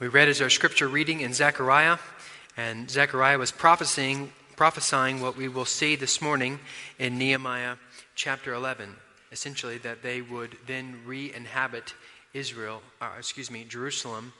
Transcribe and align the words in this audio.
We 0.00 0.06
read 0.06 0.28
as 0.28 0.40
our 0.40 0.48
scripture 0.48 0.86
reading 0.86 1.22
in 1.22 1.34
Zechariah, 1.34 1.98
and 2.56 2.88
Zechariah 2.88 3.36
was 3.36 3.50
prophesying, 3.50 4.30
prophesying 4.54 5.20
what 5.20 5.36
we 5.36 5.48
will 5.48 5.64
see 5.64 5.96
this 5.96 6.22
morning 6.22 6.60
in 7.00 7.18
Nehemiah 7.18 7.78
chapter 8.14 8.54
11. 8.54 8.94
Essentially, 9.32 9.76
that 9.78 10.04
they 10.04 10.20
would 10.20 10.56
then 10.68 11.00
re 11.04 11.34
inhabit 11.34 11.94
Israel, 12.32 12.80
or 13.02 13.08
uh, 13.08 13.18
excuse 13.18 13.50
me, 13.50 13.64
Jerusalem. 13.64 14.32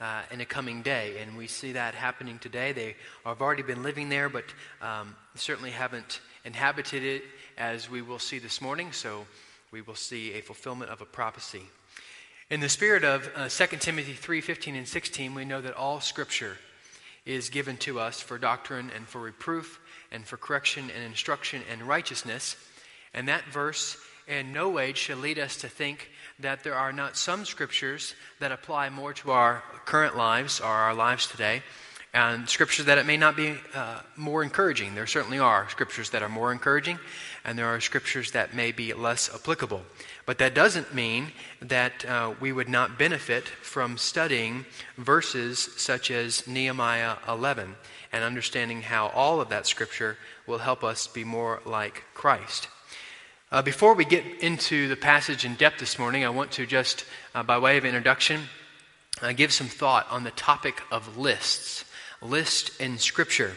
Uh, 0.00 0.22
in 0.30 0.40
a 0.40 0.44
coming 0.44 0.80
day, 0.80 1.18
and 1.20 1.36
we 1.36 1.48
see 1.48 1.72
that 1.72 1.92
happening 1.92 2.38
today. 2.38 2.70
They 2.70 2.94
have 3.24 3.42
already 3.42 3.64
been 3.64 3.82
living 3.82 4.08
there, 4.08 4.28
but 4.28 4.44
um, 4.80 5.16
certainly 5.34 5.70
haven't 5.70 6.20
inhabited 6.44 7.02
it 7.02 7.24
as 7.56 7.90
we 7.90 8.00
will 8.00 8.20
see 8.20 8.38
this 8.38 8.60
morning. 8.60 8.92
So 8.92 9.26
we 9.72 9.82
will 9.82 9.96
see 9.96 10.34
a 10.34 10.40
fulfillment 10.40 10.92
of 10.92 11.00
a 11.00 11.04
prophecy. 11.04 11.62
In 12.50 12.60
the 12.60 12.70
spirit 12.70 13.04
of 13.04 13.30
uh, 13.36 13.50
2 13.50 13.76
Timothy 13.76 14.14
3 14.14 14.40
15 14.40 14.74
and 14.74 14.88
16, 14.88 15.34
we 15.34 15.44
know 15.44 15.60
that 15.60 15.76
all 15.76 16.00
Scripture 16.00 16.56
is 17.26 17.50
given 17.50 17.76
to 17.76 18.00
us 18.00 18.22
for 18.22 18.38
doctrine 18.38 18.90
and 18.96 19.06
for 19.06 19.20
reproof 19.20 19.78
and 20.10 20.26
for 20.26 20.38
correction 20.38 20.90
and 20.94 21.04
instruction 21.04 21.60
and 21.70 21.82
righteousness. 21.82 22.56
And 23.12 23.28
that 23.28 23.44
verse 23.52 23.98
in 24.26 24.54
no 24.54 24.70
way 24.70 24.94
should 24.94 25.18
lead 25.18 25.38
us 25.38 25.56
to 25.56 25.68
think 25.68 26.08
that 26.38 26.64
there 26.64 26.74
are 26.74 26.90
not 26.90 27.18
some 27.18 27.44
Scriptures 27.44 28.14
that 28.40 28.50
apply 28.50 28.88
more 28.88 29.12
to 29.12 29.30
our 29.30 29.62
current 29.84 30.16
lives 30.16 30.58
or 30.58 30.68
our 30.68 30.94
lives 30.94 31.26
today 31.26 31.62
and 32.14 32.48
scriptures 32.48 32.86
that 32.86 32.98
it 32.98 33.06
may 33.06 33.16
not 33.16 33.36
be 33.36 33.54
uh, 33.74 34.00
more 34.16 34.42
encouraging. 34.42 34.94
There 34.94 35.06
certainly 35.06 35.38
are 35.38 35.68
scriptures 35.68 36.10
that 36.10 36.22
are 36.22 36.28
more 36.28 36.52
encouraging, 36.52 36.98
and 37.44 37.58
there 37.58 37.66
are 37.66 37.80
scriptures 37.80 38.32
that 38.32 38.54
may 38.54 38.72
be 38.72 38.94
less 38.94 39.32
applicable. 39.34 39.82
But 40.24 40.38
that 40.38 40.54
doesn't 40.54 40.94
mean 40.94 41.32
that 41.60 42.04
uh, 42.04 42.34
we 42.40 42.52
would 42.52 42.68
not 42.68 42.98
benefit 42.98 43.44
from 43.46 43.98
studying 43.98 44.64
verses 44.96 45.58
such 45.76 46.10
as 46.10 46.46
Nehemiah 46.46 47.16
11 47.28 47.76
and 48.12 48.24
understanding 48.24 48.82
how 48.82 49.08
all 49.08 49.40
of 49.40 49.50
that 49.50 49.66
scripture 49.66 50.16
will 50.46 50.58
help 50.58 50.82
us 50.82 51.06
be 51.06 51.24
more 51.24 51.60
like 51.64 52.04
Christ. 52.14 52.68
Uh, 53.50 53.62
before 53.62 53.94
we 53.94 54.04
get 54.04 54.24
into 54.40 54.88
the 54.88 54.96
passage 54.96 55.44
in 55.44 55.54
depth 55.54 55.78
this 55.78 55.98
morning, 55.98 56.24
I 56.24 56.30
want 56.30 56.52
to 56.52 56.66
just, 56.66 57.04
uh, 57.34 57.42
by 57.42 57.58
way 57.58 57.78
of 57.78 57.84
introduction, 57.84 58.42
uh, 59.22 59.32
give 59.32 59.52
some 59.52 59.68
thought 59.68 60.06
on 60.10 60.24
the 60.24 60.30
topic 60.32 60.82
of 60.90 61.16
lists 61.16 61.84
list 62.20 62.80
in 62.80 62.98
Scripture. 62.98 63.52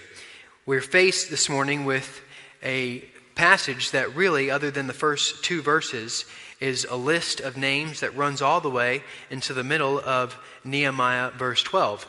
We're 0.66 0.82
faced 0.82 1.30
this 1.30 1.50
morning 1.50 1.86
with 1.86 2.22
a 2.64 3.00
passage 3.34 3.92
that 3.92 4.16
really, 4.16 4.52
other 4.52 4.70
than 4.70 4.88
the 4.88 4.94
first 4.94 5.44
two 5.44 5.62
verses, 5.62 6.26
is 6.60 6.86
a 6.86 6.96
list 6.96 7.40
of 7.40 7.58
names 7.58 8.02
that 8.02 8.16
runs 8.16 8.42
all 8.42 8.62
the 8.62 8.70
way 8.70 9.04
into 9.32 9.54
the 9.54 9.64
middle 9.64 10.00
of 10.00 10.38
Nehemiah, 10.64 11.32
verse 11.32 11.64
12. 11.64 12.06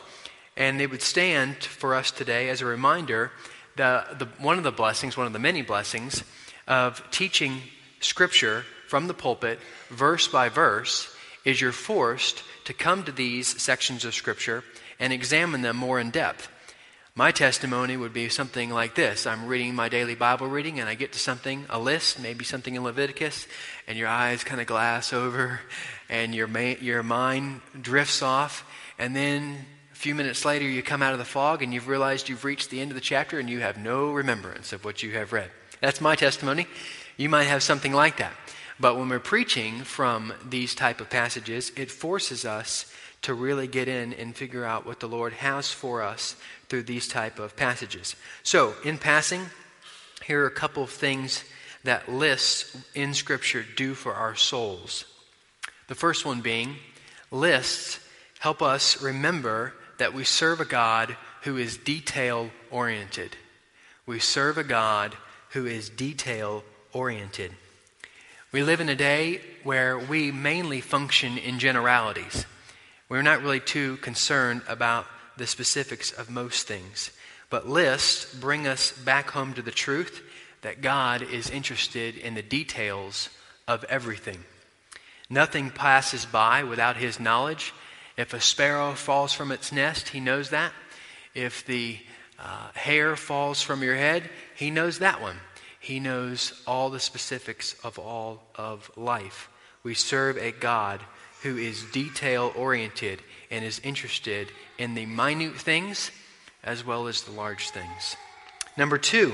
And 0.55 0.79
it 0.79 0.91
would 0.91 1.01
stand 1.01 1.63
for 1.63 1.95
us 1.95 2.11
today 2.11 2.49
as 2.49 2.61
a 2.61 2.65
reminder 2.65 3.31
that 3.75 4.19
the, 4.19 4.25
one 4.37 4.59
of 4.59 4.63
the 4.63 4.71
blessings, 4.71 5.17
one 5.17 5.25
of 5.25 5.33
the 5.33 5.39
many 5.39 5.63
blessings 5.63 6.23
of 6.67 7.03
teaching 7.09 7.61
Scripture 7.99 8.63
from 8.87 9.07
the 9.07 9.13
pulpit, 9.15 9.59
verse 9.89 10.27
by 10.27 10.49
verse, 10.49 11.11
is 11.45 11.59
you're 11.59 11.71
forced 11.71 12.43
to 12.65 12.73
come 12.73 13.03
to 13.03 13.11
these 13.11 13.59
sections 13.59 14.05
of 14.05 14.13
Scripture 14.13 14.63
and 14.99 15.13
examine 15.13 15.61
them 15.61 15.77
more 15.77 15.99
in 15.99 16.11
depth. 16.11 16.49
My 17.15 17.31
testimony 17.31 17.95
would 17.95 18.11
be 18.11 18.27
something 18.29 18.71
like 18.71 18.95
this 18.95 19.27
I'm 19.27 19.45
reading 19.45 19.75
my 19.75 19.87
daily 19.87 20.15
Bible 20.15 20.47
reading, 20.47 20.79
and 20.79 20.89
I 20.89 20.95
get 20.95 21.13
to 21.13 21.19
something, 21.19 21.65
a 21.69 21.77
list, 21.77 22.19
maybe 22.19 22.43
something 22.43 22.73
in 22.73 22.83
Leviticus, 22.83 23.47
and 23.87 23.97
your 23.97 24.07
eyes 24.07 24.43
kind 24.43 24.59
of 24.59 24.65
glass 24.65 25.13
over, 25.13 25.59
and 26.09 26.33
your, 26.33 26.47
ma- 26.47 26.79
your 26.81 27.03
mind 27.03 27.61
drifts 27.79 28.23
off, 28.23 28.65
and 28.97 29.15
then 29.15 29.57
a 29.91 29.95
few 29.95 30.15
minutes 30.15 30.43
later 30.43 30.65
you 30.65 30.81
come 30.81 31.03
out 31.03 31.13
of 31.13 31.19
the 31.19 31.25
fog 31.25 31.61
and 31.61 31.71
you've 31.73 31.87
realized 31.87 32.29
you've 32.29 32.43
reached 32.43 32.71
the 32.71 32.81
end 32.81 32.89
of 32.89 32.95
the 32.95 33.01
chapter 33.01 33.39
and 33.39 33.49
you 33.49 33.59
have 33.59 33.77
no 33.77 34.11
remembrance 34.11 34.73
of 34.73 34.83
what 34.83 35.03
you 35.03 35.11
have 35.13 35.31
read. 35.31 35.51
That's 35.81 36.01
my 36.01 36.15
testimony. 36.15 36.67
You 37.15 37.29
might 37.29 37.43
have 37.43 37.61
something 37.61 37.93
like 37.93 38.17
that. 38.17 38.33
But 38.79 38.97
when 38.97 39.07
we're 39.07 39.19
preaching 39.19 39.83
from 39.83 40.33
these 40.47 40.73
type 40.73 40.99
of 40.99 41.09
passages, 41.09 41.71
it 41.75 41.91
forces 41.91 42.43
us 42.43 42.91
to 43.23 43.33
really 43.33 43.67
get 43.67 43.87
in 43.87 44.13
and 44.13 44.35
figure 44.35 44.63
out 44.63 44.85
what 44.85 44.99
the 44.99 45.07
Lord 45.07 45.33
has 45.33 45.71
for 45.71 46.01
us 46.01 46.35
through 46.69 46.83
these 46.83 47.07
type 47.07 47.39
of 47.39 47.55
passages. 47.55 48.15
So, 48.43 48.75
in 48.83 48.97
passing, 48.97 49.41
here 50.25 50.43
are 50.43 50.47
a 50.47 50.51
couple 50.51 50.83
of 50.83 50.89
things 50.89 51.43
that 51.83 52.09
lists 52.09 52.77
in 52.93 53.13
Scripture 53.13 53.65
do 53.75 53.93
for 53.93 54.13
our 54.13 54.35
souls. 54.35 55.05
The 55.87 55.95
first 55.95 56.25
one 56.25 56.41
being 56.41 56.77
lists 57.31 57.99
help 58.39 58.61
us 58.61 59.01
remember 59.01 59.73
that 59.97 60.13
we 60.13 60.23
serve 60.23 60.59
a 60.59 60.65
God 60.65 61.15
who 61.43 61.57
is 61.57 61.77
detail 61.77 62.49
oriented. 62.71 63.35
We 64.05 64.19
serve 64.19 64.57
a 64.57 64.63
God 64.63 65.15
who 65.49 65.65
is 65.65 65.89
detail 65.89 66.63
oriented. 66.93 67.53
We 68.51 68.63
live 68.63 68.81
in 68.81 68.89
a 68.89 68.95
day 68.95 69.41
where 69.63 69.97
we 69.97 70.31
mainly 70.31 70.81
function 70.81 71.37
in 71.37 71.59
generalities. 71.59 72.45
We're 73.09 73.21
not 73.21 73.41
really 73.41 73.59
too 73.59 73.97
concerned 73.97 74.61
about 74.67 75.05
the 75.37 75.47
specifics 75.47 76.11
of 76.11 76.29
most 76.29 76.67
things. 76.67 77.11
But 77.49 77.67
lists 77.67 78.33
bring 78.33 78.65
us 78.67 78.91
back 78.91 79.31
home 79.31 79.53
to 79.53 79.61
the 79.61 79.71
truth 79.71 80.21
that 80.61 80.81
God 80.81 81.21
is 81.21 81.49
interested 81.49 82.17
in 82.17 82.33
the 82.33 82.41
details 82.41 83.29
of 83.67 83.83
everything. 83.85 84.43
Nothing 85.29 85.69
passes 85.69 86.25
by 86.25 86.63
without 86.63 86.97
His 86.97 87.19
knowledge. 87.19 87.73
If 88.17 88.33
a 88.33 88.41
sparrow 88.41 88.93
falls 88.93 89.33
from 89.33 89.51
its 89.51 89.71
nest, 89.71 90.09
He 90.09 90.19
knows 90.19 90.49
that. 90.49 90.71
If 91.33 91.65
the 91.65 91.99
uh, 92.39 92.69
hair 92.73 93.15
falls 93.15 93.61
from 93.61 93.83
your 93.83 93.95
head, 93.95 94.29
He 94.55 94.71
knows 94.71 94.99
that 94.99 95.21
one. 95.21 95.37
He 95.79 95.99
knows 95.99 96.61
all 96.65 96.89
the 96.89 96.99
specifics 96.99 97.75
of 97.83 97.99
all 97.99 98.43
of 98.55 98.89
life. 98.95 99.49
We 99.83 99.93
serve 99.95 100.37
a 100.37 100.51
God 100.51 101.01
who 101.43 101.57
is 101.57 101.83
detail 101.91 102.51
oriented 102.55 103.21
and 103.51 103.63
is 103.63 103.79
interested 103.83 104.47
in 104.77 104.95
the 104.95 105.05
minute 105.05 105.55
things 105.55 106.11
as 106.63 106.85
well 106.85 107.07
as 107.07 107.23
the 107.23 107.31
large 107.31 107.69
things. 107.69 108.15
Number 108.77 108.97
two, 108.97 109.33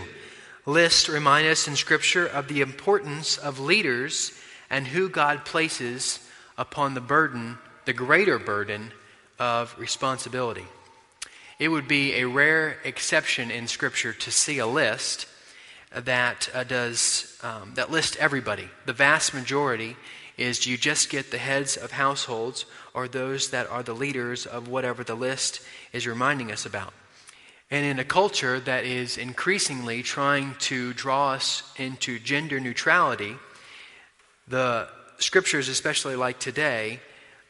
lists 0.65 1.07
remind 1.07 1.47
us 1.47 1.67
in 1.67 1.75
Scripture 1.75 2.25
of 2.25 2.47
the 2.47 2.61
importance 2.61 3.37
of 3.37 3.59
leaders 3.59 4.33
and 4.69 4.87
who 4.87 5.07
God 5.07 5.45
places 5.45 6.19
upon 6.57 6.93
the 6.93 7.01
burden, 7.01 7.57
the 7.85 7.93
greater 7.93 8.37
burden 8.37 8.91
of 9.37 9.73
responsibility. 9.79 10.65
It 11.59 11.69
would 11.69 11.87
be 11.87 12.15
a 12.15 12.25
rare 12.25 12.77
exception 12.83 13.51
in 13.51 13.67
Scripture 13.67 14.13
to 14.13 14.31
see 14.31 14.59
a 14.59 14.67
list 14.67 15.27
that 15.93 16.49
uh, 16.53 16.63
does 16.63 17.37
um, 17.41 17.73
that 17.75 17.91
lists 17.91 18.15
everybody. 18.19 18.69
The 18.85 18.93
vast 18.93 19.33
majority 19.33 19.95
is 20.39 20.59
do 20.59 20.71
you 20.71 20.77
just 20.77 21.09
get 21.09 21.31
the 21.31 21.37
heads 21.37 21.75
of 21.75 21.91
households 21.91 22.65
or 22.93 23.07
those 23.07 23.49
that 23.49 23.69
are 23.69 23.83
the 23.83 23.93
leaders 23.93 24.45
of 24.45 24.67
whatever 24.67 25.03
the 25.03 25.15
list 25.15 25.61
is 25.91 26.07
reminding 26.07 26.51
us 26.51 26.65
about? 26.65 26.93
And 27.69 27.85
in 27.85 27.99
a 27.99 28.05
culture 28.05 28.59
that 28.61 28.85
is 28.85 29.17
increasingly 29.17 30.01
trying 30.01 30.55
to 30.59 30.93
draw 30.93 31.33
us 31.33 31.71
into 31.77 32.17
gender 32.17 32.59
neutrality, 32.59 33.35
the 34.47 34.87
scriptures, 35.19 35.67
especially 35.67 36.15
like 36.15 36.39
today, 36.39 36.99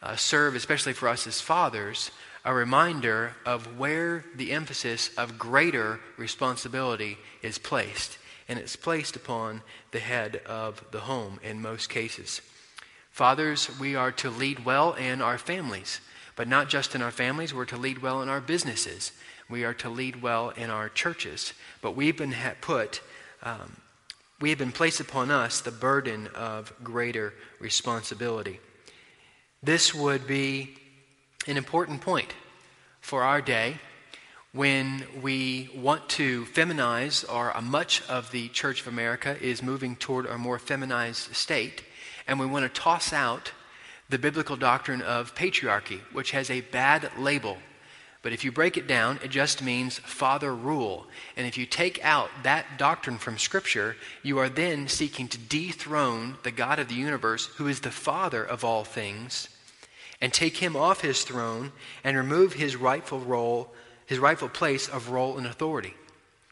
uh, 0.02 0.16
serve, 0.16 0.56
especially 0.56 0.94
for 0.94 1.08
us 1.08 1.28
as 1.28 1.40
fathers, 1.40 2.12
a 2.44 2.54
reminder 2.54 3.36
of 3.46 3.78
where 3.78 4.26
the 4.36 4.52
emphasis 4.52 5.12
of 5.18 5.38
greater 5.38 6.00
responsibility 6.18 7.18
is 7.42 7.58
placed. 7.58 8.18
And 8.48 8.58
it's 8.58 8.76
placed 8.76 9.16
upon 9.16 9.62
the 9.92 10.00
head 10.00 10.42
of 10.46 10.84
the 10.92 11.02
home 11.02 11.40
in 11.44 11.62
most 11.62 11.90
cases. 11.90 12.42
Fathers, 13.20 13.70
we 13.82 13.98
are 13.98 14.14
to 14.14 14.30
lead 14.30 14.64
well 14.64 14.94
in 14.94 15.22
our 15.22 15.38
families, 15.38 16.00
but 16.38 16.48
not 16.48 16.70
just 16.70 16.96
in 16.96 17.02
our 17.02 17.12
families, 17.12 17.54
we're 17.54 17.66
to 17.66 17.76
lead 17.76 18.02
well 18.02 18.22
in 18.22 18.30
our 18.30 18.40
businesses. 18.40 19.12
We 19.50 19.66
are 19.66 19.74
to 19.74 19.90
lead 19.90 20.22
well 20.22 20.52
in 20.52 20.70
our 20.70 20.88
churches. 20.88 21.52
But 21.82 21.98
we've 21.98 22.16
been 22.16 22.34
put, 22.62 23.02
um, 23.44 23.76
we 24.40 24.52
have 24.52 24.58
been 24.58 24.72
placed 24.72 25.02
upon 25.02 25.32
us 25.32 25.60
the 25.60 25.70
burden 25.70 26.28
of 26.34 26.72
greater 26.82 27.34
responsibility. 27.60 28.62
This 29.62 29.94
would 29.94 30.26
be 30.26 30.78
an 31.46 31.58
important 31.58 32.00
point 32.00 32.34
for 33.02 33.24
our 33.24 33.42
day 33.42 33.80
when 34.54 35.04
we 35.22 35.70
want 35.76 36.08
to 36.12 36.46
feminize, 36.46 37.26
or 37.30 37.54
much 37.62 38.02
of 38.08 38.32
the 38.32 38.48
Church 38.48 38.80
of 38.80 38.88
America 38.88 39.36
is 39.42 39.62
moving 39.62 39.98
toward 39.98 40.26
a 40.26 40.38
more 40.38 40.58
feminized 40.58 41.36
state 41.36 41.84
and 42.30 42.40
we 42.40 42.46
want 42.46 42.64
to 42.64 42.82
toss 42.82 43.12
out 43.12 43.52
the 44.08 44.20
biblical 44.20 44.56
doctrine 44.56 45.02
of 45.02 45.34
patriarchy, 45.34 46.00
which 46.14 46.30
has 46.32 46.52
a 46.52 46.62
bad 46.62 47.10
label. 47.18 47.58
But 48.22 48.34
if 48.34 48.46
you 48.46 48.52
break 48.52 48.78
it 48.78 48.86
down, 48.86 49.20
it 49.24 49.30
just 49.30 49.64
means 49.64 49.98
father 49.98 50.54
rule. 50.54 51.08
And 51.36 51.48
if 51.48 51.58
you 51.58 51.66
take 51.66 52.00
out 52.04 52.30
that 52.44 52.78
doctrine 52.78 53.18
from 53.18 53.40
Scripture, 53.40 53.96
you 54.22 54.38
are 54.38 54.48
then 54.48 54.88
seeking 54.88 55.28
to 55.30 55.40
dethrone 55.40 56.38
the 56.44 56.52
God 56.52 56.78
of 56.78 56.88
the 56.88 56.94
universe, 56.94 57.48
who 57.58 57.68
is 57.68 57.80
the 57.80 57.92
father 57.92 58.44
of 58.44 58.64
all 58.64 58.84
things, 58.84 59.50
and 60.22 60.32
take 60.32 60.58
him 60.58 60.76
off 60.76 61.02
his 61.02 61.24
throne 61.24 61.72
and 62.04 62.16
remove 62.16 62.54
his 62.54 62.76
rightful 62.76 63.20
role, 63.20 63.74
his 64.06 64.20
rightful 64.20 64.50
place 64.50 64.88
of 64.88 65.10
role 65.10 65.38
and 65.38 65.48
authority. 65.48 65.96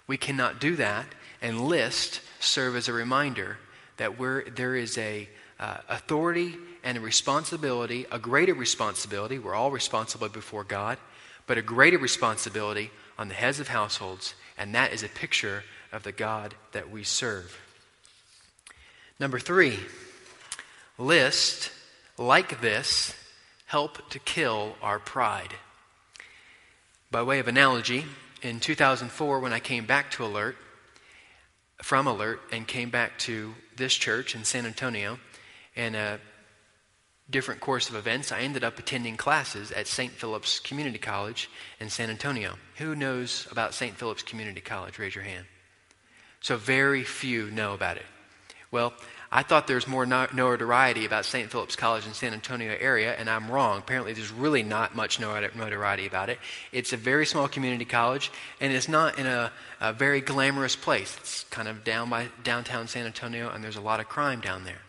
We 0.07 0.18
cannot 0.18 0.59
do 0.59 0.75
that 0.77 1.06
and 1.39 1.68
lists 1.68 2.21
serve 2.39 2.75
as 2.75 2.88
a 2.88 2.94
reminder 2.94 3.57
that 3.97 4.18
there 4.56 4.75
is 4.75 4.97
a 4.97 5.27
uh, 5.59 5.77
authority 5.89 6.56
and 6.83 6.98
a 6.98 7.01
responsibility, 7.01 8.06
a 8.12 8.19
greater 8.19 8.54
responsibility. 8.54 9.39
We're 9.39 9.56
all 9.56 9.71
responsible 9.71 10.30
before 10.30 10.63
God, 10.63 10.98
but 11.45 11.57
a 11.57 11.62
greater 11.62 11.98
responsibility 11.98 12.92
on 13.18 13.27
the 13.27 13.33
heads 13.33 13.59
of 13.59 13.68
households, 13.68 14.36
and 14.57 14.74
that 14.75 14.94
is 14.94 15.04
a 15.04 15.09
picture 15.09 15.63
of 15.92 16.04
the 16.04 16.12
God 16.12 16.56
that 16.71 16.89
we 16.92 17.04
serve. 17.04 17.59
Number 19.19 19.39
three, 19.39 19.80
list 20.98 21.71
like 22.18 22.62
this 22.62 23.15
help 23.65 24.09
to 24.09 24.19
kill 24.19 24.75
our 24.81 25.00
pride. 25.00 25.54
By 27.09 27.24
way 27.24 27.39
of 27.39 27.48
analogy, 27.48 28.06
in 28.42 28.59
2004, 28.59 29.39
when 29.39 29.54
I 29.54 29.59
came 29.59 29.86
back 29.86 30.12
to 30.12 30.25
Alert, 30.25 30.56
from 31.81 32.07
Alert, 32.07 32.42
and 32.51 32.68
came 32.68 32.89
back 32.89 33.18
to 33.19 33.56
this 33.75 33.94
church 33.94 34.36
in 34.36 34.44
San 34.44 34.65
Antonio, 34.65 35.19
in 35.77 35.95
a 35.95 36.19
different 37.29 37.62
course 37.62 37.89
of 37.89 37.95
events, 37.95 38.31
I 38.31 38.39
ended 38.39 38.63
up 38.63 38.79
attending 38.79 39.15
classes 39.15 39.71
at 39.71 39.88
St. 39.88 40.12
Philip's 40.12 40.59
Community 40.59 40.97
College 40.97 41.50
in 41.79 41.89
San 41.89 42.09
Antonio. 42.09 42.56
Who 42.77 42.95
knows 42.95 43.47
about 43.51 43.74
St. 43.74 43.95
Philip's 43.95 44.24
Community 44.24 44.62
College? 44.62 44.97
Raise 44.97 45.15
your 45.15 45.24
hand. 45.24 45.45
So, 46.39 46.57
very 46.57 47.03
few 47.03 47.50
know 47.51 47.74
about 47.74 47.97
it. 47.97 48.06
Well, 48.71 48.94
I 49.31 49.44
thought 49.44 49.68
there 49.68 49.75
was 49.75 49.88
more 49.88 50.06
notoriety 50.06 51.06
about 51.06 51.25
St. 51.25 51.51
Philip's 51.51 51.75
College 51.75 52.06
in 52.07 52.13
San 52.13 52.33
Antonio 52.33 52.75
area, 52.80 53.13
and 53.13 53.30
I'm 53.30 53.51
wrong. 53.51 53.80
Apparently, 53.80 54.13
there's 54.13 54.31
really 54.31 54.63
not 54.63 54.95
much 54.95 55.19
notoriety 55.19 56.06
about 56.06 56.30
it. 56.30 56.39
It's 56.71 56.94
a 56.94 56.97
very 56.97 57.25
small 57.25 57.50
community 57.50 57.83
college, 57.83 58.31
and 58.62 58.71
it's 58.71 58.88
not 58.88 59.19
in 59.19 59.25
a, 59.25 59.51
a 59.81 59.91
very 59.91 60.21
glamorous 60.21 60.77
place. 60.77 61.18
It's 61.19 61.44
kind 61.45 61.68
of 61.68 61.83
down 61.83 62.09
by 62.09 62.30
downtown 62.44 62.88
San 62.88 63.06
Antonio, 63.06 63.50
and 63.50 63.62
there's 63.62 63.75
a 63.75 63.81
lot 63.81 64.00
of 64.00 64.07
crime 64.07 64.39
down 64.39 64.63
there. 64.63 64.80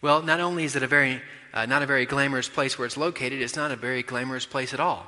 Well, 0.00 0.22
not 0.22 0.38
only 0.38 0.64
is 0.64 0.76
it 0.76 0.84
a 0.84 0.86
very, 0.86 1.20
uh, 1.52 1.66
not 1.66 1.82
a 1.82 1.86
very 1.86 2.06
glamorous 2.06 2.48
place 2.48 2.78
where 2.78 2.86
it's 2.86 2.96
located, 2.96 3.42
it's 3.42 3.56
not 3.56 3.72
a 3.72 3.76
very 3.76 4.04
glamorous 4.04 4.46
place 4.46 4.72
at 4.72 4.78
all. 4.78 5.06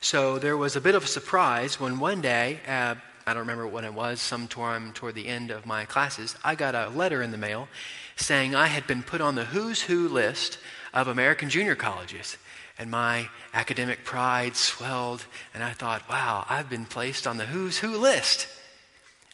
So 0.00 0.38
there 0.38 0.56
was 0.56 0.76
a 0.76 0.80
bit 0.80 0.94
of 0.94 1.04
a 1.04 1.08
surprise 1.08 1.80
when 1.80 1.98
one 1.98 2.20
day, 2.20 2.60
uh, 2.68 2.94
I 3.26 3.34
don't 3.34 3.40
remember 3.40 3.66
when 3.66 3.84
it 3.84 3.94
was, 3.94 4.20
sometime 4.20 4.92
toward 4.92 5.16
the 5.16 5.26
end 5.26 5.50
of 5.50 5.66
my 5.66 5.86
classes, 5.86 6.36
I 6.44 6.54
got 6.54 6.76
a 6.76 6.88
letter 6.88 7.20
in 7.20 7.32
the 7.32 7.36
mail 7.36 7.68
saying 8.14 8.54
I 8.54 8.68
had 8.68 8.86
been 8.86 9.02
put 9.02 9.20
on 9.20 9.34
the 9.34 9.44
who's 9.44 9.82
who 9.82 10.08
list 10.08 10.58
of 10.94 11.08
American 11.08 11.50
junior 11.50 11.74
colleges. 11.74 12.36
And 12.78 12.92
my 12.92 13.28
academic 13.52 14.04
pride 14.04 14.54
swelled, 14.54 15.26
and 15.52 15.64
I 15.64 15.72
thought, 15.72 16.08
wow, 16.08 16.46
I've 16.48 16.70
been 16.70 16.84
placed 16.84 17.26
on 17.26 17.38
the 17.38 17.46
who's 17.46 17.78
who 17.78 17.96
list. 17.96 18.46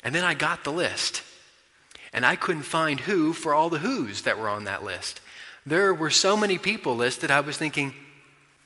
And 0.03 0.15
then 0.15 0.25
I 0.25 0.33
got 0.33 0.65
the 0.65 0.73
list. 0.73 1.23
And 2.15 2.25
I 2.25 2.37
couldn't 2.37 2.63
find 2.63 3.01
who 3.01 3.35
for 3.35 3.53
all 3.53 3.69
the 3.69 3.79
who's 3.79 4.23
that 4.23 4.39
were 4.39 4.49
on 4.49 4.65
that 4.65 4.85
list. 4.85 5.21
There 5.67 5.93
were 5.93 6.11
so 6.11 6.37
many 6.37 6.59
people 6.59 6.95
listed, 6.95 7.31
I 7.31 7.41
was 7.41 7.57
thinking, 7.57 7.93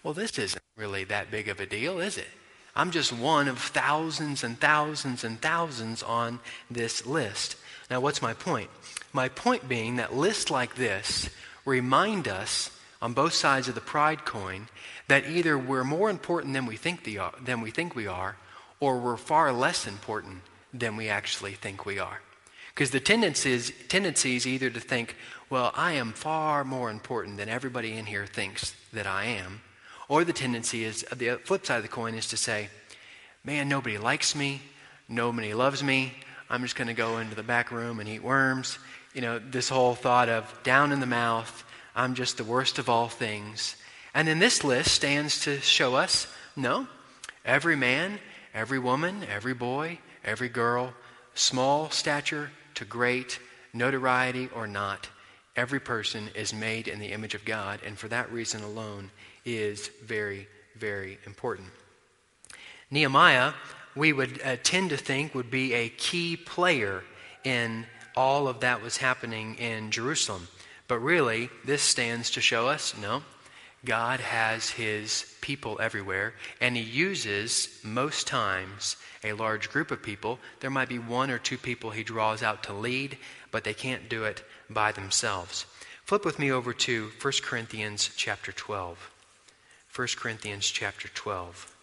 well, 0.03 0.15
this 0.15 0.39
isn't 0.39 0.63
really 0.77 1.05
that 1.05 1.31
big 1.31 1.49
of 1.49 1.59
a 1.59 1.67
deal, 1.67 1.99
is 1.99 2.19
it? 2.19 2.29
I'm 2.77 2.91
just 2.91 3.13
one 3.13 3.49
of 3.49 3.59
thousands 3.59 4.45
and 4.45 4.61
thousands 4.61 5.25
and 5.25 5.41
thousands 5.41 6.03
on 6.03 6.41
this 6.71 7.07
list. 7.07 7.57
Now, 7.91 8.01
what's 8.01 8.23
my 8.23 8.35
point? 8.35 8.71
My 9.13 9.29
point 9.29 9.69
being 9.69 9.97
that 9.97 10.15
lists 10.15 10.51
like 10.51 10.75
this 10.75 11.31
remind 11.65 12.29
us 12.29 12.71
on 13.01 13.15
both 13.15 13.33
sides 13.33 13.69
of 13.69 13.75
the 13.75 13.81
pride 13.81 14.25
coin 14.25 14.69
that 15.09 15.27
either 15.27 15.57
we're 15.57 15.85
more 15.85 16.11
important 16.11 16.53
than 16.53 16.67
we 16.67 16.77
think, 16.77 17.05
the, 17.05 17.19
than 17.43 17.61
we, 17.63 17.71
think 17.71 17.97
we 17.97 18.07
are, 18.07 18.37
or 18.79 18.99
we're 18.99 19.17
far 19.17 19.53
less 19.53 19.87
important 19.87 20.43
than 20.73 20.97
we 20.97 21.09
actually 21.09 21.55
think 21.55 21.87
we 21.87 21.99
are. 21.99 22.21
Because 22.79 22.93
the 22.93 23.01
tendency 23.01 23.51
is, 23.51 23.73
tendency 23.89 24.37
is 24.37 24.47
either 24.47 24.71
to 24.71 24.79
think, 24.79 25.17
well, 25.51 25.73
I 25.75 25.95
am 25.95 26.13
far 26.13 26.63
more 26.63 26.93
important 26.93 27.37
than 27.37 27.49
everybody 27.49 27.95
in 27.95 28.07
here 28.07 28.25
thinks 28.25 28.73
that 28.93 29.05
I 29.05 29.25
am, 29.25 29.63
or 30.09 30.23
the 30.23 30.33
tendency 30.33 30.85
is, 30.85 31.05
the 31.13 31.41
flip 31.43 31.67
side 31.67 31.79
of 31.79 31.83
the 31.83 31.89
coin 31.89 32.15
is 32.15 32.29
to 32.29 32.37
say, 32.37 32.69
man, 33.43 33.69
nobody 33.69 33.99
likes 33.99 34.37
me, 34.37 34.63
nobody 35.09 35.55
loves 35.55 35.83
me, 35.83 36.13
I'm 36.49 36.63
just 36.63 36.77
going 36.77 36.87
to 36.87 36.95
go 36.95 37.19
into 37.19 37.35
the 37.35 37.43
back 37.43 37.73
room 37.73 37.99
and 37.99 38.09
eat 38.09 38.23
worms. 38.23 38.79
You 39.13 39.23
know, 39.23 39.41
this 39.41 39.69
whole 39.69 39.97
thought 39.97 40.29
of 40.29 40.63
down 40.63 40.93
in 40.93 41.01
the 41.01 41.07
mouth, 41.07 41.65
I'm 41.97 42.15
just 42.15 42.37
the 42.37 42.45
worst 42.45 42.79
of 42.79 42.89
all 42.89 43.09
things. 43.09 43.75
And 44.15 44.29
then 44.29 44.39
this 44.39 44.63
list 44.63 44.93
stands 44.93 45.41
to 45.41 45.61
show 45.61 45.97
us 45.97 46.29
no, 46.55 46.87
every 47.45 47.75
man, 47.75 48.21
every 48.55 48.79
woman, 48.79 49.27
every 49.29 49.53
boy, 49.55 49.99
every 50.25 50.49
girl, 50.49 50.95
small 51.35 51.91
stature 51.91 52.53
to 52.79 52.85
great, 52.85 53.41
notoriety 53.73 54.49
or 54.55 54.69
not, 54.69 55.09
every 55.57 55.81
person 55.81 56.31
is 56.37 56.55
made 56.55 56.87
in 56.87 57.01
the 57.01 57.13
image 57.13 57.35
of 57.35 57.45
God, 57.45 57.81
and 57.85 57.99
for 57.99 58.07
that 58.07 58.31
reason 58.31 58.63
alone 58.63 59.11
is 59.45 59.89
very, 60.05 60.47
very 60.77 61.19
important. 61.27 61.67
Nehemiah, 62.89 63.53
we 63.97 64.13
would 64.13 64.41
uh, 64.43 64.57
tend 64.63 64.91
to 64.91 64.97
think, 64.97 65.35
would 65.35 65.51
be 65.51 65.75
a 65.75 65.89
key 65.89 66.37
player 66.37 67.03
in 67.43 67.85
all 68.15 68.47
of 68.47 68.61
that 68.61 68.81
was 68.81 68.99
happening 68.99 69.57
in 69.57 69.91
Jerusalem. 69.91 70.47
But 70.87 71.01
really, 71.01 71.51
this 71.65 71.83
stands 71.83 72.31
to 72.31 72.41
show 72.41 72.69
us 72.69 72.95
no, 73.01 73.23
God 73.89 74.21
has 74.21 74.69
his 74.69 75.35
people 75.41 75.81
everywhere, 75.81 76.35
and 76.61 76.77
he 76.77 76.83
uses 76.83 77.81
most 77.83 78.27
times 78.27 78.97
a 79.25 79.33
large 79.33 79.71
group 79.71 79.91
of 79.91 80.03
people. 80.03 80.39
There 80.61 80.69
might 80.69 80.91
be 80.91 80.99
one 80.99 81.31
or 81.31 81.39
two 81.39 81.57
people 81.57 81.91
he 81.91 82.05
draws 82.05 82.43
out 82.43 82.63
to 82.65 82.75
lead, 82.75 83.17
but 83.51 83.65
they 83.65 83.73
can't 83.73 84.11
do 84.11 84.25
it 84.25 84.45
by 84.69 84.93
themselves. 84.93 85.65
Flip 86.05 86.23
with 86.23 86.39
me 86.39 86.53
over 86.53 86.75
to 86.75 87.11
1 87.19 87.33
Corinthians 87.43 88.11
chapter 88.15 88.53
12. 88.53 89.11
1 89.97 90.09
Corinthians 90.19 90.67
chapter 90.67 91.09
12. 91.09 91.75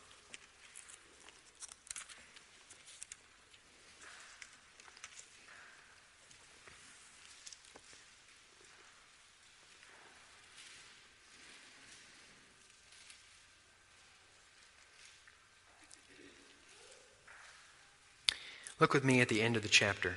Look 18.80 18.94
with 18.94 19.04
me 19.04 19.22
at 19.22 19.30
the 19.30 19.42
end 19.42 19.56
of 19.56 19.64
the 19.64 19.70
chapter, 19.70 20.16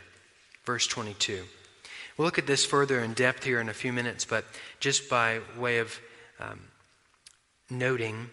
verse 0.64 0.86
22. 0.86 1.44
We'll 2.16 2.24
look 2.24 2.38
at 2.38 2.46
this 2.46 2.64
further 2.64 3.00
in 3.00 3.14
depth 3.14 3.44
here 3.44 3.60
in 3.60 3.68
a 3.68 3.74
few 3.74 3.92
minutes, 3.92 4.24
but 4.24 4.44
just 4.80 5.08
by 5.08 5.40
way 5.56 5.78
of 5.78 5.98
um, 6.40 6.60
noting, 7.70 8.30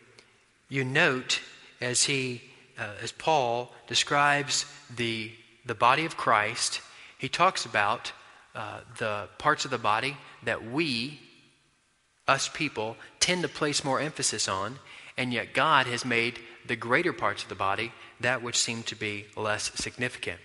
you 0.70 0.84
note 0.84 1.42
as 1.80 2.04
he, 2.04 2.42
uh, 2.80 2.94
as 3.02 3.12
Paul 3.12 3.72
describes 3.88 4.66
the 4.96 5.32
the 5.66 5.76
body 5.76 6.06
of 6.06 6.16
Christ, 6.16 6.82
he 7.18 7.28
talks 7.28 7.66
about 7.66 8.12
uh, 8.54 8.82
the 8.98 9.28
parts 9.38 9.66
of 9.66 9.72
the 9.72 9.78
body 9.78 10.16
that 10.44 10.64
we, 10.64 11.20
us 12.28 12.50
people, 12.54 12.96
tend 13.20 13.42
to 13.42 13.50
place 13.50 13.84
more 13.84 14.00
emphasis 14.00 14.48
on, 14.48 14.80
and 15.18 15.34
yet 15.34 15.54
God 15.54 15.88
has 15.88 16.06
made 16.06 16.40
the 16.68 16.76
greater 16.76 17.14
parts 17.14 17.44
of 17.44 17.50
the 17.50 17.56
body 17.56 17.92
that 18.20 18.42
which 18.42 18.58
seem 18.58 18.84
to 18.84 18.96
be 18.96 19.26
less 19.36 19.72
significant. 19.76 20.40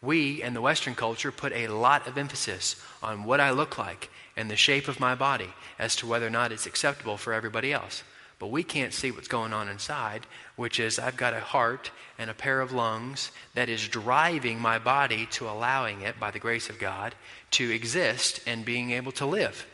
We 0.00 0.42
in 0.42 0.54
the 0.54 0.60
Western 0.60 0.94
culture 0.94 1.30
put 1.30 1.52
a 1.52 1.68
lot 1.68 2.08
of 2.08 2.18
emphasis 2.18 2.76
on 3.02 3.24
what 3.24 3.40
I 3.40 3.50
look 3.50 3.78
like 3.78 4.10
and 4.36 4.50
the 4.50 4.56
shape 4.56 4.88
of 4.88 4.98
my 4.98 5.14
body 5.14 5.48
as 5.78 5.94
to 5.96 6.06
whether 6.06 6.26
or 6.26 6.30
not 6.30 6.52
it's 6.52 6.66
acceptable 6.66 7.16
for 7.16 7.32
everybody 7.32 7.72
else. 7.72 8.02
But 8.40 8.50
we 8.50 8.64
can't 8.64 8.92
see 8.92 9.12
what's 9.12 9.28
going 9.28 9.52
on 9.52 9.68
inside, 9.68 10.26
which 10.56 10.80
is 10.80 10.98
I've 10.98 11.16
got 11.16 11.32
a 11.32 11.38
heart 11.38 11.92
and 12.18 12.28
a 12.28 12.34
pair 12.34 12.60
of 12.60 12.72
lungs 12.72 13.30
that 13.54 13.68
is 13.68 13.86
driving 13.86 14.58
my 14.58 14.80
body 14.80 15.26
to 15.32 15.48
allowing 15.48 16.00
it, 16.00 16.18
by 16.18 16.32
the 16.32 16.40
grace 16.40 16.68
of 16.68 16.80
God, 16.80 17.14
to 17.52 17.70
exist 17.70 18.40
and 18.44 18.64
being 18.64 18.90
able 18.90 19.12
to 19.12 19.26
live. 19.26 19.64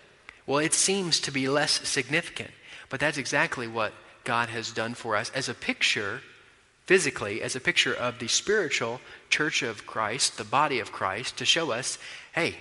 Well, 0.47 0.59
it 0.59 0.75
seems 0.75 1.19
to 1.21 1.31
be 1.31 1.49
less 1.49 1.89
significant, 1.89 2.51
but 2.91 3.01
that's 3.01 3.17
exactly 3.17 3.67
what 3.67 3.95
God 4.29 4.51
has 4.51 4.73
done 4.73 4.93
for 4.93 5.17
us 5.17 5.33
as 5.35 5.49
a 5.49 5.55
picture, 5.55 6.21
physically, 6.85 7.41
as 7.41 7.57
a 7.57 7.61
picture 7.61 7.95
of 7.95 8.19
the 8.19 8.29
spiritual 8.29 9.01
church 9.31 9.63
of 9.63 9.87
Christ, 9.87 10.37
the 10.37 10.45
body 10.45 10.81
of 10.81 10.93
Christ, 10.93 11.39
to 11.39 11.47
show 11.47 11.71
us 11.71 11.97
hey, 12.35 12.55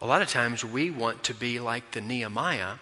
a 0.00 0.06
lot 0.06 0.22
of 0.22 0.30
times 0.30 0.64
we 0.64 0.90
want 0.90 1.24
to 1.24 1.34
be 1.34 1.60
like 1.60 1.90
the 1.90 2.00
Nehemiah, 2.00 2.76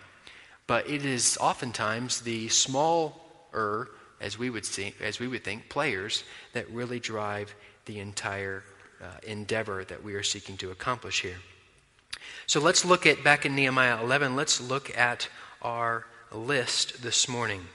but 0.68 0.88
it 0.88 1.04
is 1.04 1.36
oftentimes 1.40 2.20
the 2.20 2.46
smaller, 2.46 3.88
as 4.20 4.38
we 4.38 4.50
would 4.50 4.64
see, 4.64 4.94
as 5.00 5.18
we 5.18 5.26
would 5.26 5.42
think, 5.42 5.68
players 5.68 6.22
that 6.52 6.70
really 6.70 7.00
drive 7.00 7.52
the 7.86 7.98
entire 7.98 8.62
uh, 9.02 9.06
endeavor 9.25 9.82
that 9.82 10.04
we 10.04 10.14
are 10.14 10.22
seeking 10.22 10.56
to 10.58 10.70
accomplish 10.70 11.22
here. 11.22 11.40
So 12.46 12.60
let's 12.60 12.84
look 12.84 13.04
at 13.04 13.25
back 13.25 13.44
in 13.44 13.56
Nehemiah 13.56 14.00
11. 14.00 14.36
Let's 14.36 14.60
look 14.60 14.96
at 14.96 15.28
our 15.60 16.06
list 16.30 17.02
this 17.02 17.28
morning. 17.28 17.66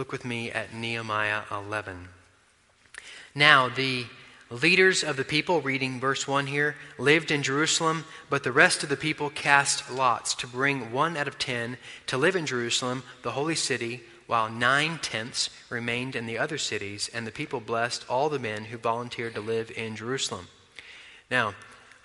Look 0.00 0.12
with 0.12 0.24
me 0.24 0.50
at 0.50 0.72
Nehemiah 0.72 1.42
11. 1.52 2.08
Now, 3.34 3.68
the 3.68 4.06
leaders 4.48 5.04
of 5.04 5.18
the 5.18 5.24
people, 5.24 5.60
reading 5.60 6.00
verse 6.00 6.26
1 6.26 6.46
here, 6.46 6.76
lived 6.96 7.30
in 7.30 7.42
Jerusalem, 7.42 8.06
but 8.30 8.42
the 8.42 8.50
rest 8.50 8.82
of 8.82 8.88
the 8.88 8.96
people 8.96 9.28
cast 9.28 9.90
lots 9.90 10.32
to 10.36 10.46
bring 10.46 10.90
one 10.90 11.18
out 11.18 11.28
of 11.28 11.38
ten 11.38 11.76
to 12.06 12.16
live 12.16 12.34
in 12.34 12.46
Jerusalem, 12.46 13.02
the 13.20 13.32
holy 13.32 13.54
city, 13.54 14.00
while 14.26 14.48
nine 14.48 15.00
tenths 15.02 15.50
remained 15.68 16.16
in 16.16 16.24
the 16.24 16.38
other 16.38 16.56
cities, 16.56 17.10
and 17.12 17.26
the 17.26 17.30
people 17.30 17.60
blessed 17.60 18.06
all 18.08 18.30
the 18.30 18.38
men 18.38 18.64
who 18.64 18.78
volunteered 18.78 19.34
to 19.34 19.42
live 19.42 19.70
in 19.76 19.96
Jerusalem. 19.96 20.48
Now, 21.30 21.54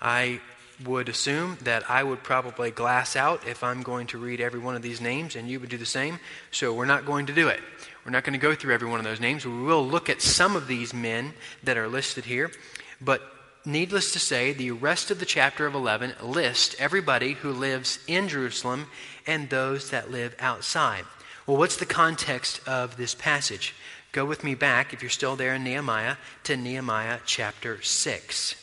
I 0.02 0.42
would 0.84 1.08
assume 1.08 1.56
that 1.62 1.88
I 1.90 2.02
would 2.02 2.22
probably 2.22 2.70
glass 2.70 3.16
out 3.16 3.46
if 3.46 3.64
I'm 3.64 3.82
going 3.82 4.06
to 4.08 4.18
read 4.18 4.40
every 4.40 4.60
one 4.60 4.76
of 4.76 4.82
these 4.82 5.00
names, 5.00 5.36
and 5.36 5.48
you 5.48 5.58
would 5.60 5.70
do 5.70 5.78
the 5.78 5.86
same. 5.86 6.18
So 6.50 6.74
we're 6.74 6.84
not 6.84 7.06
going 7.06 7.26
to 7.26 7.32
do 7.32 7.48
it. 7.48 7.60
We're 8.06 8.12
not 8.12 8.22
going 8.22 8.38
to 8.38 8.38
go 8.38 8.54
through 8.54 8.72
every 8.72 8.88
one 8.88 9.00
of 9.00 9.04
those 9.04 9.18
names. 9.18 9.44
We 9.44 9.52
will 9.52 9.84
look 9.84 10.08
at 10.08 10.22
some 10.22 10.54
of 10.54 10.68
these 10.68 10.94
men 10.94 11.34
that 11.64 11.76
are 11.76 11.88
listed 11.88 12.24
here. 12.24 12.52
But 13.00 13.20
needless 13.64 14.12
to 14.12 14.20
say, 14.20 14.52
the 14.52 14.70
rest 14.70 15.10
of 15.10 15.18
the 15.18 15.26
chapter 15.26 15.66
of 15.66 15.74
11 15.74 16.14
lists 16.22 16.76
everybody 16.78 17.32
who 17.32 17.50
lives 17.50 17.98
in 18.06 18.28
Jerusalem 18.28 18.86
and 19.26 19.50
those 19.50 19.90
that 19.90 20.12
live 20.12 20.36
outside. 20.38 21.04
Well, 21.48 21.56
what's 21.56 21.78
the 21.78 21.84
context 21.84 22.60
of 22.64 22.96
this 22.96 23.16
passage? 23.16 23.74
Go 24.12 24.24
with 24.24 24.44
me 24.44 24.54
back, 24.54 24.92
if 24.92 25.02
you're 25.02 25.10
still 25.10 25.34
there 25.34 25.54
in 25.54 25.64
Nehemiah, 25.64 26.14
to 26.44 26.56
Nehemiah 26.56 27.18
chapter 27.26 27.82
6. 27.82 28.54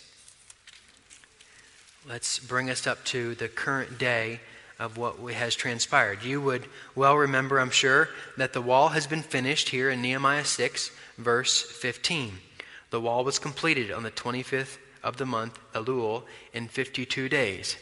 Let's 2.08 2.40
bring 2.40 2.70
us 2.70 2.88
up 2.88 3.04
to 3.06 3.36
the 3.36 3.50
current 3.50 3.98
day 3.98 4.40
of 4.80 4.98
what 4.98 5.18
has 5.34 5.56
transpired. 5.56 6.24
You 6.24 6.42
would 6.42 6.66
well 6.96 7.16
remember, 7.16 7.60
I'm 7.60 7.70
sure, 7.70 8.10
that 8.38 8.54
the 8.54 8.62
wall 8.62 8.90
has 8.90 9.08
been 9.08 9.22
finished 9.22 9.70
here 9.70 9.90
in 9.90 10.02
Nehemiah 10.02 10.46
6, 10.46 10.92
verse 11.18 11.62
15. 11.62 12.34
The 12.90 13.02
wall 13.02 13.24
was 13.24 13.40
completed 13.40 13.92
on 13.92 14.04
the 14.04 14.12
25th 14.12 14.78
of 15.04 15.18
the 15.18 15.26
month, 15.26 15.60
Elul, 15.74 16.24
in 16.54 16.68
52 16.68 17.30
days. 17.30 17.78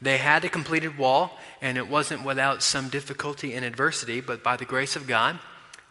They 0.00 0.18
had 0.18 0.44
a 0.44 0.48
completed 0.48 0.98
wall, 0.98 1.38
and 1.60 1.78
it 1.78 1.88
wasn't 1.88 2.24
without 2.24 2.62
some 2.62 2.88
difficulty 2.88 3.54
and 3.54 3.64
adversity, 3.64 4.20
but 4.20 4.42
by 4.42 4.56
the 4.56 4.64
grace 4.64 4.96
of 4.96 5.06
God, 5.06 5.38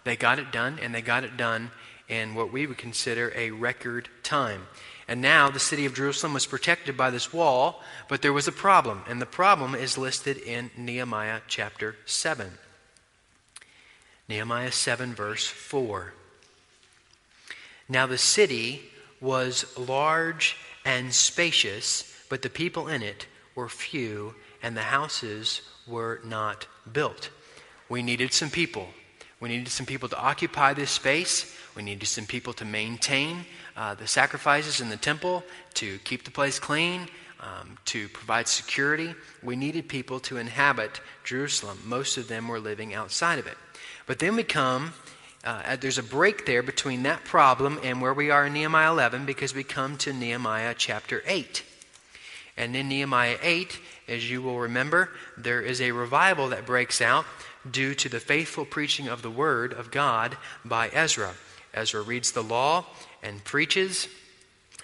they 0.04 0.16
got 0.16 0.40
it 0.40 0.52
done, 0.52 0.80
and 0.82 0.94
they 0.94 1.02
got 1.02 1.24
it 1.24 1.38
done 1.38 1.72
in 2.10 2.36
what 2.36 2.52
we 2.52 2.68
would 2.68 2.78
consider 2.78 3.32
a 3.36 3.52
record 3.52 4.10
time. 4.22 4.68
And 5.12 5.20
now 5.20 5.50
the 5.50 5.60
city 5.60 5.86
of 5.86 5.94
Jerusalem 5.94 6.34
was 6.34 6.46
protected 6.46 6.96
by 6.96 7.10
this 7.10 7.34
wall, 7.34 7.82
but 8.08 8.22
there 8.22 8.32
was 8.32 8.48
a 8.48 8.52
problem, 8.54 9.04
and 9.10 9.22
the 9.22 9.26
problem 9.26 9.76
is 9.76 9.98
listed 9.98 10.38
in 10.38 10.72
Nehemiah 10.78 11.42
chapter 11.50 11.98
7. 12.06 12.50
Nehemiah 14.30 14.72
7, 14.72 15.14
verse 15.14 15.46
4. 15.46 16.14
Now 17.90 18.08
the 18.08 18.18
city 18.18 18.84
was 19.20 19.78
large 19.78 20.56
and 20.86 21.14
spacious, 21.14 22.16
but 22.30 22.42
the 22.42 22.50
people 22.50 22.88
in 22.88 23.04
it 23.04 23.28
were 23.54 23.68
few, 23.68 24.34
and 24.64 24.78
the 24.78 24.84
houses 24.84 25.60
were 25.86 26.22
not 26.24 26.68
built. 26.90 27.32
We 27.90 28.02
needed 28.02 28.32
some 28.32 28.50
people. 28.50 28.88
We 29.42 29.50
needed 29.50 29.68
some 29.68 29.86
people 29.86 30.08
to 30.08 30.18
occupy 30.18 30.74
this 30.74 30.92
space. 30.92 31.54
We 31.76 31.84
needed 31.84 32.06
some 32.06 32.28
people 32.28 32.54
to 32.54 32.64
maintain 32.64 33.46
uh, 33.76 33.96
the 33.96 34.08
sacrifices 34.08 34.82
in 34.82 34.90
the 34.90 34.98
temple, 34.98 35.44
to 35.76 35.98
keep 36.00 36.24
the 36.24 36.32
place 36.32 36.60
clean, 36.60 37.08
um, 37.40 37.78
to 37.86 38.08
provide 38.10 38.48
security. 38.48 39.16
We 39.42 39.56
needed 39.56 39.90
people 39.90 40.20
to 40.22 40.38
inhabit 40.38 41.02
Jerusalem. 41.24 41.80
Most 41.86 42.18
of 42.18 42.28
them 42.28 42.48
were 42.48 42.60
living 42.60 42.94
outside 42.94 43.40
of 43.40 43.48
it. 43.48 43.58
But 44.06 44.20
then 44.20 44.36
we 44.36 44.44
come, 44.44 44.94
uh, 45.44 45.76
there's 45.78 45.98
a 45.98 46.04
break 46.04 46.46
there 46.46 46.62
between 46.62 47.04
that 47.04 47.24
problem 47.24 47.80
and 47.84 48.02
where 48.02 48.14
we 48.14 48.30
are 48.30 48.46
in 48.46 48.54
Nehemiah 48.54 48.92
11 48.92 49.26
because 49.26 49.56
we 49.56 49.64
come 49.64 49.98
to 49.98 50.14
Nehemiah 50.14 50.76
chapter 50.78 51.24
8. 51.26 51.64
And 52.58 52.76
in 52.76 52.90
Nehemiah 52.90 53.38
8, 53.42 53.80
as 54.08 54.30
you 54.30 54.42
will 54.42 54.60
remember, 54.60 55.10
there 55.38 55.62
is 55.62 55.82
a 55.82 55.92
revival 55.92 56.50
that 56.50 56.66
breaks 56.66 57.02
out 57.02 57.26
due 57.70 57.96
to 57.96 58.10
the 58.10 58.20
faithful 58.20 58.66
preaching 58.66 59.08
of 59.08 59.22
the 59.22 59.32
word 59.32 59.74
of 59.74 59.90
God 59.90 60.38
by 60.66 60.90
Ezra. 60.90 61.34
Ezra 61.74 62.02
reads 62.02 62.32
the 62.32 62.44
law 62.44 62.86
and 63.24 63.44
preaches, 63.44 64.08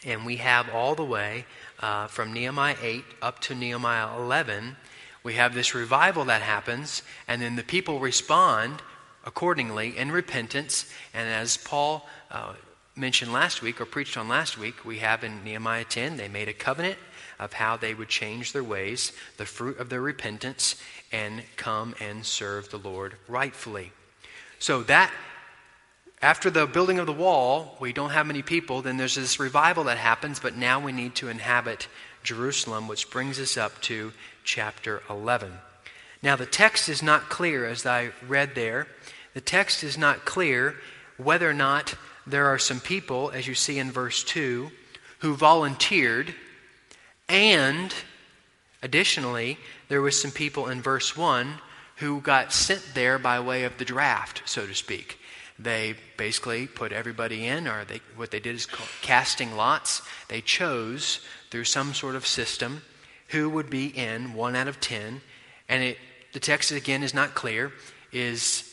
and 0.06 0.25
we 0.25 0.38
have 0.38 0.70
all 0.70 0.96
the 0.96 1.03
way 1.03 1.46
uh, 1.79 2.08
from 2.08 2.34
Nehemiah 2.34 2.75
8 2.82 3.03
up 3.22 3.39
to 3.41 3.56
Nehemiah 3.56 4.17
11. 4.20 4.75
We 5.24 5.34
have 5.34 5.53
this 5.53 5.75
revival 5.75 6.25
that 6.25 6.41
happens, 6.41 7.01
and 7.27 7.41
then 7.41 7.56
the 7.56 7.63
people 7.63 8.00
respond 8.00 8.82
accordingly 9.25 9.98
in 9.98 10.12
repentance. 10.12 10.91
And 11.13 11.27
as 11.27 11.58
Paul 11.58 12.08
uh, 12.32 12.53
mentioned 12.96 13.34
last 13.34 13.62
week, 13.62 13.82
or 13.82 13.86
preached 13.86 14.17
on 14.17 14.27
last 14.27 14.58
week, 14.58 14.86
we 14.86 15.00
have 15.00 15.24
in 15.24 15.44
Nehemiah 15.44 15.84
10, 15.84 16.17
they 16.17 16.27
made 16.27 16.48
a 16.48 16.53
covenant 16.53 16.98
of 17.39 17.53
how 17.53 17.77
they 17.77 17.94
would 17.94 18.10
change 18.10 18.53
their 18.53 18.63
ways, 18.63 19.12
the 19.38 19.46
fruit 19.46 19.77
of 19.79 19.89
their 19.89 20.01
repentance, 20.01 20.82
and 21.12 21.44
come 21.56 21.94
and 22.00 22.25
serve 22.25 22.70
the 22.70 22.79
Lord 22.79 23.13
rightfully. 23.27 23.91
So 24.60 24.82
that 24.84 25.12
after 26.21 26.50
the 26.50 26.65
building 26.65 26.97
of 27.00 27.05
the 27.05 27.13
wall, 27.13 27.77
we 27.79 27.93
don't 27.93 28.09
have 28.09 28.25
many 28.25 28.41
people. 28.41 28.81
Then 28.81 28.97
there's 28.97 29.15
this 29.15 29.39
revival 29.39 29.83
that 29.86 29.97
happens, 29.97 30.39
but 30.39 30.55
now 30.55 30.79
we 30.79 30.91
need 30.91 31.15
to 31.15 31.29
inhabit 31.29 31.88
Jerusalem, 32.24 32.88
which 32.88 33.12
brings 33.12 33.39
us 33.39 33.55
up 33.55 33.79
to 33.83 34.13
chapter 34.43 35.03
11. 35.09 35.51
Now, 36.24 36.36
the 36.36 36.47
text 36.47 36.89
is 36.89 37.03
not 37.03 37.29
clear, 37.29 37.65
as 37.65 37.86
I 37.86 38.09
read 38.27 38.55
there. 38.55 38.88
The 39.36 39.41
text 39.41 39.83
is 39.83 39.97
not 39.97 40.25
clear 40.25 40.75
whether 41.17 41.47
or 41.47 41.53
not 41.53 41.93
there 42.25 42.47
are 42.47 42.57
some 42.57 42.79
people, 42.79 43.29
as 43.29 43.47
you 43.47 43.53
see 43.53 43.77
in 43.77 43.91
verse 43.91 44.24
2, 44.24 44.71
who 45.19 45.36
volunteered, 45.36 46.33
and 47.29 47.93
additionally, 48.81 49.57
there 49.89 50.01
was 50.01 50.19
some 50.19 50.31
people 50.31 50.67
in 50.67 50.81
verse 50.81 51.15
1 51.15 51.59
who 51.97 52.21
got 52.21 52.53
sent 52.53 52.83
there 52.93 53.17
by 53.19 53.39
way 53.39 53.63
of 53.63 53.77
the 53.77 53.86
draft, 53.86 54.41
so 54.45 54.65
to 54.65 54.74
speak. 54.74 55.19
They 55.59 55.95
basically 56.17 56.67
put 56.67 56.91
everybody 56.91 57.47
in, 57.47 57.67
or 57.67 57.83
they, 57.85 58.01
what 58.15 58.31
they 58.31 58.39
did 58.39 58.55
is 58.55 58.67
casting 59.01 59.55
lots. 59.55 60.01
They 60.27 60.41
chose 60.41 61.19
through 61.49 61.63
some 61.63 61.93
sort 61.93 62.15
of 62.15 62.27
system 62.27 62.83
who 63.29 63.49
would 63.49 63.69
be 63.69 63.87
in 63.87 64.33
one 64.33 64.55
out 64.55 64.67
of 64.67 64.79
ten. 64.79 65.21
And 65.67 65.83
it, 65.83 65.97
the 66.33 66.39
text, 66.39 66.71
again, 66.71 67.03
is 67.03 67.13
not 67.13 67.33
clear. 67.33 67.71
Is 68.11 68.63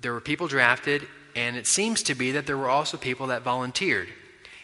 there 0.00 0.12
were 0.12 0.20
people 0.20 0.48
drafted, 0.48 1.06
and 1.34 1.56
it 1.56 1.66
seems 1.66 2.02
to 2.04 2.14
be 2.14 2.32
that 2.32 2.46
there 2.46 2.56
were 2.56 2.68
also 2.70 2.96
people 2.96 3.28
that 3.28 3.42
volunteered. 3.42 4.08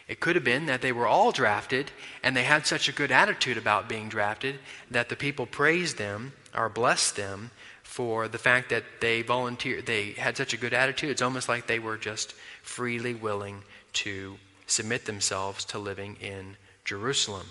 It 0.09 0.21
could 0.21 0.37
have 0.37 0.45
been 0.45 0.67
that 0.67 0.81
they 0.81 0.93
were 0.93 1.07
all 1.07 1.33
drafted 1.33 1.91
and 2.23 2.35
they 2.35 2.45
had 2.45 2.67
such 2.67 2.89
a 2.89 2.93
good 2.93 3.13
attitude 3.13 3.59
about 3.59 3.91
being 3.91 4.09
drafted 4.09 4.59
that 4.91 5.11
the 5.11 5.17
people 5.17 5.45
praised 5.45 5.99
them 5.99 6.33
or 6.57 6.71
blessed 6.71 7.17
them 7.17 7.51
for 7.99 8.29
the 8.29 8.39
fact 8.39 8.71
that 8.71 8.85
they 9.01 9.23
volunteered, 9.23 9.85
they 9.85 10.13
had 10.13 10.37
such 10.37 10.53
a 10.53 10.57
good 10.57 10.73
attitude. 10.73 11.11
It's 11.11 11.21
almost 11.21 11.49
like 11.49 11.67
they 11.67 11.81
were 11.81 11.97
just 11.97 12.33
freely 12.63 13.13
willing 13.13 13.65
to 13.95 14.39
submit 14.69 15.05
themselves 15.05 15.65
to 15.65 15.81
living 15.81 16.17
in 16.21 16.57
Jerusalem. 16.85 17.49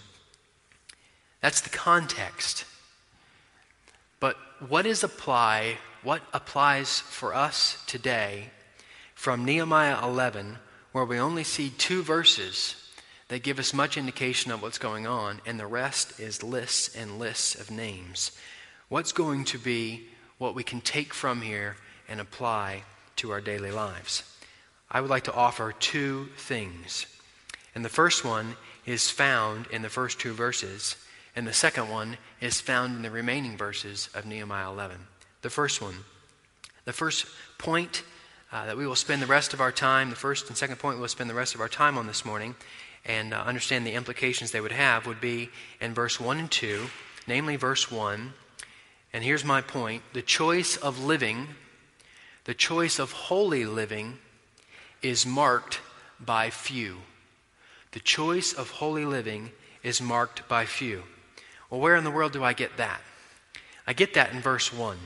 That's 1.41 1.59
the 1.59 1.69
context. 1.69 2.63
But 4.21 4.37
what 4.69 4.85
is 4.85 5.03
apply, 5.03 5.79
what 6.01 6.21
applies 6.31 7.01
for 7.01 7.35
us 7.35 7.83
today 7.85 8.51
from 9.15 9.43
Nehemiah 9.43 10.01
11, 10.01 10.59
where 10.93 11.03
we 11.03 11.19
only 11.19 11.43
see 11.43 11.71
two 11.71 12.03
verses 12.03 12.89
that 13.27 13.43
give 13.43 13.59
us 13.59 13.73
much 13.73 13.97
indication 13.97 14.53
of 14.53 14.61
what's 14.61 14.77
going 14.77 15.05
on, 15.05 15.41
and 15.45 15.59
the 15.59 15.67
rest 15.67 16.21
is 16.21 16.41
lists 16.41 16.95
and 16.95 17.19
lists 17.19 17.53
of 17.53 17.69
names? 17.69 18.31
What's 18.87 19.11
going 19.11 19.43
to 19.43 19.57
be 19.57 20.07
what 20.37 20.55
we 20.55 20.63
can 20.63 20.81
take 20.81 21.13
from 21.13 21.41
here 21.41 21.75
and 22.07 22.19
apply 22.19 22.83
to 23.17 23.31
our 23.31 23.41
daily 23.41 23.71
lives. 23.71 24.23
I 24.89 25.01
would 25.01 25.09
like 25.09 25.23
to 25.25 25.33
offer 25.33 25.73
two 25.73 26.29
things. 26.37 27.05
And 27.75 27.83
the 27.83 27.89
first 27.89 28.23
one 28.23 28.55
is 28.85 29.09
found 29.09 29.67
in 29.67 29.81
the 29.81 29.89
first 29.89 30.19
two 30.19 30.33
verses, 30.33 30.95
and 31.35 31.45
the 31.45 31.53
second 31.53 31.89
one 31.89 32.17
is 32.39 32.61
found 32.61 32.95
in 32.95 33.01
the 33.01 33.11
remaining 33.11 33.57
verses 33.57 34.09
of 34.13 34.25
Nehemiah 34.25 34.71
11. 34.71 34.97
The 35.41 35.49
first 35.49 35.81
one, 35.81 35.95
the 36.85 36.93
first 36.93 37.25
point 37.57 38.03
uh, 38.51 38.65
that 38.65 38.77
we 38.77 38.87
will 38.87 38.95
spend 38.95 39.21
the 39.21 39.27
rest 39.27 39.53
of 39.53 39.59
our 39.59 39.71
time, 39.71 40.09
the 40.09 40.15
first 40.15 40.47
and 40.47 40.55
second 40.57 40.77
point 40.77 40.99
we'll 40.99 41.07
spend 41.09 41.29
the 41.29 41.35
rest 41.35 41.53
of 41.53 41.61
our 41.61 41.67
time 41.67 41.97
on 41.97 42.07
this 42.07 42.23
morning 42.23 42.55
and 43.05 43.33
uh, 43.33 43.41
understand 43.45 43.85
the 43.85 43.93
implications 43.93 44.51
they 44.51 44.61
would 44.61 44.71
have 44.71 45.05
would 45.05 45.21
be 45.21 45.49
in 45.81 45.93
verse 45.93 46.19
1 46.19 46.37
and 46.39 46.51
2, 46.51 46.87
namely 47.27 47.55
verse 47.55 47.91
1 47.91 48.33
and 49.13 49.23
here's 49.23 49.45
my 49.45 49.61
point 49.61 50.03
the 50.13 50.21
choice 50.21 50.77
of 50.77 51.03
living, 51.03 51.47
the 52.45 52.53
choice 52.53 52.99
of 52.99 53.11
holy 53.11 53.65
living, 53.65 54.19
is 55.01 55.25
marked 55.25 55.79
by 56.19 56.49
few. 56.49 56.97
The 57.91 57.99
choice 57.99 58.53
of 58.53 58.69
holy 58.69 59.05
living 59.05 59.51
is 59.83 60.01
marked 60.01 60.47
by 60.47 60.65
few. 60.65 61.03
Well, 61.69 61.79
where 61.79 61.95
in 61.95 62.03
the 62.03 62.11
world 62.11 62.33
do 62.33 62.43
I 62.43 62.53
get 62.53 62.77
that? 62.77 63.01
I 63.85 63.93
get 63.93 64.13
that 64.13 64.33
in 64.33 64.41
verse 64.41 64.73
1. 64.73 64.97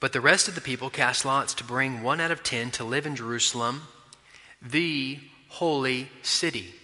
But 0.00 0.12
the 0.12 0.20
rest 0.20 0.48
of 0.48 0.54
the 0.54 0.60
people 0.60 0.90
cast 0.90 1.24
lots 1.24 1.54
to 1.54 1.64
bring 1.64 2.02
one 2.02 2.20
out 2.20 2.30
of 2.30 2.42
ten 2.42 2.70
to 2.72 2.84
live 2.84 3.06
in 3.06 3.16
Jerusalem, 3.16 3.82
the 4.60 5.18
holy 5.48 6.08
city. 6.22 6.74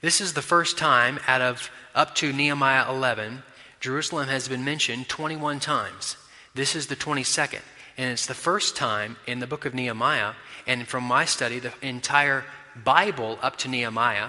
This 0.00 0.20
is 0.20 0.34
the 0.34 0.42
first 0.42 0.76
time 0.76 1.18
out 1.26 1.40
of 1.40 1.70
up 1.94 2.14
to 2.16 2.32
Nehemiah 2.32 2.90
11, 2.90 3.42
Jerusalem 3.84 4.28
has 4.28 4.48
been 4.48 4.64
mentioned 4.64 5.10
21 5.10 5.60
times. 5.60 6.16
This 6.54 6.74
is 6.74 6.86
the 6.86 6.96
22nd. 6.96 7.60
And 7.98 8.12
it's 8.12 8.24
the 8.24 8.32
first 8.32 8.76
time 8.76 9.18
in 9.26 9.40
the 9.40 9.46
book 9.46 9.66
of 9.66 9.74
Nehemiah, 9.74 10.32
and 10.66 10.88
from 10.88 11.04
my 11.04 11.26
study, 11.26 11.58
the 11.58 11.74
entire 11.82 12.46
Bible 12.82 13.38
up 13.42 13.56
to 13.56 13.68
Nehemiah, 13.68 14.28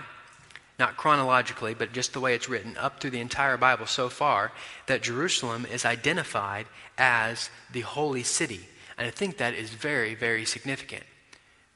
not 0.77 0.97
chronologically, 0.97 1.73
but 1.73 1.93
just 1.93 2.11
the 2.11 2.19
way 2.19 2.35
it's 2.35 2.49
written, 2.49 2.75
up 2.75 2.99
through 2.99 3.11
the 3.11 3.21
entire 3.21 3.55
Bible 3.55 3.85
so 3.85 4.09
far, 4.09 4.51
that 4.87 5.03
Jerusalem 5.03 5.65
is 5.71 5.85
identified 5.85 6.65
as 6.97 7.49
the 7.71 7.79
holy 7.79 8.23
city. 8.23 8.67
And 8.97 9.07
I 9.07 9.11
think 9.11 9.37
that 9.37 9.53
is 9.53 9.69
very, 9.69 10.15
very 10.15 10.43
significant. 10.43 11.03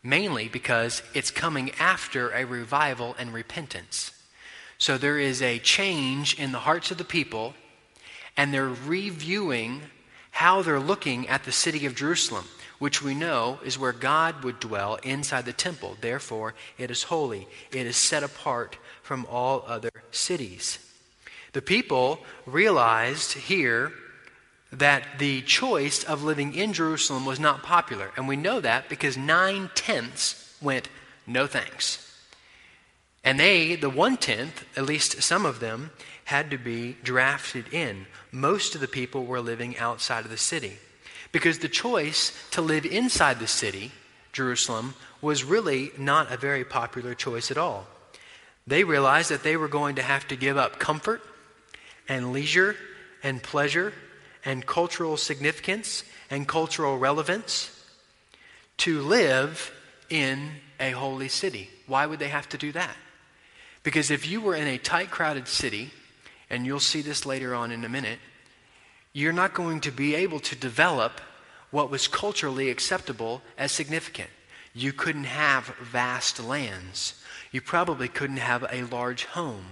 Mainly 0.03 0.49
because 0.49 1.01
it's 1.13 1.31
coming 1.31 1.71
after 1.79 2.31
a 2.31 2.43
revival 2.43 3.15
and 3.17 3.33
repentance. 3.33 4.11
So 4.77 4.97
there 4.97 5.17
is 5.17 5.41
a 5.41 5.59
change 5.59 6.37
in 6.37 6.51
the 6.51 6.59
hearts 6.59 6.91
of 6.91 6.97
the 6.97 7.05
people, 7.05 7.53
and 8.39 8.53
they're 8.53 8.69
reviewing 8.69 9.81
how 10.31 10.61
they're 10.61 10.79
looking 10.79 11.27
at 11.27 11.43
the 11.43 11.51
city 11.51 11.85
of 11.85 11.93
Jerusalem, 11.93 12.45
which 12.79 13.03
we 13.03 13.13
know 13.13 13.59
is 13.65 13.77
where 13.77 13.91
God 13.91 14.45
would 14.45 14.61
dwell 14.61 14.95
inside 15.03 15.43
the 15.43 15.51
temple. 15.51 15.97
Therefore, 15.99 16.53
it 16.77 16.89
is 16.89 17.03
holy, 17.03 17.49
it 17.73 17.85
is 17.85 17.97
set 17.97 18.23
apart 18.23 18.77
from 19.03 19.25
all 19.29 19.65
other 19.67 19.91
cities. 20.11 20.79
The 21.51 21.61
people 21.61 22.21
realized 22.45 23.33
here 23.33 23.91
that 24.71 25.03
the 25.19 25.41
choice 25.41 26.05
of 26.05 26.23
living 26.23 26.55
in 26.55 26.71
Jerusalem 26.71 27.25
was 27.25 27.41
not 27.41 27.61
popular. 27.61 28.09
And 28.15 28.25
we 28.25 28.37
know 28.37 28.61
that 28.61 28.87
because 28.87 29.17
nine 29.17 29.69
tenths 29.75 30.55
went, 30.61 30.87
no 31.27 31.45
thanks. 31.45 32.05
And 33.21 33.37
they, 33.37 33.75
the 33.75 33.89
one 33.89 34.15
tenth, 34.15 34.63
at 34.77 34.85
least 34.85 35.21
some 35.23 35.45
of 35.45 35.59
them, 35.59 35.91
had 36.29 36.51
to 36.51 36.57
be 36.59 36.95
drafted 37.03 37.73
in. 37.73 38.05
Most 38.31 38.75
of 38.75 38.81
the 38.81 38.87
people 38.87 39.25
were 39.25 39.41
living 39.41 39.75
outside 39.79 40.25
of 40.25 40.29
the 40.29 40.37
city. 40.37 40.73
Because 41.31 41.57
the 41.57 41.67
choice 41.67 42.31
to 42.51 42.61
live 42.61 42.85
inside 42.85 43.39
the 43.39 43.47
city, 43.47 43.91
Jerusalem, 44.31 44.93
was 45.23 45.43
really 45.43 45.89
not 45.97 46.31
a 46.31 46.37
very 46.37 46.63
popular 46.63 47.15
choice 47.15 47.49
at 47.49 47.57
all. 47.57 47.87
They 48.67 48.83
realized 48.83 49.31
that 49.31 49.41
they 49.41 49.57
were 49.57 49.67
going 49.67 49.95
to 49.95 50.03
have 50.03 50.27
to 50.27 50.35
give 50.35 50.55
up 50.55 50.77
comfort 50.77 51.23
and 52.07 52.31
leisure 52.31 52.75
and 53.23 53.41
pleasure 53.41 53.91
and 54.45 54.67
cultural 54.67 55.17
significance 55.17 56.03
and 56.29 56.47
cultural 56.47 56.99
relevance 56.99 57.71
to 58.77 59.01
live 59.01 59.71
in 60.11 60.51
a 60.79 60.91
holy 60.91 61.27
city. 61.27 61.71
Why 61.87 62.05
would 62.05 62.19
they 62.19 62.27
have 62.27 62.47
to 62.49 62.57
do 62.59 62.71
that? 62.73 62.95
Because 63.81 64.11
if 64.11 64.29
you 64.29 64.41
were 64.41 64.55
in 64.55 64.67
a 64.67 64.77
tight, 64.77 65.09
crowded 65.09 65.47
city 65.47 65.89
and 66.49 66.65
you'll 66.65 66.79
see 66.79 67.01
this 67.01 67.25
later 67.25 67.53
on 67.53 67.71
in 67.71 67.83
a 67.83 67.89
minute, 67.89 68.19
you're 69.13 69.33
not 69.33 69.53
going 69.53 69.81
to 69.81 69.91
be 69.91 70.15
able 70.15 70.39
to 70.39 70.55
develop 70.55 71.21
what 71.71 71.89
was 71.89 72.07
culturally 72.07 72.69
acceptable 72.69 73.41
as 73.57 73.71
significant. 73.71 74.29
You 74.73 74.93
couldn't 74.93 75.25
have 75.25 75.65
vast 75.81 76.43
lands. 76.43 77.15
You 77.51 77.61
probably 77.61 78.07
couldn't 78.07 78.37
have 78.37 78.65
a 78.71 78.83
large 78.83 79.25
home. 79.25 79.65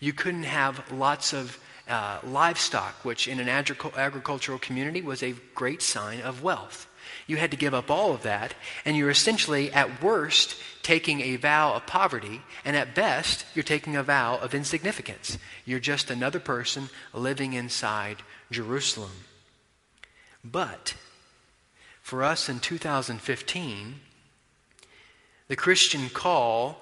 You 0.00 0.12
couldn't 0.12 0.44
have 0.44 0.90
lots 0.92 1.32
of 1.32 1.58
uh, 1.88 2.18
livestock, 2.24 3.04
which 3.04 3.28
in 3.28 3.40
an 3.40 3.48
agricultural 3.48 4.58
community 4.58 5.02
was 5.02 5.22
a 5.22 5.34
great 5.54 5.82
sign 5.82 6.20
of 6.20 6.42
wealth. 6.42 6.88
You 7.26 7.36
had 7.36 7.50
to 7.50 7.56
give 7.56 7.74
up 7.74 7.90
all 7.90 8.12
of 8.12 8.22
that, 8.22 8.54
and 8.84 8.96
you're 8.96 9.10
essentially, 9.10 9.72
at 9.72 10.02
worst, 10.02 10.56
taking 10.82 11.20
a 11.20 11.36
vow 11.36 11.74
of 11.74 11.86
poverty, 11.86 12.42
and 12.64 12.76
at 12.76 12.94
best, 12.94 13.44
you're 13.54 13.62
taking 13.62 13.96
a 13.96 14.02
vow 14.02 14.38
of 14.38 14.54
insignificance. 14.54 15.38
You're 15.64 15.80
just 15.80 16.10
another 16.10 16.40
person 16.40 16.90
living 17.14 17.52
inside 17.52 18.18
Jerusalem. 18.50 19.12
But 20.44 20.94
for 22.02 22.22
us 22.22 22.48
in 22.48 22.60
2015, 22.60 24.00
the 25.48 25.56
Christian 25.56 26.08
call 26.08 26.78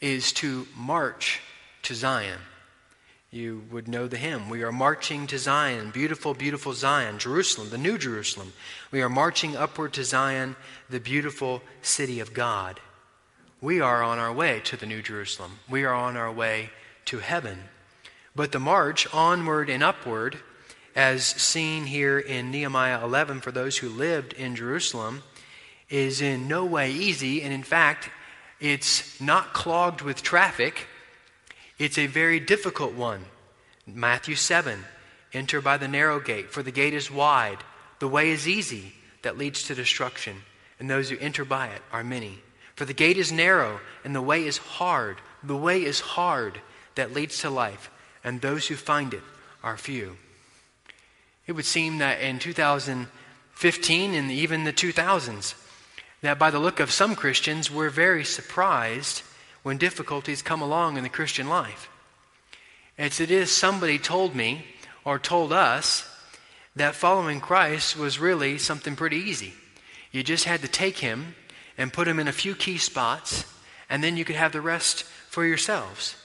is 0.00 0.32
to 0.34 0.66
march 0.76 1.40
to 1.82 1.94
Zion. 1.94 2.38
You 3.30 3.64
would 3.70 3.88
know 3.88 4.08
the 4.08 4.16
hymn. 4.16 4.48
We 4.48 4.62
are 4.62 4.72
marching 4.72 5.26
to 5.26 5.38
Zion, 5.38 5.90
beautiful, 5.90 6.32
beautiful 6.32 6.72
Zion, 6.72 7.18
Jerusalem, 7.18 7.68
the 7.68 7.76
new 7.76 7.98
Jerusalem. 7.98 8.54
We 8.90 9.02
are 9.02 9.10
marching 9.10 9.54
upward 9.54 9.92
to 9.94 10.04
Zion, 10.04 10.56
the 10.88 10.98
beautiful 10.98 11.62
city 11.82 12.20
of 12.20 12.32
God. 12.32 12.80
We 13.60 13.82
are 13.82 14.02
on 14.02 14.18
our 14.18 14.32
way 14.32 14.60
to 14.64 14.78
the 14.78 14.86
new 14.86 15.02
Jerusalem. 15.02 15.58
We 15.68 15.84
are 15.84 15.92
on 15.92 16.16
our 16.16 16.32
way 16.32 16.70
to 17.06 17.18
heaven. 17.18 17.64
But 18.34 18.52
the 18.52 18.60
march 18.60 19.06
onward 19.12 19.68
and 19.68 19.82
upward, 19.82 20.38
as 20.96 21.26
seen 21.26 21.84
here 21.84 22.18
in 22.18 22.50
Nehemiah 22.50 23.04
11 23.04 23.42
for 23.42 23.52
those 23.52 23.76
who 23.76 23.90
lived 23.90 24.32
in 24.32 24.56
Jerusalem, 24.56 25.22
is 25.90 26.22
in 26.22 26.48
no 26.48 26.64
way 26.64 26.92
easy. 26.92 27.42
And 27.42 27.52
in 27.52 27.62
fact, 27.62 28.08
it's 28.58 29.20
not 29.20 29.52
clogged 29.52 30.00
with 30.00 30.22
traffic 30.22 30.86
it's 31.78 31.98
a 31.98 32.06
very 32.06 32.40
difficult 32.40 32.94
one. 32.94 33.24
Matthew 33.86 34.34
7 34.34 34.84
Enter 35.32 35.60
by 35.60 35.76
the 35.76 35.88
narrow 35.88 36.20
gate, 36.20 36.50
for 36.50 36.62
the 36.62 36.70
gate 36.70 36.94
is 36.94 37.10
wide, 37.10 37.58
the 37.98 38.08
way 38.08 38.30
is 38.30 38.48
easy 38.48 38.94
that 39.22 39.36
leads 39.36 39.64
to 39.64 39.74
destruction, 39.74 40.36
and 40.80 40.88
those 40.88 41.10
who 41.10 41.18
enter 41.18 41.44
by 41.44 41.68
it 41.68 41.82
are 41.92 42.04
many. 42.04 42.38
For 42.76 42.84
the 42.84 42.94
gate 42.94 43.18
is 43.18 43.30
narrow, 43.30 43.80
and 44.04 44.14
the 44.14 44.22
way 44.22 44.46
is 44.46 44.56
hard. 44.56 45.18
The 45.42 45.56
way 45.56 45.84
is 45.84 46.00
hard 46.00 46.60
that 46.94 47.12
leads 47.12 47.40
to 47.40 47.50
life, 47.50 47.90
and 48.24 48.40
those 48.40 48.68
who 48.68 48.76
find 48.76 49.12
it 49.12 49.22
are 49.62 49.76
few. 49.76 50.16
It 51.46 51.52
would 51.52 51.66
seem 51.66 51.98
that 51.98 52.20
in 52.20 52.38
2015 52.38 54.14
and 54.14 54.30
even 54.30 54.64
the 54.64 54.72
2000s, 54.72 55.54
that 56.22 56.38
by 56.38 56.50
the 56.50 56.58
look 56.58 56.80
of 56.80 56.90
some 56.90 57.14
Christians, 57.14 57.70
we're 57.70 57.90
very 57.90 58.24
surprised 58.24 59.22
when 59.62 59.78
difficulties 59.78 60.42
come 60.42 60.62
along 60.62 60.96
in 60.96 61.02
the 61.02 61.08
Christian 61.08 61.48
life. 61.48 61.88
It's 62.96 63.20
it 63.20 63.30
is 63.30 63.50
somebody 63.50 63.98
told 63.98 64.34
me 64.34 64.64
or 65.04 65.18
told 65.18 65.52
us 65.52 66.08
that 66.76 66.94
following 66.94 67.40
Christ 67.40 67.96
was 67.96 68.18
really 68.18 68.58
something 68.58 68.96
pretty 68.96 69.16
easy. 69.16 69.52
You 70.10 70.22
just 70.22 70.44
had 70.44 70.62
to 70.62 70.68
take 70.68 70.98
him 70.98 71.34
and 71.76 71.92
put 71.92 72.08
him 72.08 72.18
in 72.18 72.28
a 72.28 72.32
few 72.32 72.54
key 72.54 72.78
spots, 72.78 73.44
and 73.88 74.02
then 74.02 74.16
you 74.16 74.24
could 74.24 74.36
have 74.36 74.52
the 74.52 74.60
rest 74.60 75.04
for 75.28 75.44
yourselves. 75.44 76.16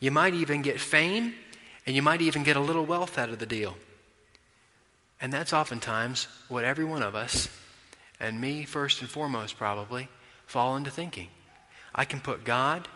You 0.00 0.10
might 0.10 0.34
even 0.34 0.62
get 0.62 0.80
fame, 0.80 1.34
and 1.86 1.94
you 1.94 2.02
might 2.02 2.22
even 2.22 2.42
get 2.42 2.56
a 2.56 2.60
little 2.60 2.86
wealth 2.86 3.18
out 3.18 3.28
of 3.28 3.38
the 3.38 3.46
deal. 3.46 3.76
And 5.20 5.32
that's 5.32 5.52
oftentimes 5.52 6.28
what 6.48 6.64
every 6.64 6.84
one 6.84 7.02
of 7.02 7.14
us, 7.14 7.48
and 8.20 8.40
me 8.40 8.64
first 8.64 9.00
and 9.00 9.10
foremost 9.10 9.56
probably, 9.56 10.08
fall 10.46 10.76
into 10.76 10.90
thinking. 10.90 11.28
I 11.94 12.04
can 12.04 12.20
put 12.20 12.44
God, 12.44 12.88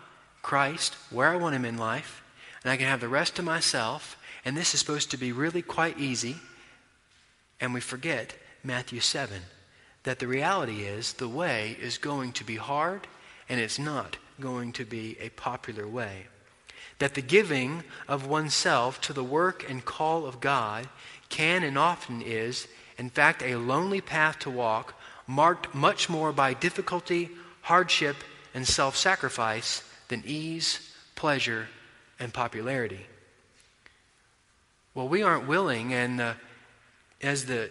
Christ, 0.43 0.97
where 1.11 1.29
I 1.29 1.37
want 1.37 1.55
Him 1.55 1.65
in 1.65 1.79
life, 1.79 2.23
and 2.63 2.73
I 2.73 2.77
can 2.77 2.87
have 2.87 3.01
the 3.01 3.09
rest 3.09 3.37
to 3.37 3.43
myself, 3.43 4.17
and 4.45 4.57
this 4.57 4.75
is 4.75 4.81
supposed 4.81 5.11
to 5.11 5.17
be 5.17 5.33
really 5.33 5.63
quite 5.63 5.99
easy. 5.99 6.37
And 7.61 7.75
we 7.75 7.81
forget 7.81 8.35
Matthew 8.63 9.01
7 9.01 9.43
that 10.05 10.19
the 10.19 10.27
reality 10.27 10.83
is 10.85 11.15
the 11.15 11.29
way 11.29 11.77
is 11.81 11.99
going 11.99 12.33
to 12.33 12.45
be 12.45 12.57
hard, 12.57 13.07
and 13.49 13.61
it's 13.61 13.79
not 13.79 14.17
going 14.41 14.73
to 14.73 14.85
be 14.85 15.17
a 15.21 15.29
popular 15.31 15.87
way. 15.87 16.27
That 16.99 17.15
the 17.15 17.23
giving 17.23 17.85
of 18.09 18.27
oneself 18.27 19.01
to 19.03 19.13
the 19.13 19.25
work 19.25 19.69
and 19.69 19.85
call 19.85 20.27
of 20.27 20.41
God 20.41 20.89
can 21.29 21.63
and 21.63 21.79
often 21.79 22.23
is, 22.23 22.67
in 22.97 23.11
fact, 23.11 23.43
a 23.43 23.57
lonely 23.57 24.01
path 24.01 24.39
to 24.41 24.51
walk, 24.51 24.95
marked 25.27 25.75
much 25.75 26.09
more 26.09 26.33
by 26.33 26.55
difficulty, 26.55 27.31
hardship, 27.63 28.17
and 28.55 28.67
self 28.67 28.97
sacrifice 28.97 29.83
than 30.09 30.23
ease, 30.27 30.93
pleasure, 31.15 31.69
and 32.19 32.33
popularity. 32.33 33.07
Well, 34.95 35.09
we 35.09 35.23
aren't 35.23 35.47
willing, 35.47 35.95
and 35.95 36.21
uh, 36.21 36.35
as, 37.23 37.45
the, 37.45 37.71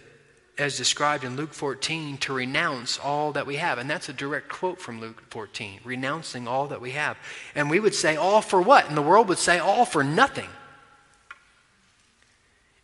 as 0.56 0.76
described 0.76 1.24
in 1.24 1.36
Luke 1.36 1.52
14, 1.52 2.16
to 2.18 2.32
renounce 2.32 2.98
all 2.98 3.32
that 3.32 3.46
we 3.46 3.56
have. 3.56 3.78
And 3.78 3.90
that's 3.90 4.08
a 4.08 4.12
direct 4.12 4.48
quote 4.48 4.80
from 4.80 5.00
Luke 5.00 5.22
14 5.30 5.80
renouncing 5.84 6.48
all 6.48 6.68
that 6.68 6.80
we 6.80 6.92
have. 6.92 7.18
And 7.54 7.68
we 7.68 7.80
would 7.80 7.94
say, 7.94 8.16
all 8.16 8.40
for 8.40 8.62
what? 8.62 8.88
And 8.88 8.96
the 8.96 9.02
world 9.02 9.28
would 9.28 9.38
say, 9.38 9.58
all 9.58 9.84
for 9.84 10.02
nothing. 10.02 10.48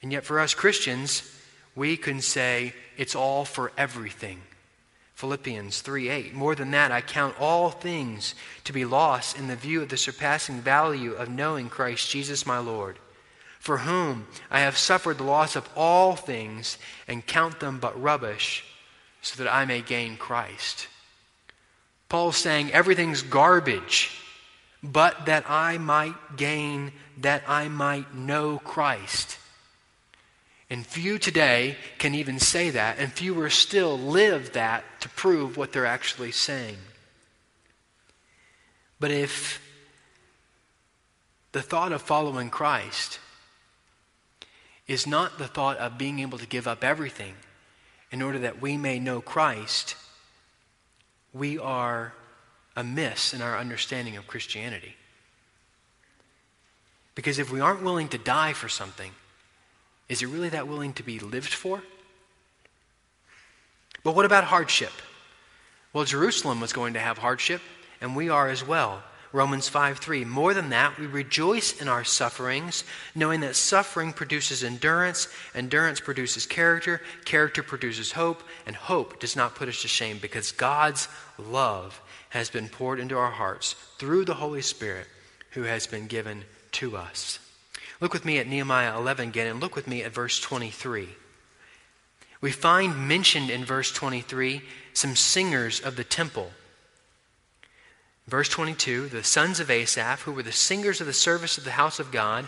And 0.03 0.13
yet, 0.13 0.25
for 0.25 0.39
us 0.39 0.53
Christians, 0.53 1.23
we 1.75 1.97
can 1.97 2.21
say, 2.21 2.75
it's 2.99 3.15
all 3.15 3.47
for 3.47 3.73
everything. 3.79 4.43
Philippians 5.15 5.81
3 5.81 6.09
8. 6.09 6.35
More 6.35 6.55
than 6.55 6.73
that, 6.73 6.91
I 6.91 7.01
count 7.01 7.37
all 7.41 7.71
things 7.71 8.35
to 8.65 8.73
be 8.73 8.85
lost 8.85 9.39
in 9.39 9.47
the 9.47 9.57
view 9.57 9.83
of 9.83 9.89
the 9.89 9.97
surpassing 9.97 10.61
value 10.61 11.13
of 11.13 11.29
knowing 11.29 11.69
Christ 11.69 12.11
Jesus 12.11 12.47
my 12.47 12.59
Lord. 12.59 12.99
for 13.61 13.79
whom 13.79 14.27
I 14.51 14.61
have 14.61 14.77
suffered 14.77 15.17
the 15.17 15.25
loss 15.25 15.57
of 15.57 15.67
all 15.75 16.17
things 16.17 16.77
and 17.09 17.27
count 17.27 17.61
them 17.61 17.79
but 17.79 17.99
rubbish, 17.99 18.63
so 19.23 19.43
that 19.43 19.51
I 19.51 19.65
may 19.65 19.81
gain 19.81 20.19
Christ. 20.19 20.87
Paul's 22.11 22.37
saying 22.37 22.73
everything's 22.73 23.23
garbage, 23.23 24.11
but 24.83 25.25
that 25.25 25.49
I 25.49 25.79
might 25.79 26.37
gain, 26.37 26.93
that 27.17 27.43
I 27.49 27.69
might 27.69 28.15
know 28.15 28.59
Christ. 28.59 29.39
And 30.71 30.87
few 30.87 31.19
today 31.19 31.77
can 31.99 32.15
even 32.15 32.39
say 32.39 32.71
that, 32.71 32.99
and 32.99 33.13
fewer 33.13 33.51
still 33.51 33.99
live 33.99 34.53
that 34.55 34.85
to 35.01 35.09
prove 35.11 35.57
what 35.57 35.73
they're 35.73 35.87
actually 35.87 36.33
saying. 36.33 36.79
But 38.99 39.11
if 39.11 39.61
the 41.53 41.63
thought 41.63 41.93
of 41.93 42.03
following 42.03 42.51
Christ 42.51 43.19
is 44.87 45.07
not 45.07 45.39
the 45.39 45.47
thought 45.47 45.77
of 45.79 45.99
being 45.99 46.21
able 46.21 46.39
to 46.39 46.47
give 46.47 46.67
up 46.67 46.83
everything 46.83 47.35
in 48.11 48.23
order 48.23 48.39
that 48.39 48.61
we 48.61 48.77
may 48.77 48.99
know 48.99 49.21
Christ, 49.21 49.97
we 51.33 51.59
are 51.59 52.15
amiss 52.77 53.35
in 53.35 53.43
our 53.43 53.59
understanding 53.59 54.17
of 54.17 54.27
Christianity. 54.27 54.97
Because 57.15 57.39
if 57.39 57.53
we 57.53 57.61
aren't 57.61 57.83
willing 57.83 58.09
to 58.09 58.19
die 58.19 58.53
for 58.53 58.69
something, 58.69 59.13
is 60.15 60.21
he 60.21 60.27
really 60.27 60.51
that 60.51 60.69
willing 60.69 60.93
to 60.93 61.03
be 61.03 61.19
lived 61.19 61.53
for? 61.53 61.83
But 64.05 64.15
what 64.15 64.25
about 64.25 64.45
hardship? 64.45 64.93
Well, 65.93 66.05
Jerusalem 66.05 66.61
was 66.61 66.73
going 66.73 66.95
to 66.95 67.01
have 67.01 67.19
hardship, 67.19 67.61
and 68.01 68.15
we 68.15 68.29
are 68.29 68.49
as 68.49 68.65
well. 68.65 69.03
Romans 69.33 69.69
5 69.69 69.99
3. 69.99 70.25
More 70.25 70.55
than 70.55 70.71
that, 70.71 70.97
we 71.01 71.07
rejoice 71.07 71.81
in 71.81 71.89
our 71.89 72.05
sufferings, 72.05 72.85
knowing 73.17 73.41
that 73.41 73.57
suffering 73.57 74.13
produces 74.13 74.63
endurance, 74.63 75.27
endurance 75.53 75.99
produces 75.99 76.47
character, 76.47 77.01
character 77.25 77.65
produces 77.65 78.13
hope, 78.13 78.45
and 78.67 78.77
hope 78.77 79.19
does 79.19 79.35
not 79.35 79.57
put 79.57 79.69
us 79.69 79.83
to 79.83 79.89
shame 79.89 80.19
because 80.19 80.53
God's 80.53 81.09
love 81.41 82.01
has 82.29 82.51
been 82.51 82.69
poured 82.69 83.01
into 83.01 83.19
our 83.19 83.33
hearts 83.33 83.75
through 83.99 84.27
the 84.27 84.35
Holy 84.35 84.63
Spirit 84.63 85.09
who 85.51 85.65
has 85.65 85.89
been 85.89 86.07
given 86.07 86.45
to 86.71 86.97
us. 86.97 87.41
Look 88.05 88.13
with 88.13 88.27
me 88.27 88.37
at 88.37 88.47
Nehemiah 88.47 88.99
11 88.99 89.31
again, 89.31 89.47
and 89.47 89.61
look 89.63 89.75
with 89.75 89.89
me 89.89 90.03
at 90.03 90.13
verse 90.13 90.39
23. 90.39 91.09
We 92.43 92.51
find 92.51 93.09
mentioned 93.09 93.49
in 93.49 93.65
verse 93.65 93.91
23 93.91 94.61
some 94.93 95.17
singers 95.17 95.81
of 95.81 95.97
the 95.97 96.05
temple 96.05 96.51
Verse 98.29 98.51
22 98.51 99.09
the 99.09 99.25
sons 99.25 99.59
of 99.59 99.71
Asaph, 99.71 100.21
who 100.21 100.33
were 100.33 100.43
the 100.43 100.53
singers 100.53 101.01
of 101.01 101.07
the 101.07 101.15
service 101.15 101.57
of 101.57 101.65
the 101.65 101.71
house 101.71 101.99
of 101.99 102.13
God, 102.13 102.47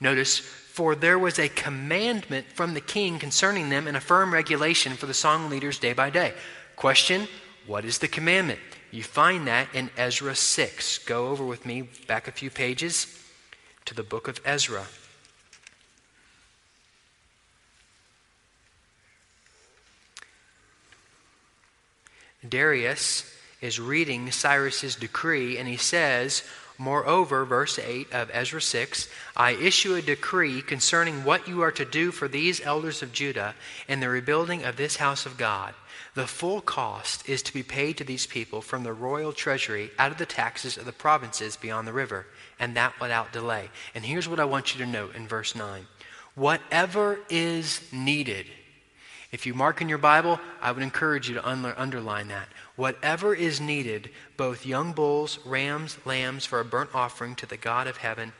notice, 0.00 0.38
for 0.38 0.94
there 0.94 1.18
was 1.18 1.36
a 1.36 1.48
commandment 1.48 2.46
from 2.54 2.74
the 2.74 2.80
king 2.80 3.18
concerning 3.18 3.70
them 3.70 3.88
and 3.88 3.96
a 3.96 4.00
firm 4.00 4.32
regulation 4.32 4.92
for 4.92 5.06
the 5.06 5.14
song 5.14 5.50
leaders 5.50 5.80
day 5.80 5.94
by 5.94 6.10
day. 6.10 6.32
Question 6.76 7.26
What 7.66 7.84
is 7.84 7.98
the 7.98 8.06
commandment? 8.06 8.60
You 8.92 9.02
find 9.02 9.48
that 9.48 9.66
in 9.74 9.90
Ezra 9.96 10.36
6. 10.36 10.98
Go 10.98 11.26
over 11.26 11.44
with 11.44 11.66
me 11.66 11.88
back 12.06 12.28
a 12.28 12.32
few 12.32 12.50
pages 12.50 13.18
to 13.84 13.94
the 13.94 14.02
book 14.02 14.28
of 14.28 14.40
Ezra. 14.44 14.86
Darius 22.48 23.32
is 23.60 23.78
reading 23.78 24.30
Cyrus's 24.32 24.96
decree, 24.96 25.56
and 25.56 25.68
he 25.68 25.76
says, 25.76 26.42
Moreover, 26.78 27.44
verse 27.44 27.78
8 27.78 28.12
of 28.12 28.30
Ezra 28.32 28.60
6 28.60 29.08
I 29.36 29.52
issue 29.52 29.94
a 29.94 30.02
decree 30.02 30.62
concerning 30.62 31.22
what 31.22 31.46
you 31.46 31.60
are 31.62 31.70
to 31.70 31.84
do 31.84 32.10
for 32.10 32.26
these 32.26 32.60
elders 32.60 33.02
of 33.02 33.12
Judah 33.12 33.54
in 33.86 34.00
the 34.00 34.08
rebuilding 34.08 34.64
of 34.64 34.76
this 34.76 34.96
house 34.96 35.24
of 35.24 35.36
God. 35.36 35.74
The 36.14 36.26
full 36.26 36.60
cost 36.60 37.28
is 37.28 37.42
to 37.42 37.54
be 37.54 37.62
paid 37.62 37.96
to 37.98 38.04
these 38.04 38.26
people 38.26 38.60
from 38.60 38.82
the 38.82 38.92
royal 38.92 39.32
treasury 39.32 39.92
out 39.98 40.10
of 40.10 40.18
the 40.18 40.26
taxes 40.26 40.76
of 40.76 40.84
the 40.84 40.92
provinces 40.92 41.56
beyond 41.56 41.86
the 41.86 41.92
river, 41.92 42.26
and 42.62 42.76
that 42.76 42.98
without 43.00 43.32
delay. 43.32 43.68
And 43.92 44.04
here's 44.04 44.28
what 44.28 44.38
I 44.38 44.44
want 44.44 44.72
you 44.72 44.84
to 44.84 44.90
note 44.90 45.16
in 45.16 45.26
verse 45.26 45.54
9 45.54 45.84
Whatever 46.34 47.18
is 47.28 47.82
needed. 47.92 48.46
If 49.32 49.46
you 49.46 49.52
mark 49.52 49.82
in 49.82 49.88
your 49.88 49.98
Bible, 49.98 50.38
I 50.60 50.72
would 50.72 50.82
encourage 50.82 51.28
you 51.28 51.34
to 51.34 51.48
underline 51.48 52.28
that 52.28 52.48
whatever 52.76 53.34
is 53.34 53.60
needed, 53.60 54.10
both 54.36 54.64
young 54.64 54.92
bulls, 54.92 55.38
rams, 55.44 55.98
lambs 56.04 56.46
for 56.46 56.60
a 56.60 56.64
burnt 56.64 56.90
offering 56.94 57.34
to 57.36 57.46
the 57.46 57.56
God 57.56 57.86
of 57.86 57.96
heaven, 57.96 58.32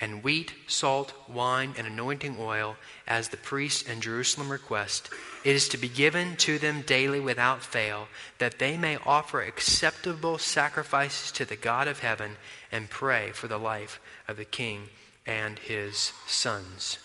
and 0.00 0.22
wheat, 0.22 0.52
salt, 0.66 1.12
wine, 1.28 1.74
and 1.78 1.86
anointing 1.86 2.36
oil, 2.38 2.76
as 3.06 3.28
the 3.28 3.36
priests 3.36 3.88
in 3.88 4.00
Jerusalem 4.00 4.50
request. 4.50 5.08
It 5.44 5.54
is 5.54 5.68
to 5.68 5.78
be 5.78 5.88
given 5.88 6.36
to 6.36 6.58
them 6.58 6.82
daily 6.82 7.20
without 7.20 7.62
fail, 7.62 8.08
that 8.38 8.58
they 8.58 8.76
may 8.76 8.98
offer 9.06 9.42
acceptable 9.42 10.38
sacrifices 10.38 11.30
to 11.32 11.44
the 11.44 11.56
God 11.56 11.86
of 11.88 12.00
heaven 12.00 12.36
and 12.72 12.90
pray 12.90 13.30
for 13.32 13.48
the 13.48 13.58
life 13.58 14.00
of 14.26 14.36
the 14.36 14.44
king 14.44 14.88
and 15.26 15.58
his 15.58 16.12
sons. 16.26 16.98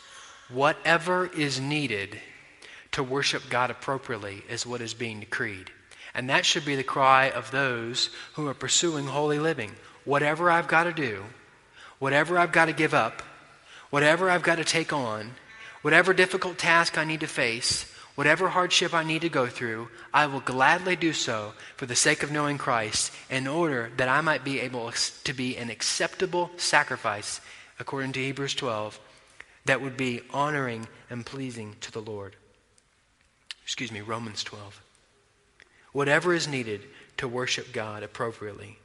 Whatever 0.50 1.28
is 1.28 1.60
needed 1.60 2.20
to 2.92 3.04
worship 3.04 3.44
God 3.50 3.70
appropriately 3.70 4.44
is 4.50 4.66
what 4.66 4.82
is 4.82 4.94
being 4.94 5.20
decreed. 5.20 5.72
And 6.14 6.30
that 6.30 6.46
should 6.46 6.66
be 6.66 6.76
the 6.76 6.84
cry 6.84 7.30
of 7.30 7.52
those 7.52 8.10
who 8.34 8.48
are 8.48 8.54
pursuing 8.54 9.06
holy 9.06 9.38
living. 9.38 9.72
Whatever 10.06 10.50
I've 10.50 10.68
got 10.68 10.86
to 10.86 10.94
do, 10.94 11.24
whatever 12.00 12.38
I've 12.38 12.52
got 12.52 12.66
to 12.66 12.74
give 12.74 12.94
up, 12.94 13.22
whatever 13.90 14.30
I've 14.30 14.44
got 14.44 14.56
to 14.56 14.64
take 14.64 14.92
on, 14.92 15.32
whatever 15.82 16.14
difficult 16.14 16.58
task 16.58 16.98
I 16.98 17.04
need 17.04 17.20
to 17.20 17.28
face, 17.28 17.92
whatever 18.16 18.50
hardship 18.50 18.94
I 18.94 19.04
need 19.04 19.22
to 19.22 19.30
go 19.30 19.48
through, 19.48 19.90
I 20.14 20.26
will 20.26 20.40
gladly 20.40 20.96
do 20.96 21.14
so 21.14 21.54
for 21.78 21.86
the 21.86 21.96
sake 21.96 22.24
of 22.24 22.32
knowing 22.32 22.58
Christ 22.58 23.14
in 23.30 23.48
order 23.48 23.92
that 23.98 24.10
I 24.10 24.22
might 24.22 24.44
be 24.44 24.60
able 24.60 24.92
to 25.24 25.34
be 25.34 25.56
an 25.58 25.70
acceptable 25.70 26.52
sacrifice, 26.58 27.40
according 27.80 28.14
to 28.14 28.20
Hebrews 28.20 28.56
12, 28.56 29.00
that 29.66 29.82
would 29.82 29.96
be 29.96 30.22
honoring 30.32 30.88
and 31.10 31.26
pleasing 31.26 31.76
to 31.82 31.92
the 31.92 32.02
Lord. 32.02 32.36
Excuse 33.64 33.92
me, 33.92 34.02
Romans 34.02 34.44
12 34.44 34.82
whatever 35.92 36.34
is 36.34 36.48
needed 36.48 36.82
to 37.18 37.28
worship 37.28 37.72
God 37.74 38.04
appropriately. 38.04 38.78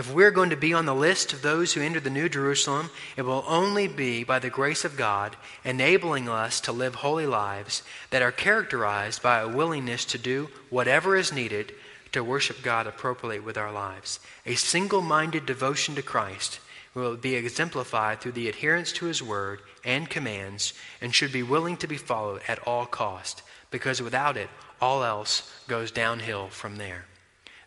If 0.00 0.14
we're 0.14 0.30
going 0.30 0.48
to 0.48 0.56
be 0.56 0.72
on 0.72 0.86
the 0.86 0.94
list 0.94 1.34
of 1.34 1.42
those 1.42 1.74
who 1.74 1.82
enter 1.82 2.00
the 2.00 2.08
New 2.08 2.30
Jerusalem, 2.30 2.88
it 3.18 3.22
will 3.22 3.44
only 3.46 3.86
be 3.86 4.24
by 4.24 4.38
the 4.38 4.48
grace 4.48 4.82
of 4.82 4.96
God 4.96 5.36
enabling 5.62 6.26
us 6.26 6.58
to 6.62 6.72
live 6.72 6.94
holy 6.94 7.26
lives 7.26 7.82
that 8.08 8.22
are 8.22 8.32
characterized 8.32 9.22
by 9.22 9.40
a 9.40 9.48
willingness 9.48 10.06
to 10.06 10.16
do 10.16 10.48
whatever 10.70 11.16
is 11.16 11.34
needed 11.34 11.74
to 12.12 12.24
worship 12.24 12.62
God 12.62 12.86
appropriately 12.86 13.40
with 13.40 13.58
our 13.58 13.70
lives. 13.70 14.20
A 14.46 14.54
single 14.54 15.02
minded 15.02 15.44
devotion 15.44 15.94
to 15.96 16.02
Christ 16.02 16.60
will 16.94 17.16
be 17.16 17.34
exemplified 17.34 18.22
through 18.22 18.32
the 18.32 18.48
adherence 18.48 18.92
to 18.92 19.04
His 19.04 19.22
Word 19.22 19.60
and 19.84 20.08
commands 20.08 20.72
and 21.02 21.14
should 21.14 21.30
be 21.30 21.42
willing 21.42 21.76
to 21.76 21.86
be 21.86 21.98
followed 21.98 22.40
at 22.48 22.66
all 22.66 22.86
cost, 22.86 23.42
because 23.70 24.00
without 24.00 24.38
it, 24.38 24.48
all 24.80 25.04
else 25.04 25.52
goes 25.68 25.90
downhill 25.90 26.48
from 26.48 26.76
there. 26.76 27.04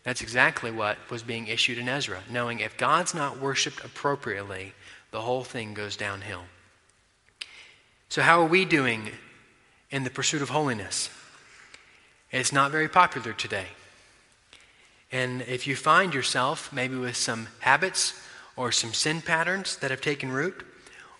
That's 0.04 0.20
exactly 0.20 0.70
what 0.70 0.98
was 1.10 1.22
being 1.22 1.48
issued 1.48 1.78
in 1.78 1.88
Ezra, 1.88 2.20
knowing 2.30 2.60
if 2.60 2.76
God's 2.76 3.14
not 3.14 3.40
worshiped 3.40 3.84
appropriately, 3.84 4.74
the 5.10 5.22
whole 5.22 5.44
thing 5.44 5.74
goes 5.74 5.96
downhill. 5.96 6.42
So, 8.10 8.22
how 8.22 8.42
are 8.42 8.46
we 8.46 8.64
doing 8.64 9.10
in 9.90 10.04
the 10.04 10.10
pursuit 10.10 10.42
of 10.42 10.50
holiness? 10.50 11.10
It's 12.30 12.52
not 12.52 12.70
very 12.70 12.88
popular 12.88 13.32
today. 13.32 13.66
And 15.10 15.42
if 15.42 15.66
you 15.66 15.76
find 15.76 16.12
yourself 16.12 16.72
maybe 16.72 16.96
with 16.96 17.16
some 17.16 17.48
habits 17.60 18.20
or 18.56 18.72
some 18.72 18.92
sin 18.92 19.22
patterns 19.22 19.76
that 19.76 19.90
have 19.90 20.00
taken 20.00 20.32
root, 20.32 20.64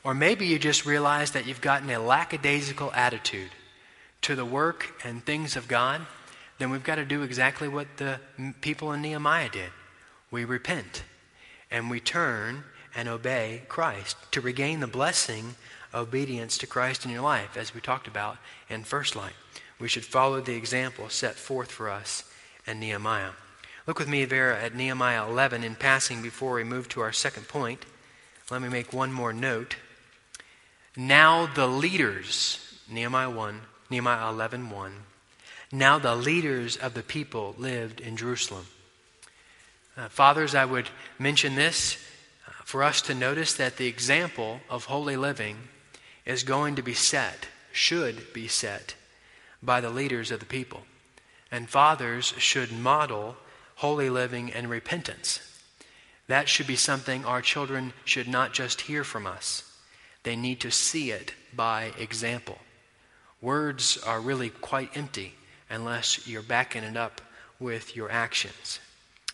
or 0.02 0.14
maybe 0.14 0.46
you 0.46 0.58
just 0.58 0.84
realize 0.84 1.30
that 1.30 1.46
you've 1.46 1.60
gotten 1.60 1.88
a 1.90 1.98
lackadaisical 1.98 2.92
attitude 2.92 3.50
to 4.22 4.34
the 4.34 4.44
work 4.44 4.92
and 5.04 5.24
things 5.24 5.56
of 5.56 5.68
God, 5.68 6.02
then 6.58 6.70
we've 6.70 6.84
got 6.84 6.96
to 6.96 7.04
do 7.04 7.22
exactly 7.22 7.68
what 7.68 7.96
the 7.96 8.20
people 8.60 8.92
in 8.92 9.02
Nehemiah 9.02 9.50
did. 9.50 9.70
We 10.30 10.44
repent 10.44 11.02
and 11.70 11.90
we 11.90 12.00
turn 12.00 12.64
and 12.94 13.08
obey 13.08 13.62
Christ 13.68 14.16
to 14.32 14.40
regain 14.40 14.80
the 14.80 14.86
blessing 14.86 15.56
of 15.92 16.08
obedience 16.08 16.58
to 16.58 16.66
Christ 16.66 17.04
in 17.04 17.10
your 17.10 17.22
life, 17.22 17.56
as 17.56 17.74
we 17.74 17.80
talked 17.80 18.08
about 18.08 18.36
in 18.68 18.84
First 18.84 19.14
Light. 19.14 19.32
We 19.78 19.88
should 19.88 20.04
follow 20.04 20.40
the 20.40 20.54
example 20.54 21.08
set 21.08 21.34
forth 21.34 21.70
for 21.70 21.88
us 21.88 22.24
in 22.66 22.80
Nehemiah. 22.80 23.30
Look 23.86 23.98
with 23.98 24.08
me 24.08 24.24
there 24.24 24.52
at 24.52 24.74
Nehemiah 24.74 25.28
11 25.28 25.62
in 25.62 25.74
passing 25.74 26.22
before 26.22 26.54
we 26.54 26.64
move 26.64 26.88
to 26.90 27.00
our 27.00 27.12
second 27.12 27.48
point. 27.48 27.84
Let 28.50 28.62
me 28.62 28.68
make 28.68 28.92
one 28.92 29.12
more 29.12 29.32
note. 29.32 29.76
Now 30.96 31.46
the 31.46 31.66
leaders, 31.66 32.80
Nehemiah 32.90 33.30
1, 33.30 33.60
Nehemiah 33.90 34.30
11 34.30 34.70
1. 34.70 34.92
Now 35.74 35.98
the 35.98 36.14
leaders 36.14 36.76
of 36.76 36.94
the 36.94 37.02
people 37.02 37.56
lived 37.58 38.00
in 38.00 38.16
Jerusalem. 38.16 38.66
Uh, 39.96 40.08
fathers, 40.08 40.54
I 40.54 40.64
would 40.64 40.88
mention 41.18 41.56
this. 41.56 41.96
Uh, 42.46 42.52
for 42.64 42.84
us 42.84 43.02
to 43.02 43.12
notice 43.14 43.54
that 43.54 43.76
the 43.76 43.88
example 43.88 44.60
of 44.70 44.84
holy 44.84 45.16
living 45.16 45.56
is 46.24 46.44
going 46.44 46.76
to 46.76 46.82
be 46.82 46.94
set, 46.94 47.48
should 47.72 48.32
be 48.32 48.46
set, 48.46 48.94
by 49.60 49.80
the 49.80 49.90
leaders 49.90 50.30
of 50.30 50.38
the 50.38 50.46
people. 50.46 50.82
And 51.50 51.68
fathers 51.68 52.26
should 52.38 52.70
model 52.70 53.34
holy 53.74 54.10
living 54.10 54.52
and 54.52 54.70
repentance. 54.70 55.40
That 56.28 56.48
should 56.48 56.68
be 56.68 56.76
something 56.76 57.24
our 57.24 57.42
children 57.42 57.94
should 58.04 58.28
not 58.28 58.52
just 58.52 58.82
hear 58.82 59.02
from 59.02 59.26
us, 59.26 59.64
they 60.22 60.36
need 60.36 60.60
to 60.60 60.70
see 60.70 61.10
it 61.10 61.34
by 61.52 61.90
example. 61.98 62.58
Words 63.40 63.98
are 64.06 64.20
really 64.20 64.50
quite 64.50 64.96
empty 64.96 65.34
unless 65.70 66.26
you're 66.26 66.42
backing 66.42 66.84
it 66.84 66.96
up 66.96 67.20
with 67.58 67.96
your 67.96 68.10
actions. 68.10 68.80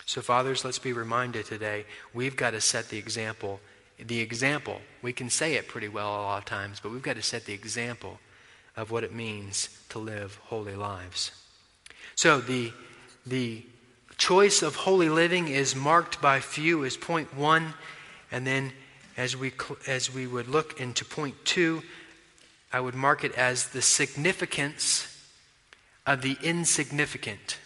So, 0.07 0.21
fathers, 0.21 0.65
let's 0.65 0.79
be 0.79 0.93
reminded 0.93 1.47
today 1.47 1.85
we've 2.13 2.37
got 2.37 2.51
to 2.51 2.61
set 2.61 2.89
the 2.89 2.99
example. 2.99 3.61
The 3.99 4.21
example, 4.21 4.81
we 5.03 5.13
can 5.13 5.29
say 5.31 5.55
it 5.55 5.69
pretty 5.69 5.89
well 5.89 6.09
a 6.09 6.23
lot 6.23 6.39
of 6.39 6.45
times, 6.47 6.81
but 6.81 6.91
we've 6.91 7.03
got 7.03 7.17
to 7.17 7.23
set 7.23 7.45
the 7.45 7.53
example 7.53 8.19
of 8.77 8.91
what 8.91 9.05
it 9.05 9.15
means 9.15 9.69
to 9.91 9.99
live 9.99 10.41
holy 10.45 10.75
lives. 10.75 11.33
So, 12.15 12.41
the, 12.41 12.73
the 13.27 13.65
choice 14.17 14.63
of 14.63 14.75
holy 14.75 15.09
living 15.09 15.49
is 15.49 15.75
marked 15.77 16.21
by 16.21 16.41
few 16.41 16.85
as 16.85 16.97
point 16.97 17.35
one, 17.35 17.75
and 18.33 18.47
then 18.47 18.73
as 19.17 19.37
we, 19.37 19.53
as 19.87 20.13
we 20.13 20.27
would 20.27 20.49
look 20.49 20.81
into 20.81 21.05
point 21.05 21.35
two, 21.45 21.83
I 22.73 22.81
would 22.81 22.95
mark 22.95 23.25
it 23.25 23.35
as 23.35 23.69
the 23.69 23.83
significance 23.83 25.10
of 26.07 26.23
the 26.23 26.37
insignificant. 26.43 27.59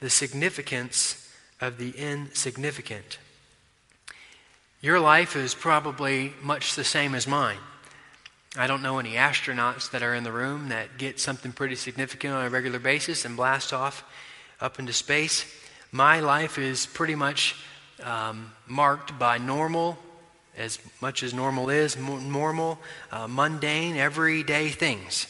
The 0.00 0.10
significance 0.10 1.30
of 1.60 1.78
the 1.78 1.90
insignificant. 1.90 3.18
Your 4.80 5.00
life 5.00 5.36
is 5.36 5.54
probably 5.54 6.34
much 6.42 6.74
the 6.74 6.84
same 6.84 7.14
as 7.14 7.26
mine. 7.26 7.58
I 8.58 8.66
don't 8.66 8.82
know 8.82 8.98
any 8.98 9.12
astronauts 9.12 9.90
that 9.90 10.02
are 10.02 10.14
in 10.14 10.24
the 10.24 10.32
room 10.32 10.68
that 10.68 10.96
get 10.96 11.20
something 11.20 11.52
pretty 11.52 11.74
significant 11.74 12.32
on 12.32 12.46
a 12.46 12.50
regular 12.50 12.78
basis 12.78 13.24
and 13.24 13.36
blast 13.36 13.72
off 13.72 14.04
up 14.60 14.78
into 14.78 14.92
space. 14.92 15.44
My 15.92 16.20
life 16.20 16.58
is 16.58 16.86
pretty 16.86 17.14
much 17.14 17.54
um, 18.02 18.52
marked 18.66 19.18
by 19.18 19.38
normal, 19.38 19.98
as 20.56 20.78
much 21.00 21.22
as 21.22 21.34
normal 21.34 21.68
is, 21.68 21.96
normal, 21.96 22.78
uh, 23.12 23.26
mundane, 23.28 23.96
everyday 23.96 24.70
things. 24.70 25.26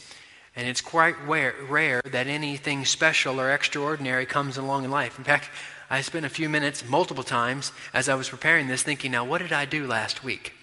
And 0.57 0.66
it's 0.66 0.81
quite 0.81 1.14
rare, 1.27 1.55
rare 1.69 2.01
that 2.11 2.27
anything 2.27 2.87
special 2.87 3.38
or 3.40 3.53
extraordinary 3.53 4.25
comes 4.25 4.57
along 4.57 4.85
in 4.85 4.90
life. 4.90 5.19
In 5.19 5.25
fact, 5.25 5.51
I 5.90 6.01
spent 6.01 6.25
a 6.25 6.31
few 6.31 6.49
minutes 6.49 6.88
multiple 6.88 7.23
times 7.23 7.73
as 7.92 8.09
I 8.09 8.14
was 8.14 8.31
preparing 8.31 8.66
this 8.66 8.83
thinking, 8.83 9.12
now, 9.12 9.25
what 9.25 9.42
did 9.42 9.53
I 9.53 9.66
do 9.66 9.87
last 9.87 10.25
week? 10.25 10.55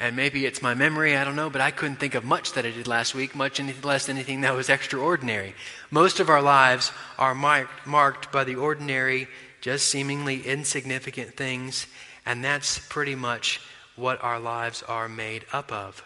And 0.00 0.16
maybe 0.16 0.46
it's 0.46 0.62
my 0.62 0.72
memory, 0.72 1.14
I 1.14 1.24
don't 1.24 1.36
know, 1.36 1.50
but 1.50 1.60
I 1.60 1.70
couldn't 1.70 1.96
think 1.96 2.14
of 2.14 2.24
much 2.24 2.54
that 2.54 2.64
I 2.64 2.70
did 2.70 2.88
last 2.88 3.14
week, 3.14 3.34
much 3.34 3.60
anything 3.60 3.82
less 3.82 4.08
anything 4.08 4.40
that 4.40 4.54
was 4.54 4.70
extraordinary. 4.70 5.54
Most 5.90 6.18
of 6.18 6.30
our 6.30 6.40
lives 6.40 6.90
are 7.18 7.34
marked, 7.34 7.86
marked 7.86 8.32
by 8.32 8.44
the 8.44 8.54
ordinary, 8.54 9.28
just 9.60 9.88
seemingly 9.88 10.40
insignificant 10.40 11.36
things, 11.36 11.86
and 12.24 12.42
that's 12.42 12.78
pretty 12.88 13.14
much 13.14 13.60
what 13.94 14.24
our 14.24 14.40
lives 14.40 14.82
are 14.84 15.06
made 15.06 15.44
up 15.52 15.70
of. 15.70 16.02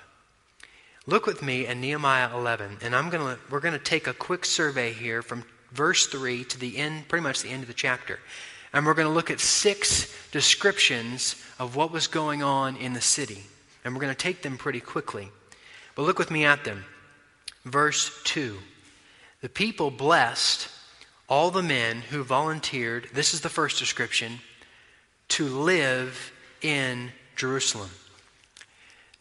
Look 1.07 1.27
with 1.27 1.43
me 1.43 1.67
in 1.67 1.83
Nehemiah 1.83 2.35
11, 2.35 2.79
and 2.81 2.97
I'm 2.97 3.11
gonna, 3.11 3.39
we're 3.51 3.61
going 3.61 3.75
to 3.75 3.85
take 3.85 4.07
a 4.07 4.15
quick 4.15 4.47
survey 4.47 4.93
here 4.93 5.21
from 5.21 5.45
verse 5.71 6.07
3 6.07 6.45
to 6.45 6.59
the 6.59 6.79
end, 6.79 7.09
pretty 7.09 7.23
much 7.23 7.43
the 7.43 7.51
end 7.51 7.63
of 7.63 7.69
the 7.69 7.75
chapter. 7.75 8.19
And 8.73 8.87
we're 8.87 8.95
going 8.95 9.09
to 9.09 9.13
look 9.13 9.31
at 9.31 9.39
six 9.39 10.13
descriptions 10.31 11.37
of 11.59 11.77
what 11.77 11.93
was 11.93 12.07
going 12.07 12.43
on 12.43 12.77
in 12.77 12.95
the 12.95 13.03
city. 13.03 13.45
And 13.85 13.95
we're 13.95 14.01
going 14.01 14.15
to 14.15 14.19
take 14.19 14.41
them 14.41 14.57
pretty 14.57 14.81
quickly. 14.81 15.29
But 15.95 16.03
look 16.03 16.19
with 16.19 16.31
me 16.31 16.45
at 16.47 16.65
them. 16.65 16.85
Verse 17.65 18.23
2 18.25 18.57
The 19.43 19.49
people 19.51 19.91
blessed 19.91 20.69
all 21.29 21.51
the 21.51 21.63
men 21.63 22.01
who 22.01 22.25
volunteered, 22.25 23.09
this 23.13 23.35
is 23.35 23.43
the 23.43 23.49
first 23.51 23.79
description, 23.79 24.41
to 25.29 25.47
live 25.47 26.33
in 26.63 27.11
Jerusalem. 27.37 27.91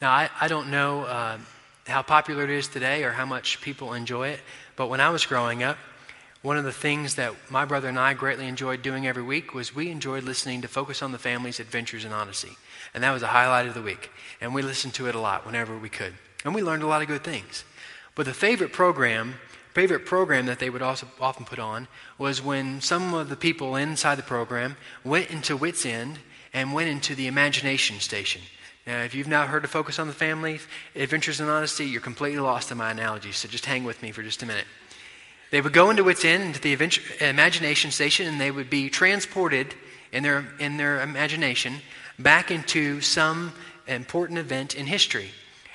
Now, 0.01 0.11
I, 0.11 0.29
I 0.39 0.47
don't 0.47 0.69
know 0.69 1.03
uh, 1.03 1.37
how 1.87 2.01
popular 2.01 2.43
it 2.43 2.49
is 2.49 2.67
today 2.67 3.03
or 3.03 3.11
how 3.11 3.25
much 3.25 3.61
people 3.61 3.93
enjoy 3.93 4.29
it, 4.29 4.39
but 4.75 4.87
when 4.87 5.01
I 5.01 5.09
was 5.09 5.25
growing 5.25 5.63
up, 5.63 5.77
one 6.41 6.57
of 6.57 6.65
the 6.65 6.73
things 6.73 7.15
that 7.15 7.33
my 7.49 7.63
brother 7.63 7.87
and 7.87 7.97
I 7.97 8.13
greatly 8.13 8.47
enjoyed 8.47 8.81
doing 8.81 9.07
every 9.07 9.23
week 9.23 9.53
was 9.53 9.73
we 9.73 9.89
enjoyed 9.89 10.23
listening 10.23 10.61
to 10.61 10.67
Focus 10.67 11.01
on 11.01 11.13
the 11.13 11.17
Family's 11.17 11.61
Adventures 11.61 12.03
in 12.03 12.11
Odyssey. 12.11 12.57
And 12.93 13.01
that 13.03 13.13
was 13.13 13.23
a 13.23 13.27
highlight 13.27 13.65
of 13.65 13.73
the 13.73 13.81
week. 13.81 14.11
And 14.41 14.53
we 14.53 14.61
listened 14.61 14.93
to 14.95 15.07
it 15.07 15.15
a 15.15 15.19
lot 15.19 15.45
whenever 15.45 15.77
we 15.77 15.87
could. 15.87 16.13
And 16.43 16.53
we 16.53 16.61
learned 16.61 16.83
a 16.83 16.87
lot 16.87 17.01
of 17.01 17.07
good 17.07 17.23
things. 17.23 17.63
But 18.13 18.25
the 18.25 18.33
favorite 18.33 18.73
program, 18.73 19.35
favorite 19.73 20.05
program 20.05 20.45
that 20.47 20.59
they 20.59 20.69
would 20.69 20.81
also 20.81 21.07
often 21.21 21.45
put 21.45 21.59
on 21.59 21.87
was 22.17 22.41
when 22.41 22.81
some 22.81 23.13
of 23.13 23.29
the 23.29 23.37
people 23.37 23.77
inside 23.77 24.15
the 24.15 24.23
program 24.23 24.75
went 25.05 25.31
into 25.31 25.55
Whit's 25.55 25.85
End 25.85 26.19
and 26.53 26.73
went 26.73 26.89
into 26.89 27.15
the 27.15 27.27
imagination 27.27 28.01
station. 28.01 28.41
Now, 28.85 29.03
if 29.03 29.15
you've 29.15 29.27
not 29.29 29.47
heard 29.47 29.63
of 29.63 29.69
Focus 29.69 29.97
on 29.97 30.07
the 30.07 30.13
Family, 30.13 30.59
Adventures 30.93 31.39
in 31.39 31.47
Odyssey, 31.47 31.85
you're 31.85 32.01
completely 32.01 32.39
lost 32.39 32.69
in 32.69 32.77
my 32.77 32.91
analogy, 32.91 33.31
so 33.31 33.47
just 33.47 33.65
hang 33.65 33.85
with 33.85 34.01
me 34.01 34.11
for 34.11 34.21
just 34.21 34.43
a 34.43 34.45
minute. 34.45 34.65
They 35.51 35.61
would 35.61 35.71
go 35.71 35.89
into 35.89 36.03
Whit's 36.03 36.25
End, 36.25 36.43
into 36.43 36.59
the 36.59 36.73
imagination 37.21 37.91
station, 37.91 38.27
and 38.27 38.41
they 38.41 38.51
would 38.51 38.69
be 38.69 38.89
transported 38.89 39.73
in 40.11 40.21
their, 40.23 40.45
in 40.59 40.75
their 40.75 41.01
imagination 41.01 41.75
back 42.19 42.51
into 42.51 42.99
some 42.99 43.53
important 43.87 44.39
event 44.39 44.75
in 44.75 44.85
history. 44.85 45.29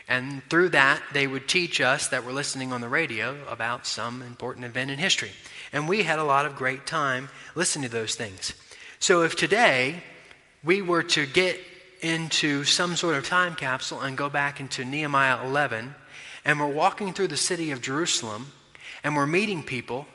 And 0.07 0.43
through 0.51 0.71
that, 0.71 1.03
they 1.13 1.27
would 1.27 1.49
teach 1.49 1.81
us 1.81 2.09
that 2.09 2.25
were 2.25 2.33
listening 2.33 2.73
on 2.73 2.81
the 2.81 2.89
radio 2.89 3.37
about 3.49 3.87
some 3.87 4.21
important 4.23 4.67
event 4.67 4.91
in 4.91 4.99
history. 4.99 5.31
And 5.73 5.89
we 5.89 6.03
had 6.03 6.19
a 6.19 6.25
lot 6.25 6.45
of 6.45 6.57
great 6.57 6.87
time 6.87 7.29
listening 7.55 7.89
to 7.89 7.95
those 7.95 8.15
things. 8.15 8.53
So 8.99 9.23
if 9.23 9.37
today 9.37 10.03
we 10.65 10.83
were 10.83 11.03
to 11.05 11.25
get 11.25 11.59
into 12.01 12.65
some 12.65 12.97
sort 12.97 13.17
of 13.17 13.27
time 13.27 13.55
capsule 13.55 14.01
and 14.01 14.17
go 14.17 14.29
back 14.29 14.61
into 14.61 14.85
Nehemiah 14.85 15.45
11, 15.45 15.95
and 16.45 16.61
we're 16.61 16.67
walking 16.67 17.13
through 17.13 17.29
the 17.29 17.37
city 17.37 17.71
of 17.71 17.83
Jerusalem, 17.83 18.53
and 19.03 19.17
we're 19.17 19.27
meeting 19.27 19.63
people 19.63 20.07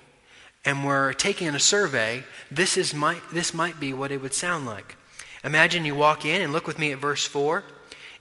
and 0.65 0.85
we're 0.85 1.13
taking 1.13 1.49
a 1.49 1.59
survey, 1.59 2.23
this, 2.49 2.77
is 2.77 2.93
might, 2.93 3.21
this 3.31 3.53
might 3.53 3.79
be 3.79 3.93
what 3.93 4.11
it 4.11 4.21
would 4.21 4.33
sound 4.33 4.65
like. 4.65 4.95
Imagine 5.43 5.83
you 5.83 5.95
walk 5.95 6.25
in 6.25 6.41
and 6.41 6.53
look 6.53 6.67
with 6.67 6.79
me 6.79 6.91
at 6.93 6.99
verse 6.99 7.25
4. 7.25 7.63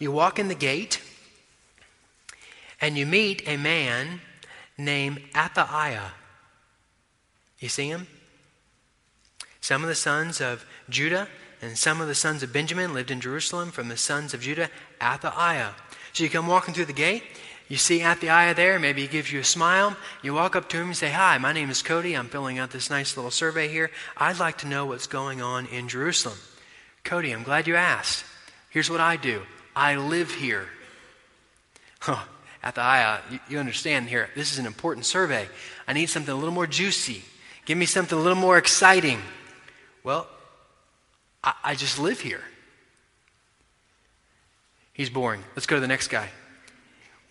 You 0.00 0.10
walk 0.10 0.38
in 0.40 0.48
the 0.48 0.54
gate 0.56 1.00
and 2.80 2.98
you 2.98 3.06
meet 3.06 3.46
a 3.46 3.56
man 3.56 4.20
named 4.76 5.22
Athaiah. 5.34 6.10
You 7.60 7.68
see 7.68 7.86
him? 7.86 8.08
Some 9.60 9.82
of 9.82 9.88
the 9.88 9.94
sons 9.94 10.40
of 10.40 10.66
Judah 10.88 11.28
and 11.62 11.78
some 11.78 12.00
of 12.00 12.08
the 12.08 12.14
sons 12.14 12.42
of 12.42 12.52
Benjamin 12.52 12.92
lived 12.92 13.10
in 13.10 13.20
Jerusalem 13.20 13.70
from 13.70 13.88
the 13.88 13.96
sons 13.96 14.34
of 14.34 14.40
Judah, 14.40 14.68
Athaiah. 15.00 15.74
So 16.12 16.24
you 16.24 16.30
come 16.30 16.48
walking 16.48 16.74
through 16.74 16.86
the 16.86 16.92
gate, 16.92 17.22
you 17.68 17.78
see 17.78 18.00
Athaiah 18.00 18.54
there, 18.54 18.78
maybe 18.78 19.00
he 19.00 19.08
gives 19.08 19.32
you 19.32 19.40
a 19.40 19.44
smile. 19.44 19.96
You 20.22 20.34
walk 20.34 20.56
up 20.56 20.68
to 20.68 20.76
him 20.76 20.88
and 20.88 20.96
say, 20.96 21.10
Hi, 21.10 21.38
my 21.38 21.54
name 21.54 21.70
is 21.70 21.80
Cody. 21.80 22.14
I'm 22.14 22.28
filling 22.28 22.58
out 22.58 22.70
this 22.70 22.90
nice 22.90 23.16
little 23.16 23.30
survey 23.30 23.68
here. 23.68 23.90
I'd 24.16 24.38
like 24.38 24.58
to 24.58 24.66
know 24.66 24.84
what's 24.84 25.06
going 25.06 25.40
on 25.40 25.64
in 25.66 25.88
Jerusalem. 25.88 26.36
Cody, 27.04 27.32
I'm 27.32 27.44
glad 27.44 27.66
you 27.66 27.76
asked. 27.76 28.26
Here's 28.68 28.90
what 28.90 29.00
I 29.00 29.16
do 29.16 29.42
I 29.74 29.96
live 29.96 30.32
here. 30.32 30.68
Huh. 32.00 32.18
Athaiah, 32.64 33.20
you, 33.30 33.38
you 33.48 33.58
understand 33.58 34.08
here, 34.08 34.28
this 34.34 34.52
is 34.52 34.58
an 34.58 34.66
important 34.66 35.06
survey. 35.06 35.48
I 35.86 35.92
need 35.92 36.06
something 36.06 36.32
a 36.32 36.36
little 36.36 36.52
more 36.52 36.66
juicy. 36.66 37.22
Give 37.64 37.78
me 37.78 37.86
something 37.86 38.18
a 38.18 38.20
little 38.20 38.36
more 38.36 38.58
exciting. 38.58 39.20
Well, 40.04 40.28
I, 41.44 41.74
just 41.74 41.98
live 41.98 42.20
here. 42.20 42.42
He's 44.92 45.10
boring. 45.10 45.42
Let's 45.56 45.66
go 45.66 45.76
to 45.76 45.80
the 45.80 45.88
next 45.88 46.08
guy 46.08 46.28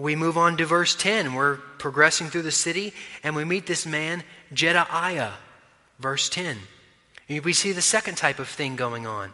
we 0.02 0.16
move 0.16 0.38
on 0.38 0.58
to 0.58 0.66
verse 0.66 0.96
10. 0.96 1.34
We're 1.34 1.58
progressing 1.78 2.30
through 2.30 2.42
the 2.42 2.52
city, 2.52 2.94
and 3.24 3.36
we 3.36 3.46
meet 3.46 3.68
this 3.68 3.86
man, 3.86 4.24
Jedaiah. 4.54 5.34
Verse 6.00 6.30
10. 6.30 6.58
We 7.30 7.54
see 7.54 7.72
the 7.72 7.82
second 7.82 8.16
type 8.16 8.40
of 8.40 8.48
thing 8.48 8.76
going 8.76 9.06
on. 9.06 9.32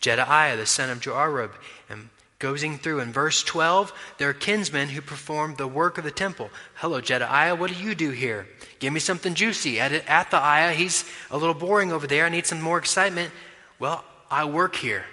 Jedaiah, 0.00 0.56
the 0.56 0.66
son 0.66 0.90
of 0.90 1.00
Joarib, 1.00 1.50
and 1.88 2.10
going 2.38 2.78
through 2.78 3.00
in 3.00 3.12
verse 3.12 3.42
12, 3.42 3.92
there 4.18 4.28
are 4.28 4.34
kinsmen 4.34 4.90
who 4.90 5.00
performed 5.00 5.56
the 5.56 5.66
work 5.66 5.98
of 5.98 6.04
the 6.04 6.10
temple. 6.10 6.50
Hello, 6.74 7.00
Jedaiah, 7.00 7.58
what 7.58 7.70
do 7.70 7.82
you 7.82 7.94
do 7.94 8.10
here? 8.10 8.46
Give 8.78 8.92
me 8.92 9.00
something 9.00 9.34
juicy. 9.34 9.80
At, 9.80 9.92
Athaiah, 10.06 10.72
he's 10.72 11.04
a 11.30 11.38
little 11.38 11.54
boring 11.54 11.92
over 11.92 12.06
there. 12.06 12.26
I 12.26 12.28
need 12.28 12.46
some 12.46 12.60
more 12.60 12.78
excitement. 12.78 13.32
Well, 13.78 14.04
I 14.30 14.44
work 14.44 14.76
here. 14.76 15.04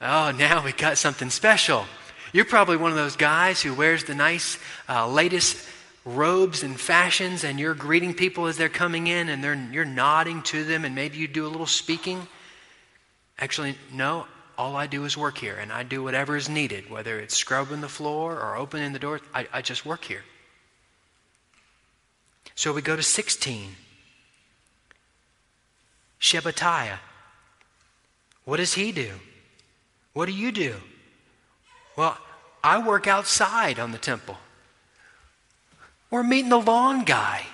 Oh, 0.00 0.30
now 0.30 0.64
we 0.64 0.72
got 0.72 0.98
something 0.98 1.30
special. 1.30 1.84
You're 2.32 2.44
probably 2.44 2.76
one 2.76 2.90
of 2.90 2.96
those 2.96 3.16
guys 3.16 3.62
who 3.62 3.74
wears 3.74 4.04
the 4.04 4.14
nice 4.14 4.58
uh, 4.88 5.08
latest 5.08 5.68
robes 6.04 6.62
and 6.62 6.78
fashions, 6.78 7.44
and 7.44 7.60
you're 7.60 7.74
greeting 7.74 8.14
people 8.14 8.46
as 8.46 8.56
they're 8.56 8.68
coming 8.68 9.06
in, 9.06 9.28
and 9.28 9.42
they're, 9.42 9.54
you're 9.70 9.84
nodding 9.84 10.42
to 10.42 10.64
them, 10.64 10.84
and 10.84 10.94
maybe 10.94 11.18
you 11.18 11.28
do 11.28 11.46
a 11.46 11.48
little 11.48 11.66
speaking. 11.66 12.26
Actually, 13.38 13.76
no, 13.92 14.26
all 14.58 14.76
I 14.76 14.86
do 14.86 15.04
is 15.04 15.16
work 15.16 15.38
here, 15.38 15.56
and 15.56 15.72
I 15.72 15.82
do 15.82 16.02
whatever 16.02 16.36
is 16.36 16.48
needed, 16.48 16.90
whether 16.90 17.18
it's 17.20 17.36
scrubbing 17.36 17.80
the 17.80 17.88
floor 17.88 18.38
or 18.38 18.56
opening 18.56 18.92
the 18.92 18.98
door. 18.98 19.20
I, 19.32 19.46
I 19.52 19.62
just 19.62 19.86
work 19.86 20.04
here. 20.04 20.24
So 22.54 22.72
we 22.72 22.82
go 22.82 22.96
to 22.96 23.02
16. 23.02 23.70
Shabbataiah. 26.20 26.98
What 28.44 28.58
does 28.58 28.74
he 28.74 28.92
do? 28.92 29.10
What 30.12 30.26
do 30.26 30.32
you 30.32 30.52
do? 30.52 30.76
Well, 31.96 32.16
I 32.62 32.86
work 32.86 33.06
outside 33.06 33.78
on 33.78 33.92
the 33.92 33.98
temple. 33.98 34.38
We're 36.10 36.22
meeting 36.22 36.50
the 36.50 36.60
lawn 36.60 37.04
guy. 37.04 37.44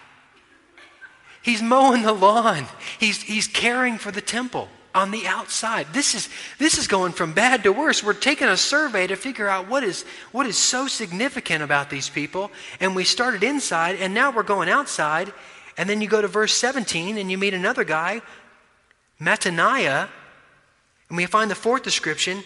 He's 1.43 1.63
mowing 1.63 2.03
the 2.03 2.13
lawn. 2.13 2.67
He's, 2.99 3.23
he's 3.23 3.47
caring 3.47 3.97
for 3.99 4.11
the 4.11 4.21
temple 4.21 4.69
on 4.95 5.11
the 5.11 5.27
outside. 5.27 5.87
This 5.93 6.15
is, 6.15 6.29
this 6.59 6.77
is 6.77 6.87
going 6.87 7.13
from 7.13 7.33
bad 7.33 7.63
to 7.63 7.73
worse. 7.73 8.05
We're 8.05 8.13
taking 8.13 8.49
a 8.49 8.57
survey 8.57 9.07
to 9.07 9.17
figure 9.17 9.49
out 9.49 9.69
what 9.69 9.83
is, 9.85 10.05
what 10.33 10.47
is 10.47 10.59
so 10.59 10.87
significant 10.87 11.63
about 11.63 11.89
these 11.89 12.09
people. 12.09 12.51
And 12.81 12.95
we 12.95 13.05
started 13.05 13.43
inside, 13.43 13.97
and 13.97 14.13
now 14.13 14.31
we're 14.31 14.43
going 14.43 14.69
outside. 14.69 15.33
And 15.79 15.89
then 15.89 16.01
you 16.01 16.09
go 16.09 16.21
to 16.21 16.29
verse 16.29 16.53
17, 16.55 17.17
and 17.17 17.31
you 17.31 17.39
meet 17.39 17.55
another 17.55 17.85
guy, 17.85 18.21
Mattaniah. 19.21 20.09
And 21.11 21.17
we 21.19 21.27
find 21.27 21.51
the 21.51 21.55
fourth 21.57 21.83
description. 21.83 22.43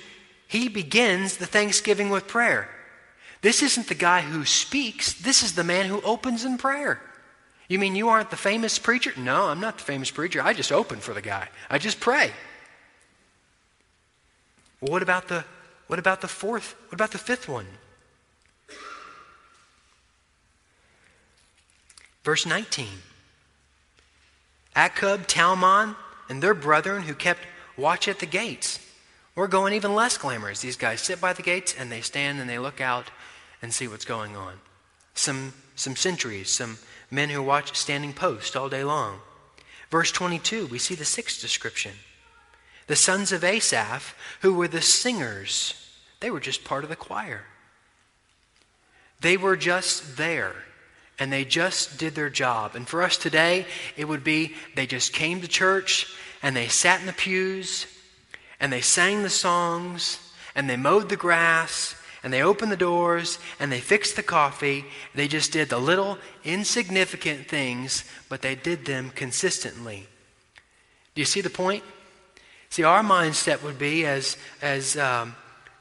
He 0.49 0.69
begins 0.69 1.37
the 1.37 1.47
thanksgiving 1.47 2.11
with 2.11 2.27
prayer. 2.27 2.69
This 3.43 3.63
isn't 3.63 3.89
the 3.89 3.95
guy 3.95 4.23
who 4.23 4.45
speaks, 4.45 5.13
this 5.13 5.43
is 5.43 5.55
the 5.55 5.65
man 5.65 5.87
who 5.87 6.01
opens 6.01 6.45
in 6.45 6.57
prayer. 6.57 7.01
You 7.69 7.79
mean 7.79 7.95
you 7.95 8.09
aren't 8.09 8.31
the 8.31 8.37
famous 8.37 8.79
preacher? 8.79 9.13
No, 9.17 9.45
I'm 9.45 9.61
not 9.61 9.79
the 9.79 9.85
famous 9.85 10.11
preacher. 10.11 10.43
I 10.43 10.55
just 10.55 10.73
open 10.73 10.99
for 10.99 11.15
the 11.15 11.23
guy. 11.23 11.49
I 11.71 11.79
just 11.79 12.01
pray. 12.01 12.33
Well, 14.81 14.93
what 14.93 15.03
about 15.03 15.29
the 15.29 15.45
what 15.87 15.99
about 15.99 16.23
the 16.23 16.29
fourth? 16.29 16.75
What 16.87 16.95
about 16.95 17.13
the 17.13 17.19
fifth 17.19 17.49
one? 17.49 17.67
Verse 22.23 22.47
19. 22.47 22.87
Akkub, 24.75 25.27
Talmon, 25.27 25.95
and 26.29 26.43
their 26.43 26.55
brethren 26.55 27.03
who 27.03 27.15
kept 27.15 27.41
watch 27.77 28.09
at 28.09 28.19
the 28.19 28.27
gates. 28.27 28.79
We're 29.35 29.49
going 29.49 29.73
even 29.75 29.95
less 29.95 30.17
glamorous. 30.17 30.61
These 30.61 30.77
guys 30.77 31.01
sit 31.01 31.21
by 31.21 31.33
the 31.33 31.43
gates 31.43 31.75
and 31.77 31.91
they 31.91 32.01
stand 32.01 32.41
and 32.41 32.49
they 32.49 32.59
look 32.59 32.81
out 32.81 33.11
and 33.61 33.73
see 33.73 33.89
what's 33.89 34.05
going 34.05 34.37
on. 34.37 34.55
Some, 35.15 35.55
some 35.75 35.97
sentries, 35.97 36.51
some 36.51 36.79
men 37.11 37.31
who 37.31 37.43
watch 37.43 37.77
standing 37.77 38.13
post 38.13 38.57
all 38.57 38.69
day 38.69 38.85
long. 38.85 39.21
Verse 39.91 40.13
22, 40.13 40.67
we 40.67 40.79
see 40.79 40.95
the 40.95 41.05
sixth 41.05 41.41
description. 41.41 41.93
The 42.87 42.97
sons 42.97 43.33
of 43.33 43.45
Asaph, 43.45 44.15
who 44.41 44.55
were 44.55 44.69
the 44.69 44.83
singers, 44.83 45.75
they 46.21 46.31
were 46.31 46.41
just 46.41 46.65
part 46.65 46.85
of 46.85 46.91
the 46.91 46.97
choir. 46.97 47.45
They 49.21 49.37
were 49.37 49.57
just 49.57 50.17
there 50.17 50.55
and 51.19 51.33
they 51.33 51.45
just 51.45 51.99
did 51.99 52.15
their 52.15 52.31
job. 52.31 52.75
And 52.75 52.87
for 52.87 53.03
us 53.03 53.17
today, 53.17 53.67
it 53.97 54.07
would 54.07 54.25
be 54.25 54.55
they 54.75 54.87
just 54.87 55.13
came 55.13 55.41
to 55.41 55.49
church 55.49 56.15
and 56.45 56.55
they 56.55 56.69
sat 56.69 57.01
in 57.01 57.07
the 57.07 57.13
pews 57.15 57.87
and 58.61 58.71
they 58.71 58.83
sang 58.83 59.23
the 59.23 59.31
songs 59.31 60.21
and 60.55 60.69
they 60.69 60.77
mowed 60.77 61.09
the 61.09 61.17
grass 61.17 61.97
and 62.23 62.31
they 62.31 62.43
opened 62.43 62.71
the 62.71 62.77
doors 62.77 63.39
and 63.59 63.73
they 63.73 63.81
fixed 63.81 64.15
the 64.15 64.23
coffee. 64.23 64.85
They 65.15 65.27
just 65.27 65.53
did 65.53 65.71
the 65.71 65.79
little 65.79 66.19
insignificant 66.45 67.49
things, 67.49 68.05
but 68.29 68.43
they 68.43 68.55
did 68.55 68.85
them 68.85 69.11
consistently. 69.15 70.07
Do 71.15 71.23
you 71.23 71.25
see 71.25 71.41
the 71.41 71.49
point? 71.49 71.83
See, 72.69 72.85
our 72.85 73.03
mindset 73.03 73.63
would 73.63 73.79
be 73.79 74.05
as, 74.05 74.37
as 74.61 74.99
um, 74.99 75.35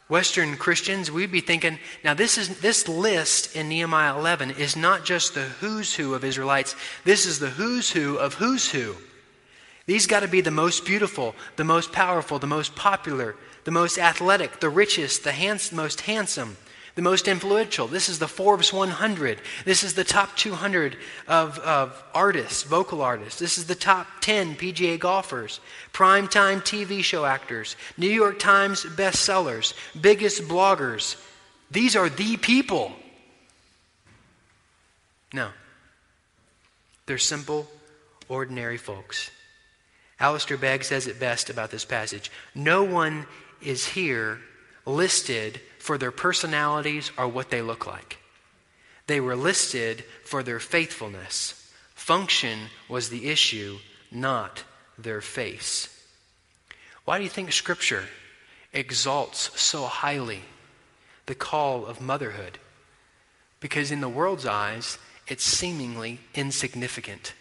Western 0.08 0.56
Christians, 0.56 1.12
we'd 1.12 1.30
be 1.30 1.41
thinking, 1.41 1.78
now 2.06 2.13
this 2.13 2.38
is 2.38 2.60
this 2.60 2.88
list 2.88 3.54
in 3.54 3.67
Nehemiah 3.67 4.17
11 4.17 4.52
is 4.52 4.78
not 4.78 5.04
just 5.04 5.34
the 5.34 5.41
who's 5.41 5.93
who 5.93 6.13
of 6.13 6.23
Israelites. 6.23 6.73
This 7.04 7.26
is 7.26 7.39
the 7.39 7.49
who's 7.49 7.91
who 7.91 8.15
of 8.15 8.36
who's 8.36 8.71
who. 8.71 8.95
These 9.86 10.08
got 10.08 10.22
to 10.22 10.28
be 10.28 10.41
the 10.41 10.52
most 10.52 10.86
beautiful, 10.86 11.36
the 11.58 11.63
most 11.63 11.91
powerful, 11.91 12.39
the 12.39 12.48
most 12.48 12.76
popular, 12.76 13.36
the 13.65 13.72
most 13.72 13.98
athletic, 13.98 14.60
the 14.60 14.69
richest, 14.69 15.24
the 15.24 15.34
hands- 15.34 15.72
most 15.72 16.02
handsome, 16.02 16.58
the 16.96 17.02
most 17.02 17.28
influential. 17.28 17.88
This 17.88 18.08
is 18.08 18.19
the 18.19 18.28
Forbes 18.28 18.72
100. 18.72 19.41
This 19.65 19.84
is 19.84 19.93
the 19.96 20.04
top 20.04 20.38
200 20.38 20.96
of, 21.28 21.60
of 21.60 22.02
artists, 22.13 22.63
vocal 22.63 23.02
artists. 23.02 23.39
This 23.39 23.58
is 23.58 23.65
the 23.65 23.76
top 23.76 24.08
10 24.22 24.56
PGA 24.56 24.98
golfers, 25.00 25.60
primetime 25.91 26.62
TV 26.62 27.04
show 27.04 27.26
actors, 27.26 27.76
New 27.98 28.10
York 28.10 28.39
Times 28.39 28.86
bestsellers, 28.86 29.74
biggest 30.00 30.43
bloggers. 30.43 31.22
These 31.72 31.96
are 31.96 32.10
the 32.10 32.38
people. 32.38 32.93
No. 35.34 35.50
They're 37.06 37.17
simple, 37.17 37.67
ordinary 38.30 38.78
folks. 38.78 39.30
Alistair 40.23 40.55
Begg 40.55 40.86
says 40.86 41.05
it 41.05 41.19
best 41.19 41.49
about 41.49 41.69
this 41.69 41.83
passage. 41.83 42.31
No 42.55 42.81
one 42.81 43.27
is 43.62 43.86
here 43.86 44.39
listed 44.86 45.59
for 45.79 45.97
their 45.97 46.12
personalities 46.12 47.12
or 47.17 47.27
what 47.27 47.49
they 47.49 47.62
look 47.62 47.86
like. 47.86 48.19
They 49.07 49.19
were 49.19 49.36
listed 49.36 50.05
for 50.23 50.41
their 50.41 50.62
faithfulness. 50.62 51.69
Function 51.93 52.69
was 52.88 53.09
the 53.09 53.29
issue, 53.29 53.79
not 54.13 54.63
their 54.97 55.19
face. 55.19 55.89
Why 57.03 57.17
do 57.17 57.25
you 57.25 57.29
think 57.29 57.51
Scripture 57.51 58.05
exalts 58.71 59.51
so 59.62 59.83
highly 59.88 60.43
the 61.25 61.36
call 61.36 61.86
of 61.86 61.99
motherhood? 61.99 62.59
Because 63.59 63.91
in 63.91 63.99
the 63.99 64.07
world's 64.07 64.45
eyes, 64.45 64.97
it's 65.27 65.43
seemingly 65.43 66.21
insignificant. 66.33 67.33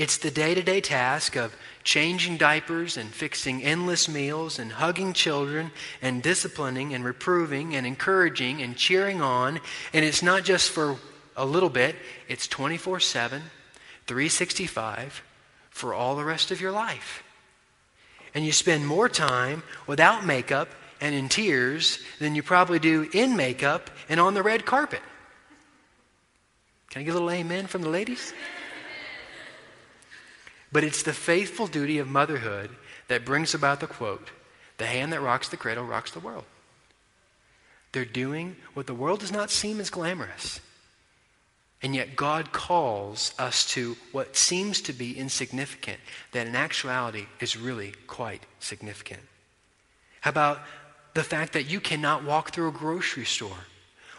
It's 0.00 0.16
the 0.16 0.30
day 0.30 0.54
to 0.54 0.62
day 0.62 0.80
task 0.80 1.36
of 1.36 1.54
changing 1.84 2.38
diapers 2.38 2.96
and 2.96 3.12
fixing 3.12 3.62
endless 3.62 4.08
meals 4.08 4.58
and 4.58 4.72
hugging 4.72 5.12
children 5.12 5.72
and 6.00 6.22
disciplining 6.22 6.94
and 6.94 7.04
reproving 7.04 7.76
and 7.76 7.86
encouraging 7.86 8.62
and 8.62 8.74
cheering 8.78 9.20
on. 9.20 9.60
And 9.92 10.02
it's 10.02 10.22
not 10.22 10.42
just 10.42 10.70
for 10.70 10.96
a 11.36 11.44
little 11.44 11.68
bit, 11.68 11.96
it's 12.28 12.48
24 12.48 12.98
7, 12.98 13.42
365 14.06 15.22
for 15.68 15.92
all 15.92 16.16
the 16.16 16.24
rest 16.24 16.50
of 16.50 16.62
your 16.62 16.72
life. 16.72 17.22
And 18.34 18.42
you 18.42 18.52
spend 18.52 18.86
more 18.86 19.10
time 19.10 19.62
without 19.86 20.24
makeup 20.24 20.70
and 21.02 21.14
in 21.14 21.28
tears 21.28 21.98
than 22.18 22.34
you 22.34 22.42
probably 22.42 22.78
do 22.78 23.06
in 23.12 23.36
makeup 23.36 23.90
and 24.08 24.18
on 24.18 24.32
the 24.32 24.42
red 24.42 24.64
carpet. 24.64 25.02
Can 26.88 27.02
I 27.02 27.04
get 27.04 27.10
a 27.10 27.18
little 27.18 27.30
amen 27.30 27.66
from 27.66 27.82
the 27.82 27.90
ladies? 27.90 28.32
But 30.72 30.84
it's 30.84 31.02
the 31.02 31.12
faithful 31.12 31.66
duty 31.66 31.98
of 31.98 32.08
motherhood 32.08 32.70
that 33.08 33.24
brings 33.24 33.54
about 33.54 33.80
the 33.80 33.86
quote 33.86 34.30
the 34.78 34.86
hand 34.86 35.12
that 35.12 35.20
rocks 35.20 35.50
the 35.50 35.58
cradle 35.58 35.84
rocks 35.84 36.10
the 36.10 36.20
world. 36.20 36.44
They're 37.92 38.06
doing 38.06 38.56
what 38.72 38.86
the 38.86 38.94
world 38.94 39.20
does 39.20 39.30
not 39.30 39.50
seem 39.50 39.78
as 39.78 39.90
glamorous. 39.90 40.60
And 41.82 41.94
yet, 41.94 42.16
God 42.16 42.52
calls 42.52 43.34
us 43.38 43.66
to 43.72 43.96
what 44.12 44.36
seems 44.36 44.80
to 44.82 44.94
be 44.94 45.18
insignificant, 45.18 45.98
that 46.32 46.46
in 46.46 46.56
actuality 46.56 47.26
is 47.40 47.58
really 47.58 47.92
quite 48.06 48.42
significant. 48.58 49.20
How 50.22 50.30
about 50.30 50.60
the 51.14 51.24
fact 51.24 51.52
that 51.54 51.70
you 51.70 51.80
cannot 51.80 52.24
walk 52.24 52.52
through 52.52 52.68
a 52.68 52.72
grocery 52.72 53.24
store 53.24 53.66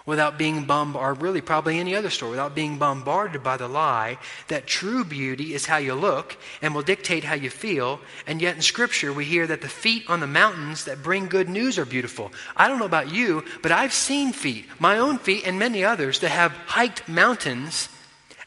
without 0.06 0.38
being 0.38 0.66
bombarded, 0.66 1.06
or 1.06 1.14
really 1.14 1.42
probably 1.42 1.80
any 1.80 1.96
other 1.96 2.10
store, 2.10 2.30
without 2.30 2.56
being 2.56 2.78
bombarded 2.78 3.44
by 3.44 3.58
the 3.58 3.68
lie 3.68 4.18
that 4.48 4.68
true 4.68 5.04
beauty 5.04 5.54
is 5.54 5.66
how 5.66 5.78
you 5.78 5.94
look 5.94 6.38
and 6.62 6.74
will 6.74 6.82
dictate 6.82 7.24
how 7.24 7.36
you 7.36 7.50
feel. 7.50 8.00
And 8.26 8.42
yet 8.42 8.56
in 8.56 8.62
Scripture, 8.62 9.14
we 9.14 9.26
hear 9.26 9.48
that 9.48 9.62
the 9.62 9.70
feet 9.70 10.04
on 10.10 10.20
the 10.20 10.28
mountains 10.28 10.86
that 10.86 11.04
bring 11.04 11.28
good 11.28 11.50
news 11.50 11.78
are 11.78 11.86
beautiful. 11.86 12.32
I 12.56 12.68
don't 12.68 12.80
know 12.80 12.86
about 12.86 13.12
you, 13.12 13.44
but 13.62 13.72
I've 13.72 13.94
seen 13.94 14.34
feet, 14.34 14.66
my 14.80 14.98
own 14.98 15.18
feet 15.18 15.46
and 15.46 15.60
many 15.60 15.84
others, 15.84 16.20
that 16.20 16.30
have 16.30 16.52
hiked 16.52 17.08
mountains 17.08 17.90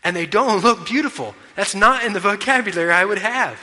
and 0.05 0.14
they 0.14 0.26
don't 0.26 0.62
look 0.64 0.86
beautiful. 0.86 1.34
That's 1.57 1.74
not 1.74 2.05
in 2.05 2.12
the 2.12 2.20
vocabulary 2.20 2.92
I 2.92 3.05
would 3.05 3.18
have. 3.18 3.59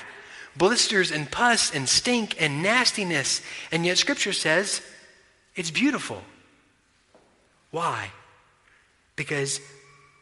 Blisters 0.57 1.11
and 1.11 1.31
pus 1.31 1.73
and 1.73 1.87
stink 1.87 2.41
and 2.41 2.61
nastiness. 2.61 3.41
And 3.71 3.85
yet 3.85 3.97
Scripture 3.97 4.33
says 4.33 4.81
it's 5.55 5.71
beautiful. 5.71 6.21
Why? 7.71 8.11
Because 9.15 9.59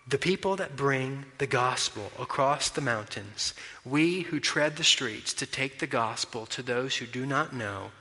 the 0.07 0.17
people 0.17 0.55
that 0.55 0.75
bring 0.75 1.25
the 1.37 1.47
gospel 1.47 2.11
across 2.19 2.69
the 2.69 2.81
mountains, 2.81 3.53
we 3.85 4.21
who 4.21 4.39
tread 4.39 4.75
the 4.75 4.83
streets 4.83 5.33
to 5.35 5.45
take 5.45 5.79
the 5.79 5.87
gospel 5.87 6.45
to 6.47 6.63
those 6.63 6.97
who 6.97 7.05
do 7.05 7.25
not 7.25 7.53
know, 7.53 7.91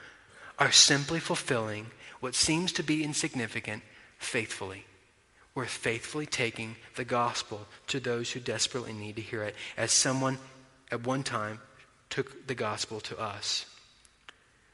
are 0.59 0.73
simply 0.73 1.21
fulfilling 1.21 1.87
what 2.21 2.35
seems 2.35 2.73
to 2.73 2.83
be 2.83 3.05
insignificant 3.05 3.83
faithfully. 4.19 4.85
We're 5.55 5.67
faithfully 5.67 6.27
taking 6.27 6.77
the 6.97 7.05
gospel 7.05 7.67
to 7.89 8.01
those 8.01 8.33
who 8.33 8.41
desperately 8.41 8.93
need 8.93 9.17
to 9.17 9.23
hear 9.23 9.43
it, 9.43 9.55
as 9.77 9.93
someone 9.93 10.39
at 10.91 11.07
one 11.07 11.23
time 11.23 11.61
took 12.11 12.47
the 12.47 12.55
gospel 12.55 13.01
to 13.01 13.19
us. 13.19 13.67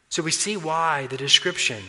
So 0.09 0.23
we 0.23 0.31
see 0.31 0.57
why 0.57 1.07
the 1.09 1.17
description 1.17 1.83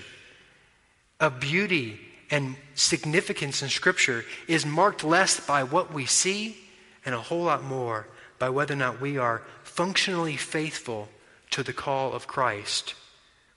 of 1.20 1.40
beauty 1.40 2.00
and 2.32 2.55
significance 2.73 3.61
in 3.61 3.69
Scripture 3.69 4.26
is 4.47 4.65
marked 4.65 5.03
less 5.03 5.39
by 5.39 5.63
what 5.63 5.93
we 5.93 6.05
see 6.05 6.57
and 7.05 7.13
a 7.13 7.21
whole 7.21 7.43
lot 7.43 7.63
more 7.63 8.07
by 8.39 8.49
whether 8.49 8.73
or 8.73 8.78
not 8.78 9.01
we 9.01 9.17
are 9.17 9.41
functionally 9.63 10.36
faithful 10.36 11.09
to 11.51 11.63
the 11.63 11.73
call 11.73 12.13
of 12.13 12.28
Christ 12.28 12.95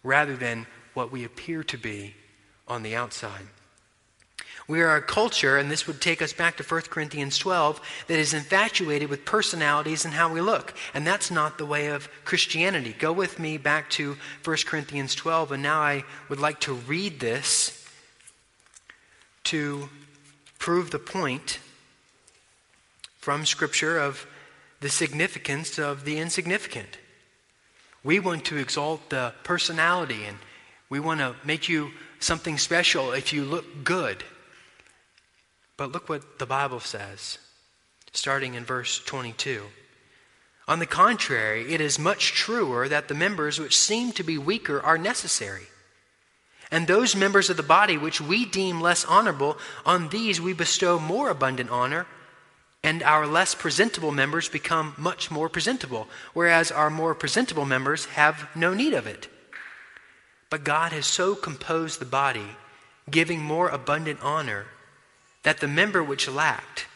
rather 0.03 0.37
than 0.37 0.67
what 0.95 1.11
we 1.11 1.25
appear 1.25 1.63
to 1.65 1.79
be 1.79 2.15
on 2.67 2.83
the 2.83 2.95
outside. 2.95 3.49
We 4.69 4.83
are 4.83 4.97
a 4.97 5.03
culture, 5.03 5.57
and 5.57 5.71
this 5.71 5.87
would 5.87 5.99
take 5.99 6.21
us 6.21 6.35
back 6.35 6.59
to 6.59 6.63
1 6.63 6.83
Corinthians 6.83 7.39
12, 7.39 7.81
that 8.07 8.19
is 8.19 8.35
infatuated 8.35 9.09
with 9.09 9.25
personalities 9.25 10.05
and 10.05 10.13
how 10.13 10.31
we 10.31 10.43
look. 10.43 10.75
And 10.93 11.07
that's 11.07 11.31
not 11.31 11.57
the 11.57 11.65
way 11.65 11.87
of 11.87 12.11
Christianity. 12.27 12.95
Go 12.99 13.11
with 13.11 13.39
me 13.39 13.57
back 13.57 13.89
to 13.91 14.19
1 14.45 14.57
Corinthians 14.67 15.15
12, 15.15 15.53
and 15.53 15.63
now 15.63 15.81
I 15.81 16.05
would 16.29 16.39
like 16.39 16.61
to 16.61 16.75
read 16.75 17.19
this 17.19 17.78
to 19.49 19.89
prove 20.59 20.91
the 20.91 20.99
point 20.99 21.59
from 23.19 23.47
Scripture 23.47 23.99
of 23.99 24.27
the 24.81 24.91
significance 24.91 25.79
of 25.79 26.05
the 26.05 26.19
insignificant. 26.19 26.99
We 28.05 28.21
want 28.21 28.45
to 28.47 28.59
exalt 28.59 29.09
the 29.09 29.33
personality 29.45 30.25
and 30.25 30.37
we 30.91 31.01
want 31.01 31.21
to 31.21 31.35
make 31.45 31.67
you 31.67 31.93
something 32.21 32.59
special 32.59 33.13
if 33.13 33.33
you 33.33 33.43
look 33.45 33.85
good. 33.85 34.23
But 35.79 35.93
look 35.93 36.11
what 36.11 36.39
the 36.39 36.47
Bible 36.47 36.81
says, 36.81 37.39
starting 38.13 38.53
in 38.53 38.65
verse 38.65 39.03
22. 39.05 39.63
On 40.67 40.79
the 40.79 40.87
contrary, 40.87 41.73
it 41.73 41.81
is 41.81 41.99
much 41.99 42.33
truer 42.33 42.87
that 42.89 43.09
the 43.09 43.15
members 43.15 43.59
which 43.59 43.77
seem 43.77 44.13
to 44.13 44.23
be 44.23 44.37
weaker 44.37 44.79
are 44.83 44.99
necessary. 44.99 45.69
And 46.71 46.87
those 46.87 47.17
members 47.17 47.49
of 47.49 47.57
the 47.57 47.63
body 47.63 47.97
which 47.97 48.21
we 48.21 48.45
deem 48.45 48.81
less 48.81 49.05
honorable, 49.05 49.59
on 49.87 50.09
these 50.09 50.41
we 50.41 50.53
bestow 50.53 50.99
more 50.99 51.31
abundant 51.31 51.71
honor, 51.71 52.07
and 52.83 53.03
our 53.03 53.27
less 53.27 53.55
presentable 53.55 54.13
members 54.13 54.49
become 54.49 54.95
much 54.97 55.31
more 55.31 55.49
presentable, 55.49 56.09
whereas 56.33 56.71
our 56.71 56.91
more 56.91 57.15
presentable 57.15 57.65
members 57.65 58.05
have 58.07 58.49
no 58.55 58.75
need 58.75 58.95
of 58.95 59.07
it. 59.07 59.29
But 60.51 60.65
God 60.65 60.93
has 60.93 61.07
so 61.07 61.35
composed 61.35 62.01
the 62.01 62.07
body, 62.07 62.57
giving 63.11 63.43
more 63.43 63.69
abundant 63.69 64.21
honor 64.23 64.67
that 65.43 65.61
the 65.61 65.69
member 65.69 66.03
which 66.03 66.29
lacked, 66.29 66.87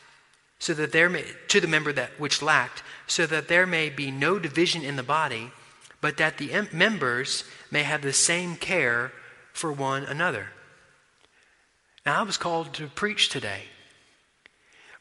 so 0.58 0.74
that 0.74 0.92
there 0.92 1.08
may, 1.08 1.24
to 1.48 1.60
the 1.60 1.66
member 1.66 1.92
that 1.92 2.20
which 2.20 2.42
lacked, 2.42 2.82
so 3.06 3.26
that 3.26 3.48
there 3.48 3.66
may 3.66 3.90
be 3.90 4.10
no 4.10 4.38
division 4.38 4.82
in 4.82 4.96
the 4.96 5.02
body, 5.02 5.50
but 6.00 6.16
that 6.18 6.38
the 6.38 6.52
em- 6.52 6.68
members 6.72 7.44
may 7.70 7.82
have 7.82 8.02
the 8.02 8.12
same 8.12 8.56
care 8.56 9.12
for 9.52 9.72
one 9.72 10.04
another. 10.04 10.48
Now, 12.04 12.20
I 12.20 12.22
was 12.22 12.36
called 12.36 12.74
to 12.74 12.88
preach 12.88 13.28
today, 13.28 13.62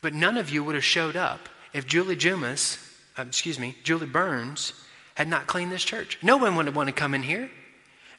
but 0.02 0.14
none 0.14 0.38
of 0.38 0.50
you 0.50 0.64
would 0.64 0.76
have 0.76 0.84
showed 0.84 1.16
up 1.16 1.50
if 1.74 1.88
Julie 1.88 2.16
Jumas, 2.16 2.78
uh, 3.18 3.24
excuse 3.24 3.58
me, 3.58 3.76
Julie 3.84 4.06
Burns, 4.06 4.74
had 5.16 5.28
not 5.28 5.48
cleaned 5.48 5.72
this 5.72 5.84
church. 5.84 6.18
No 6.22 6.38
one 6.38 6.56
would 6.56 6.76
wanted 6.76 6.92
to 6.92 7.00
come 7.00 7.14
in 7.14 7.24
here 7.24 7.50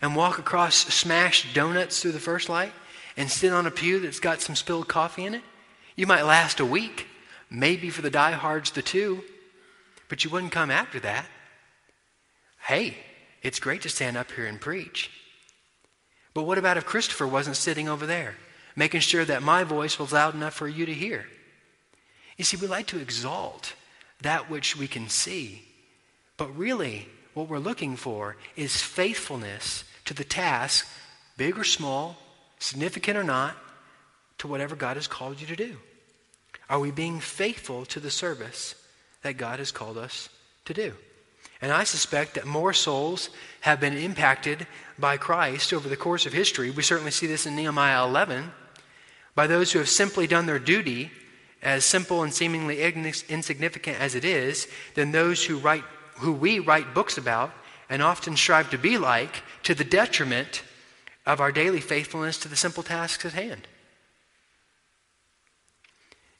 and 0.00 0.16
walk 0.16 0.38
across 0.38 0.74
smashed 0.74 1.54
donuts 1.54 2.00
through 2.00 2.12
the 2.12 2.18
first 2.18 2.48
light 2.48 2.72
and 3.16 3.30
sit 3.30 3.52
on 3.52 3.66
a 3.66 3.70
pew 3.70 4.00
that's 4.00 4.20
got 4.20 4.40
some 4.40 4.56
spilled 4.56 4.88
coffee 4.88 5.24
in 5.24 5.34
it. 5.34 5.42
You 5.96 6.06
might 6.06 6.22
last 6.22 6.60
a 6.60 6.66
week, 6.66 7.06
maybe 7.50 7.90
for 7.90 8.02
the 8.02 8.10
diehards, 8.10 8.72
the 8.72 8.82
two, 8.82 9.22
but 10.08 10.24
you 10.24 10.30
wouldn't 10.30 10.52
come 10.52 10.70
after 10.70 10.98
that. 11.00 11.26
Hey, 12.60 12.96
it's 13.42 13.60
great 13.60 13.82
to 13.82 13.88
stand 13.88 14.16
up 14.16 14.30
here 14.32 14.46
and 14.46 14.60
preach. 14.60 15.10
But 16.34 16.44
what 16.44 16.58
about 16.58 16.76
if 16.76 16.86
Christopher 16.86 17.26
wasn't 17.26 17.56
sitting 17.56 17.88
over 17.88 18.06
there, 18.06 18.36
making 18.74 19.00
sure 19.00 19.24
that 19.24 19.42
my 19.42 19.64
voice 19.64 19.98
was 19.98 20.12
loud 20.12 20.34
enough 20.34 20.54
for 20.54 20.68
you 20.68 20.86
to 20.86 20.94
hear? 20.94 21.26
You 22.36 22.44
see, 22.44 22.56
we 22.56 22.66
like 22.66 22.86
to 22.88 23.00
exalt 23.00 23.74
that 24.22 24.48
which 24.50 24.76
we 24.76 24.88
can 24.88 25.08
see, 25.08 25.62
but 26.36 26.56
really, 26.56 27.08
what 27.34 27.48
we're 27.48 27.58
looking 27.58 27.96
for 27.96 28.36
is 28.56 28.80
faithfulness 28.80 29.84
to 30.04 30.14
the 30.14 30.24
task, 30.24 30.86
big 31.36 31.58
or 31.58 31.64
small, 31.64 32.16
significant 32.58 33.16
or 33.16 33.24
not, 33.24 33.56
to 34.38 34.48
whatever 34.48 34.76
God 34.76 34.96
has 34.96 35.06
called 35.06 35.40
you 35.40 35.46
to 35.46 35.56
do? 35.56 35.76
Are 36.68 36.80
we 36.80 36.90
being 36.90 37.20
faithful 37.20 37.84
to 37.86 38.00
the 38.00 38.10
service 38.10 38.74
that 39.22 39.36
God 39.36 39.58
has 39.58 39.70
called 39.70 39.98
us 39.98 40.28
to 40.64 40.74
do? 40.74 40.94
And 41.62 41.70
I 41.70 41.84
suspect 41.84 42.34
that 42.34 42.44
more 42.44 42.72
souls 42.72 43.30
have 43.60 43.78
been 43.78 43.96
impacted 43.96 44.66
by 44.98 45.16
Christ 45.16 45.72
over 45.72 45.88
the 45.88 45.96
course 45.96 46.26
of 46.26 46.32
history. 46.32 46.70
We 46.70 46.82
certainly 46.82 47.12
see 47.12 47.28
this 47.28 47.46
in 47.46 47.54
Nehemiah 47.54 48.04
11 48.04 48.50
by 49.36 49.46
those 49.46 49.72
who 49.72 49.78
have 49.78 49.88
simply 49.88 50.26
done 50.26 50.46
their 50.46 50.58
duty, 50.58 51.12
as 51.62 51.84
simple 51.84 52.24
and 52.24 52.34
seemingly 52.34 52.82
insignificant 52.82 54.00
as 54.00 54.16
it 54.16 54.24
is, 54.24 54.66
than 54.94 55.12
those 55.12 55.44
who 55.46 55.58
write 55.58 55.84
who 56.16 56.32
we 56.32 56.58
write 56.58 56.94
books 56.94 57.16
about 57.16 57.52
and 57.88 58.02
often 58.02 58.36
strive 58.36 58.70
to 58.70 58.78
be 58.78 58.98
like 58.98 59.42
to 59.62 59.74
the 59.74 59.84
detriment 59.84 60.62
of 61.24 61.40
our 61.40 61.52
daily 61.52 61.80
faithfulness 61.80 62.38
to 62.38 62.48
the 62.48 62.56
simple 62.56 62.82
tasks 62.82 63.24
at 63.24 63.32
hand. 63.32 63.66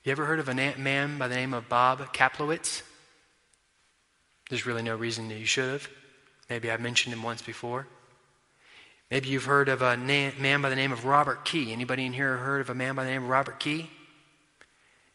You 0.05 0.12
ever 0.12 0.27
heard 0.27 0.41
of 0.41 0.49
a 0.49 0.55
man 0.55 1.18
by 1.18 1.29
the 1.29 1.35
name 1.37 1.55
of 1.55 1.68
Bob 1.68 2.12
Kaplowitz? 2.12 2.83
There's 4.53 4.66
really 4.66 4.82
no 4.82 4.96
reason 4.96 5.28
that 5.28 5.38
you 5.38 5.46
should 5.46 5.70
have. 5.70 5.88
Maybe 6.50 6.70
I've 6.70 6.82
mentioned 6.82 7.14
him 7.14 7.22
once 7.22 7.40
before. 7.40 7.86
Maybe 9.11 9.30
you've 9.30 9.46
heard 9.46 9.70
of 9.70 9.80
a 9.80 9.96
na- 9.96 10.32
man 10.38 10.61
by 10.61 10.68
the 10.68 10.76
name 10.76 10.92
of 10.92 11.07
Robert 11.07 11.46
Key. 11.46 11.72
Anybody 11.72 12.05
in 12.05 12.12
here 12.12 12.36
heard 12.36 12.61
of 12.61 12.68
a 12.68 12.74
man 12.74 12.94
by 12.94 13.05
the 13.05 13.11
name 13.12 13.22
of 13.22 13.30
Robert 13.30 13.59
Key? 13.59 13.88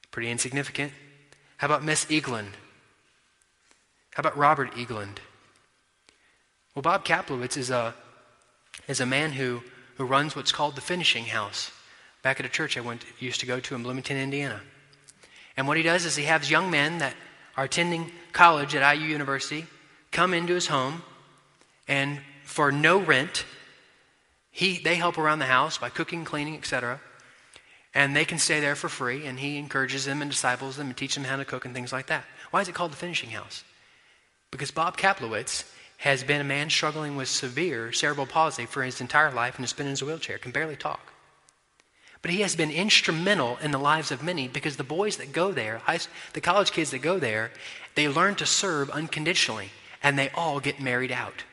Pretty 0.10 0.32
insignificant. 0.32 0.92
How 1.58 1.68
about 1.68 1.84
Miss 1.84 2.06
Eagland? 2.06 2.54
How 4.16 4.22
about 4.22 4.36
Robert 4.36 4.72
Eagland? 4.72 5.20
Well, 6.74 6.82
Bob 6.82 7.06
Kaplowitz 7.06 7.58
is 7.58 7.70
a 7.70 7.94
is 8.88 9.00
a 9.00 9.06
man 9.06 9.34
who, 9.34 9.62
who 9.98 10.06
runs 10.06 10.36
what's 10.36 10.52
called 10.52 10.76
the 10.76 10.82
finishing 10.82 11.26
house 11.26 11.72
back 12.24 12.40
at 12.40 12.46
a 12.48 12.50
church 12.50 12.76
I 12.76 12.82
went 12.82 13.06
used 13.20 13.40
to 13.42 13.46
go 13.46 13.60
to 13.60 13.76
in 13.76 13.84
Bloomington, 13.84 14.18
Indiana. 14.18 14.62
And 15.56 15.68
what 15.68 15.78
he 15.78 15.84
does 15.84 16.06
is 16.06 16.16
he 16.16 16.24
has 16.24 16.50
young 16.50 16.72
men 16.72 16.98
that 16.98 17.14
are 17.58 17.66
attending 17.66 18.12
college 18.32 18.76
at 18.76 18.96
IU 18.96 19.08
University 19.08 19.66
come 20.12 20.34
into 20.34 20.54
his 20.54 20.68
home, 20.68 21.02
and 21.88 22.22
for 22.44 22.72
no 22.72 23.00
rent, 23.00 23.46
he, 24.52 24.78
they 24.78 24.96
help 24.96 25.18
around 25.18 25.40
the 25.40 25.46
house 25.46 25.78
by 25.78 25.90
cooking, 25.90 26.24
cleaning, 26.24 26.56
etc. 26.56 27.02
And 27.94 28.16
they 28.16 28.26
can 28.26 28.38
stay 28.38 28.60
there 28.60 28.76
for 28.76 28.90
free, 28.90 29.26
and 29.26 29.40
he 29.40 29.58
encourages 29.58 30.06
them 30.06 30.22
and 30.22 30.32
disciples 30.32 30.78
them 30.78 30.88
and 30.88 30.96
teaches 30.96 31.16
them 31.16 31.24
how 31.26 31.36
to 31.36 31.46
cook 31.46 31.66
and 31.66 31.74
things 31.74 31.92
like 31.92 32.08
that. 32.08 32.24
Why 32.52 32.62
is 32.62 32.70
it 32.70 32.76
called 32.76 32.92
the 32.92 32.98
finishing 32.98 33.32
house? 33.32 33.64
Because 34.52 34.72
Bob 34.72 34.98
Kaplowitz 34.98 35.70
has 35.98 36.24
been 36.24 36.40
a 36.40 36.44
man 36.46 36.70
struggling 36.70 37.16
with 37.16 37.28
severe 37.28 37.92
cerebral 37.92 38.28
palsy 38.28 38.66
for 38.66 38.84
his 38.84 39.02
entire 39.02 39.32
life 39.32 39.56
and 39.56 39.64
has 39.64 39.74
been 39.74 39.88
in 39.88 39.92
his 39.92 40.04
wheelchair, 40.04 40.38
can 40.38 40.52
barely 40.52 40.76
talk. 40.76 41.14
But 42.22 42.32
he 42.32 42.42
has 42.42 42.56
been 42.56 42.72
instrumental 42.72 43.58
in 43.62 43.72
the 43.72 43.78
lives 43.78 44.12
of 44.12 44.24
many 44.24 44.48
because 44.48 44.78
the 44.78 44.84
boys 44.84 45.18
that 45.18 45.32
go 45.32 45.52
there, 45.52 45.82
the 46.34 46.42
college 46.42 46.72
kids 46.72 46.92
that 46.92 47.00
go 47.00 47.20
there, 47.20 47.52
they 47.96 48.08
learn 48.08 48.36
to 48.36 48.46
serve 48.46 48.90
unconditionally 48.90 49.70
and 50.04 50.18
they 50.18 50.30
all 50.30 50.60
get 50.60 50.82
married 50.82 51.12
out. 51.12 51.44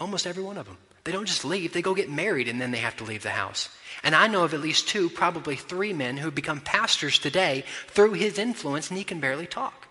Almost 0.00 0.26
every 0.26 0.42
one 0.42 0.58
of 0.58 0.66
them. 0.66 0.78
They 1.04 1.12
don't 1.12 1.26
just 1.26 1.44
leave, 1.44 1.72
they 1.72 1.82
go 1.82 1.94
get 1.94 2.10
married 2.10 2.48
and 2.48 2.60
then 2.60 2.70
they 2.70 2.78
have 2.78 2.96
to 2.96 3.04
leave 3.04 3.22
the 3.22 3.30
house. 3.30 3.68
And 4.02 4.14
I 4.14 4.26
know 4.26 4.44
of 4.44 4.54
at 4.54 4.60
least 4.60 4.88
two, 4.88 5.10
probably 5.10 5.56
three 5.56 5.92
men 5.92 6.16
who 6.16 6.26
have 6.26 6.34
become 6.34 6.60
pastors 6.60 7.18
today 7.18 7.64
through 7.88 8.14
his 8.14 8.38
influence 8.38 8.88
and 8.88 8.98
he 8.98 9.04
can 9.04 9.20
barely 9.20 9.46
talk. 9.46 9.88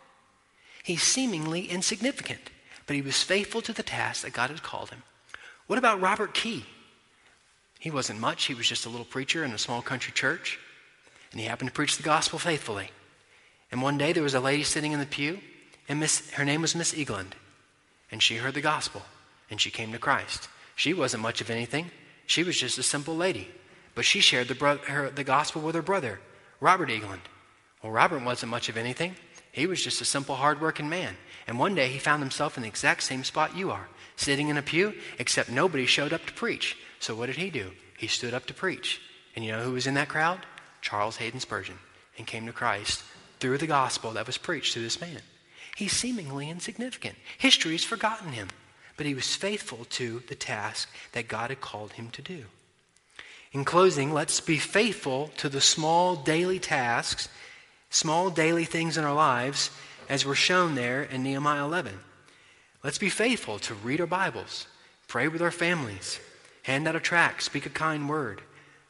He's 0.84 1.04
seemingly 1.04 1.66
insignificant 1.66 2.50
but 2.86 2.96
he 2.96 3.02
was 3.02 3.24
faithful 3.24 3.62
to 3.62 3.74
the 3.74 3.84
task 3.84 4.24
that 4.24 4.34
God 4.34 4.50
had 4.50 4.64
called 4.64 4.90
him. 4.90 5.04
What 5.68 5.80
about 5.80 6.02
Robert 6.02 6.34
Key? 6.34 6.66
He 7.84 7.92
wasn't 7.92 8.22
much, 8.22 8.46
he 8.46 8.54
was 8.54 8.70
just 8.70 8.86
a 8.86 8.90
little 8.90 9.04
preacher 9.04 9.44
in 9.44 9.52
a 9.52 9.58
small 9.58 9.82
country 9.82 10.14
church, 10.14 10.58
and 11.34 11.42
he 11.42 11.48
happened 11.48 11.68
to 11.68 11.74
preach 11.74 11.98
the 11.98 12.04
gospel 12.04 12.40
faithfully. 12.40 12.92
And 13.74 13.82
one 13.82 13.98
day 13.98 14.14
there 14.14 14.24
was 14.24 14.36
a 14.36 14.40
lady 14.40 14.64
sitting 14.64 14.94
in 14.94 15.02
the 15.02 15.06
pew, 15.06 15.40
and 15.90 16.00
Miss, 16.00 16.30
her 16.30 16.46
name 16.46 16.62
was 16.62 16.78
Miss 16.78 16.94
Eagland, 16.94 17.34
and 18.10 18.24
she 18.24 18.38
heard 18.38 18.54
the 18.54 18.62
gospel, 18.62 19.02
and 19.50 19.60
she 19.60 19.70
came 19.70 19.92
to 19.92 20.00
Christ. 20.00 20.48
She 20.78 20.94
wasn't 20.94 21.24
much 21.24 21.42
of 21.42 21.50
anything, 21.50 21.92
she 22.26 22.42
was 22.42 22.58
just 22.58 22.78
a 22.78 22.84
simple 22.84 23.18
lady, 23.18 23.50
but 23.96 24.06
she 24.06 24.22
shared 24.22 24.48
the, 24.48 24.56
bro- 24.56 24.78
her, 24.78 25.10
the 25.10 25.26
gospel 25.26 25.62
with 25.62 25.76
her 25.76 25.82
brother, 25.82 26.22
Robert 26.62 26.88
Eagland. 26.88 27.28
Well, 27.84 27.92
Robert 27.92 28.24
wasn't 28.24 28.52
much 28.52 28.70
of 28.70 28.78
anything. 28.78 29.18
He 29.52 29.68
was 29.68 29.84
just 29.84 30.00
a 30.00 30.06
simple, 30.06 30.36
hardworking 30.36 30.88
man. 30.88 31.18
And 31.48 31.60
one 31.60 31.76
day 31.76 31.90
he 31.90 32.00
found 32.00 32.24
himself 32.24 32.56
in 32.56 32.64
the 32.64 32.70
exact 32.70 33.04
same 33.04 33.26
spot 33.26 33.58
you 33.58 33.72
are, 33.72 33.90
sitting 34.16 34.48
in 34.48 34.56
a 34.56 34.62
pew, 34.62 34.94
except 35.20 35.50
nobody 35.52 35.86
showed 35.86 36.14
up 36.14 36.26
to 36.28 36.34
preach. 36.34 36.78
So 37.04 37.14
what 37.16 37.26
did 37.26 37.36
he 37.36 37.50
do? 37.50 37.72
He 37.98 38.08
stood 38.08 38.34
up 38.34 38.46
to 38.46 38.54
preach. 38.54 39.02
And 39.36 39.44
you 39.44 39.52
know 39.52 39.62
who 39.62 39.74
was 39.74 39.88
in 39.88 39.96
that 39.96 40.08
crowd? 40.08 40.46
Charles 40.80 41.18
Haddon 41.18 41.42
Spurgeon, 41.42 41.78
and 42.18 42.26
came 42.26 42.46
to 42.46 42.54
Christ 42.54 43.04
through 43.42 43.58
the 43.58 43.68
gospel 43.68 44.12
that 44.12 44.26
was 44.26 44.38
preached 44.38 44.74
to 44.74 44.80
this 44.82 45.02
man. 45.02 45.20
He's 45.76 45.92
seemingly 45.92 46.50
insignificant. 46.50 47.16
History's 47.38 47.84
forgotten 47.84 48.32
him. 48.32 48.48
but 48.96 49.06
he 49.08 49.16
was 49.16 49.36
faithful 49.36 49.86
to 49.86 50.22
the 50.28 50.36
task 50.36 50.88
that 51.14 51.28
God 51.28 51.50
had 51.50 51.60
called 51.60 51.94
him 51.94 52.10
to 52.12 52.22
do. 52.22 52.46
In 53.52 53.66
closing, 53.66 54.14
let's 54.14 54.40
be 54.40 54.58
faithful 54.58 55.32
to 55.38 55.50
the 55.50 55.62
small 55.62 56.16
daily 56.16 56.60
tasks, 56.60 57.28
small 57.90 58.30
daily 58.30 58.66
things 58.66 58.96
in 58.98 59.04
our 59.04 59.16
lives, 59.16 59.72
as 60.08 60.26
were 60.26 60.36
shown 60.36 60.76
there 60.76 61.02
in 61.02 61.24
Nehemiah 61.24 61.66
11. 61.66 62.00
Let's 62.84 63.00
be 63.00 63.10
faithful 63.10 63.58
to 63.60 63.74
read 63.74 64.00
our 64.00 64.08
Bibles, 64.08 64.68
pray 65.08 65.28
with 65.28 65.42
our 65.42 65.52
families, 65.52 66.20
hand 66.64 66.88
out 66.88 66.96
a 66.96 67.00
tract, 67.00 67.44
speak 67.44 67.66
a 67.66 67.70
kind 67.70 68.10
word, 68.10 68.42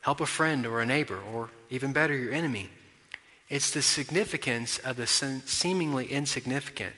help 0.01 0.21
a 0.21 0.25
friend 0.25 0.65
or 0.65 0.81
a 0.81 0.85
neighbor, 0.85 1.19
or 1.33 1.49
even 1.69 1.93
better, 1.93 2.15
your 2.15 2.33
enemy. 2.33 2.69
It's 3.49 3.71
the 3.71 3.81
significance 3.81 4.79
of 4.79 4.95
the 4.95 5.05
seemingly 5.05 6.07
insignificant 6.07 6.93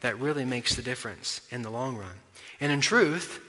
that 0.00 0.18
really 0.18 0.44
makes 0.44 0.74
the 0.74 0.82
difference 0.82 1.42
in 1.50 1.62
the 1.62 1.70
long 1.70 1.96
run. 1.96 2.16
And 2.60 2.72
in 2.72 2.80
truth, 2.80 3.40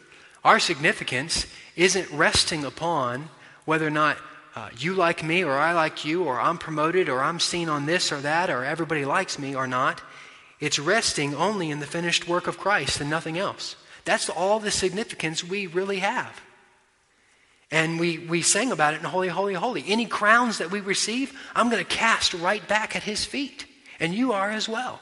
our 0.44 0.60
significance 0.60 1.48
isn't 1.76 2.12
resting 2.12 2.64
upon 2.66 3.30
whether 3.66 3.88
or 3.88 3.92
not 3.92 4.18
uh, 4.56 4.70
you 4.78 4.94
like 4.94 5.24
me 5.24 5.44
or 5.44 5.54
I 5.54 5.74
like 5.74 6.04
you 6.04 6.24
or 6.24 6.40
I'm 6.40 6.58
promoted 6.58 7.08
or 7.10 7.22
I'm 7.22 7.40
seen 7.40 7.70
on 7.70 7.86
this 7.86 8.12
or 8.12 8.20
that 8.22 8.50
or 8.50 8.66
everybody 8.66 9.06
likes 9.06 9.40
me 9.40 9.56
or 9.56 9.68
not. 9.68 10.02
It's 10.60 10.78
resting 10.78 11.34
only 11.34 11.72
in 11.72 11.80
the 11.80 11.86
finished 11.86 12.28
work 12.28 12.48
of 12.48 12.58
Christ 12.58 13.00
and 13.00 13.10
nothing 13.10 13.38
else. 13.38 13.76
That's 14.04 14.30
all 14.30 14.60
the 14.60 14.72
significance 14.72 15.44
we 15.44 15.68
really 15.68 16.00
have. 16.00 16.42
And 17.72 18.00
we, 18.00 18.18
we 18.18 18.42
sang 18.42 18.72
about 18.72 18.94
it 18.94 18.98
in 18.98 19.06
Holy, 19.06 19.30
Holy, 19.30 19.54
Holy. 19.54 19.84
Any 19.88 20.06
crowns 20.06 20.58
that 20.58 20.72
we 20.72 20.82
receive, 20.82 21.34
I'm 21.56 21.70
going 21.70 21.84
to 21.84 21.90
cast 21.90 22.34
right 22.34 22.66
back 22.68 22.96
at 22.96 23.04
his 23.04 23.24
feet. 23.24 23.66
And 24.00 24.14
you 24.14 24.34
are 24.34 24.52
as 24.52 24.68
well. 24.68 25.02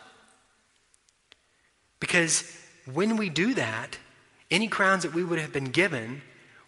Because 1.99 2.43
when 2.91 3.17
we 3.17 3.29
do 3.29 3.55
that, 3.55 3.97
any 4.51 4.67
crowns 4.67 5.03
that 5.03 5.13
we 5.13 5.23
would 5.23 5.39
have 5.39 5.51
been 5.51 5.65
given 5.65 6.21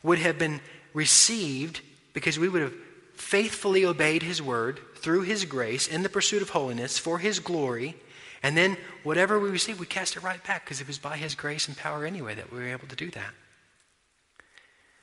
would 0.03 0.19
have 0.19 0.39
been 0.39 0.59
received 0.93 1.81
because 2.13 2.39
we 2.39 2.49
would 2.49 2.61
have 2.61 2.73
faithfully 3.13 3.85
obeyed 3.85 4.23
his 4.23 4.41
word 4.41 4.79
through 4.95 5.21
his 5.21 5.45
grace 5.45 5.87
in 5.87 6.03
the 6.03 6.09
pursuit 6.09 6.41
of 6.41 6.49
holiness 6.49 6.97
for 6.97 7.19
his 7.19 7.39
glory. 7.39 7.95
And 8.43 8.57
then 8.57 8.77
whatever 9.03 9.39
we 9.39 9.49
receive, 9.49 9.79
we 9.79 9.85
cast 9.85 10.15
it 10.15 10.23
right 10.23 10.43
back 10.43 10.65
because 10.65 10.81
it 10.81 10.87
was 10.87 10.97
by 10.97 11.17
his 11.17 11.35
grace 11.35 11.67
and 11.67 11.77
power 11.77 12.05
anyway 12.05 12.33
that 12.35 12.51
we 12.51 12.59
were 12.59 12.67
able 12.67 12.87
to 12.87 12.95
do 12.95 13.11
that. 13.11 13.31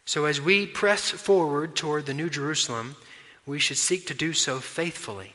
So 0.08 0.24
as 0.24 0.40
we 0.40 0.64
press 0.64 1.10
forward 1.10 1.76
toward 1.76 2.06
the 2.06 2.14
New 2.14 2.30
Jerusalem, 2.30 2.96
we 3.44 3.58
should 3.58 3.76
seek 3.76 4.06
to 4.06 4.14
do 4.14 4.32
so 4.32 4.58
faithfully, 4.58 5.34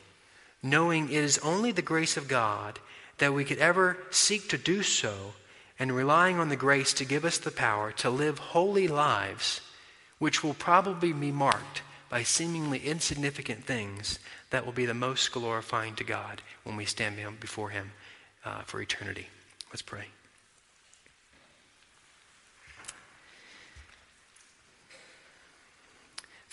knowing 0.64 1.04
it 1.04 1.22
is 1.22 1.38
only 1.38 1.70
the 1.70 1.80
grace 1.80 2.16
of 2.16 2.26
God 2.26 2.80
that 3.18 3.32
we 3.32 3.44
could 3.44 3.58
ever 3.58 3.96
seek 4.10 4.48
to 4.48 4.58
do 4.58 4.82
so, 4.82 5.34
and 5.78 5.94
relying 5.94 6.40
on 6.40 6.48
the 6.48 6.56
grace 6.56 6.92
to 6.94 7.04
give 7.04 7.24
us 7.24 7.38
the 7.38 7.52
power 7.52 7.92
to 7.92 8.10
live 8.10 8.40
holy 8.40 8.88
lives, 8.88 9.60
which 10.18 10.42
will 10.42 10.54
probably 10.54 11.12
be 11.12 11.30
marked 11.30 11.82
by 12.10 12.24
seemingly 12.24 12.80
insignificant 12.80 13.64
things 13.64 14.18
that 14.50 14.66
will 14.66 14.72
be 14.72 14.86
the 14.86 14.92
most 14.92 15.30
glorifying 15.30 15.94
to 15.94 16.02
God 16.02 16.42
when 16.64 16.74
we 16.74 16.84
stand 16.84 17.16
before 17.38 17.70
Him 17.70 17.92
uh, 18.44 18.62
for 18.62 18.82
eternity. 18.82 19.28
Let's 19.70 19.82
pray. 19.82 20.06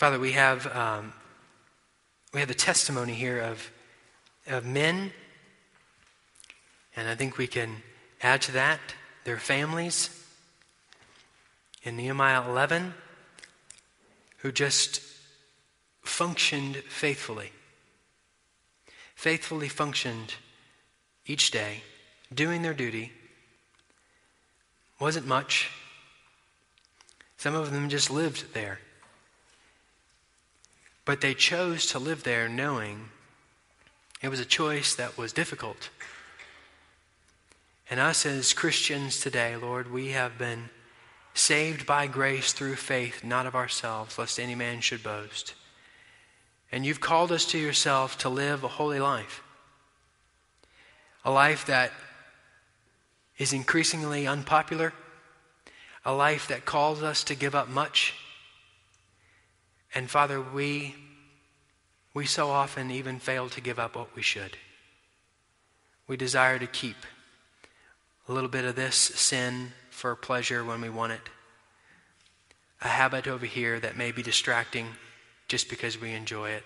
Father, 0.02 0.18
we 0.18 0.32
have, 0.32 0.66
um, 0.76 1.12
we 2.34 2.40
have 2.40 2.48
the 2.48 2.56
testimony 2.56 3.14
here 3.14 3.38
of, 3.38 3.70
of 4.48 4.66
men, 4.66 5.12
and 6.96 7.08
I 7.08 7.14
think 7.14 7.38
we 7.38 7.46
can 7.46 7.76
add 8.20 8.42
to 8.42 8.50
that 8.50 8.80
their 9.22 9.38
families 9.38 10.10
in 11.84 11.96
Nehemiah 11.96 12.42
11 12.50 12.94
who 14.38 14.50
just 14.50 15.02
functioned 16.02 16.78
faithfully. 16.78 17.52
Faithfully 19.14 19.68
functioned 19.68 20.34
each 21.26 21.52
day, 21.52 21.84
doing 22.34 22.62
their 22.62 22.74
duty. 22.74 23.12
Wasn't 24.98 25.28
much. 25.28 25.70
Some 27.36 27.54
of 27.54 27.70
them 27.70 27.88
just 27.88 28.10
lived 28.10 28.52
there. 28.52 28.80
But 31.04 31.20
they 31.20 31.34
chose 31.34 31.86
to 31.86 31.98
live 31.98 32.22
there 32.22 32.48
knowing 32.48 33.08
it 34.22 34.28
was 34.28 34.40
a 34.40 34.44
choice 34.44 34.94
that 34.94 35.18
was 35.18 35.32
difficult. 35.32 35.90
And 37.90 37.98
us 37.98 38.24
as 38.24 38.54
Christians 38.54 39.20
today, 39.20 39.56
Lord, 39.56 39.90
we 39.90 40.12
have 40.12 40.38
been 40.38 40.70
saved 41.34 41.86
by 41.86 42.06
grace 42.06 42.52
through 42.52 42.76
faith, 42.76 43.24
not 43.24 43.46
of 43.46 43.54
ourselves, 43.54 44.16
lest 44.18 44.38
any 44.38 44.54
man 44.54 44.80
should 44.80 45.02
boast. 45.02 45.54
And 46.70 46.86
you've 46.86 47.00
called 47.00 47.32
us 47.32 47.44
to 47.46 47.58
yourself 47.58 48.16
to 48.18 48.28
live 48.28 48.62
a 48.62 48.68
holy 48.68 49.00
life, 49.00 49.42
a 51.24 51.30
life 51.30 51.66
that 51.66 51.92
is 53.38 53.52
increasingly 53.52 54.26
unpopular, 54.26 54.92
a 56.04 56.14
life 56.14 56.48
that 56.48 56.64
calls 56.64 57.02
us 57.02 57.24
to 57.24 57.34
give 57.34 57.54
up 57.54 57.68
much 57.68 58.14
and 59.94 60.10
Father, 60.10 60.40
we, 60.40 60.94
we 62.14 62.26
so 62.26 62.50
often 62.50 62.90
even 62.90 63.18
fail 63.18 63.48
to 63.50 63.60
give 63.60 63.78
up 63.78 63.96
what 63.96 64.14
we 64.14 64.22
should. 64.22 64.56
We 66.06 66.16
desire 66.16 66.58
to 66.58 66.66
keep 66.66 66.96
a 68.28 68.32
little 68.32 68.48
bit 68.48 68.64
of 68.64 68.76
this 68.76 68.96
sin 68.96 69.72
for 69.90 70.14
pleasure 70.16 70.64
when 70.64 70.80
we 70.80 70.88
want 70.88 71.12
it, 71.12 71.28
a 72.80 72.88
habit 72.88 73.26
over 73.26 73.46
here 73.46 73.78
that 73.80 73.96
may 73.96 74.12
be 74.12 74.22
distracting 74.22 74.86
just 75.48 75.68
because 75.68 76.00
we 76.00 76.12
enjoy 76.12 76.50
it. 76.50 76.64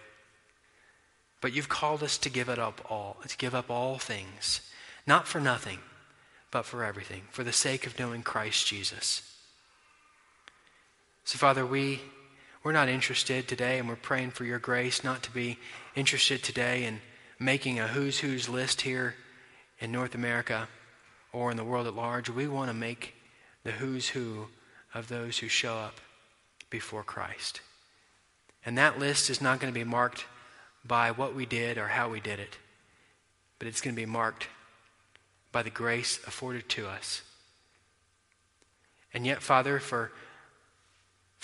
But 1.40 1.52
you've 1.52 1.68
called 1.68 2.02
us 2.02 2.18
to 2.18 2.30
give 2.30 2.48
it 2.48 2.58
up 2.58 2.80
all, 2.90 3.16
to 3.26 3.36
give 3.36 3.54
up 3.54 3.70
all 3.70 3.98
things, 3.98 4.60
not 5.06 5.26
for 5.26 5.40
nothing, 5.40 5.78
but 6.50 6.64
for 6.64 6.84
everything, 6.84 7.22
for 7.30 7.44
the 7.44 7.52
sake 7.52 7.86
of 7.86 7.98
knowing 7.98 8.22
Christ 8.22 8.66
Jesus. 8.66 9.22
So, 11.24 11.38
Father, 11.38 11.66
we 11.66 12.00
we're 12.66 12.72
not 12.72 12.88
interested 12.88 13.46
today, 13.46 13.78
and 13.78 13.88
we're 13.88 13.94
praying 13.94 14.32
for 14.32 14.44
your 14.44 14.58
grace 14.58 15.04
not 15.04 15.22
to 15.22 15.30
be 15.30 15.56
interested 15.94 16.42
today 16.42 16.82
in 16.82 16.98
making 17.38 17.78
a 17.78 17.86
who's 17.86 18.18
who's 18.18 18.48
list 18.48 18.80
here 18.80 19.14
in 19.78 19.92
North 19.92 20.16
America 20.16 20.66
or 21.32 21.52
in 21.52 21.56
the 21.56 21.62
world 21.62 21.86
at 21.86 21.94
large. 21.94 22.28
We 22.28 22.48
want 22.48 22.68
to 22.68 22.74
make 22.74 23.14
the 23.62 23.70
who's 23.70 24.08
who 24.08 24.48
of 24.92 25.06
those 25.06 25.38
who 25.38 25.46
show 25.46 25.76
up 25.76 26.00
before 26.68 27.04
Christ. 27.04 27.60
And 28.64 28.76
that 28.78 28.98
list 28.98 29.30
is 29.30 29.40
not 29.40 29.60
going 29.60 29.72
to 29.72 29.78
be 29.78 29.84
marked 29.84 30.24
by 30.84 31.12
what 31.12 31.36
we 31.36 31.46
did 31.46 31.78
or 31.78 31.86
how 31.86 32.08
we 32.08 32.18
did 32.18 32.40
it, 32.40 32.58
but 33.60 33.68
it's 33.68 33.80
going 33.80 33.94
to 33.94 34.02
be 34.02 34.06
marked 34.06 34.48
by 35.52 35.62
the 35.62 35.70
grace 35.70 36.18
afforded 36.26 36.68
to 36.70 36.88
us. 36.88 37.22
And 39.14 39.24
yet, 39.24 39.40
Father, 39.40 39.78
for 39.78 40.10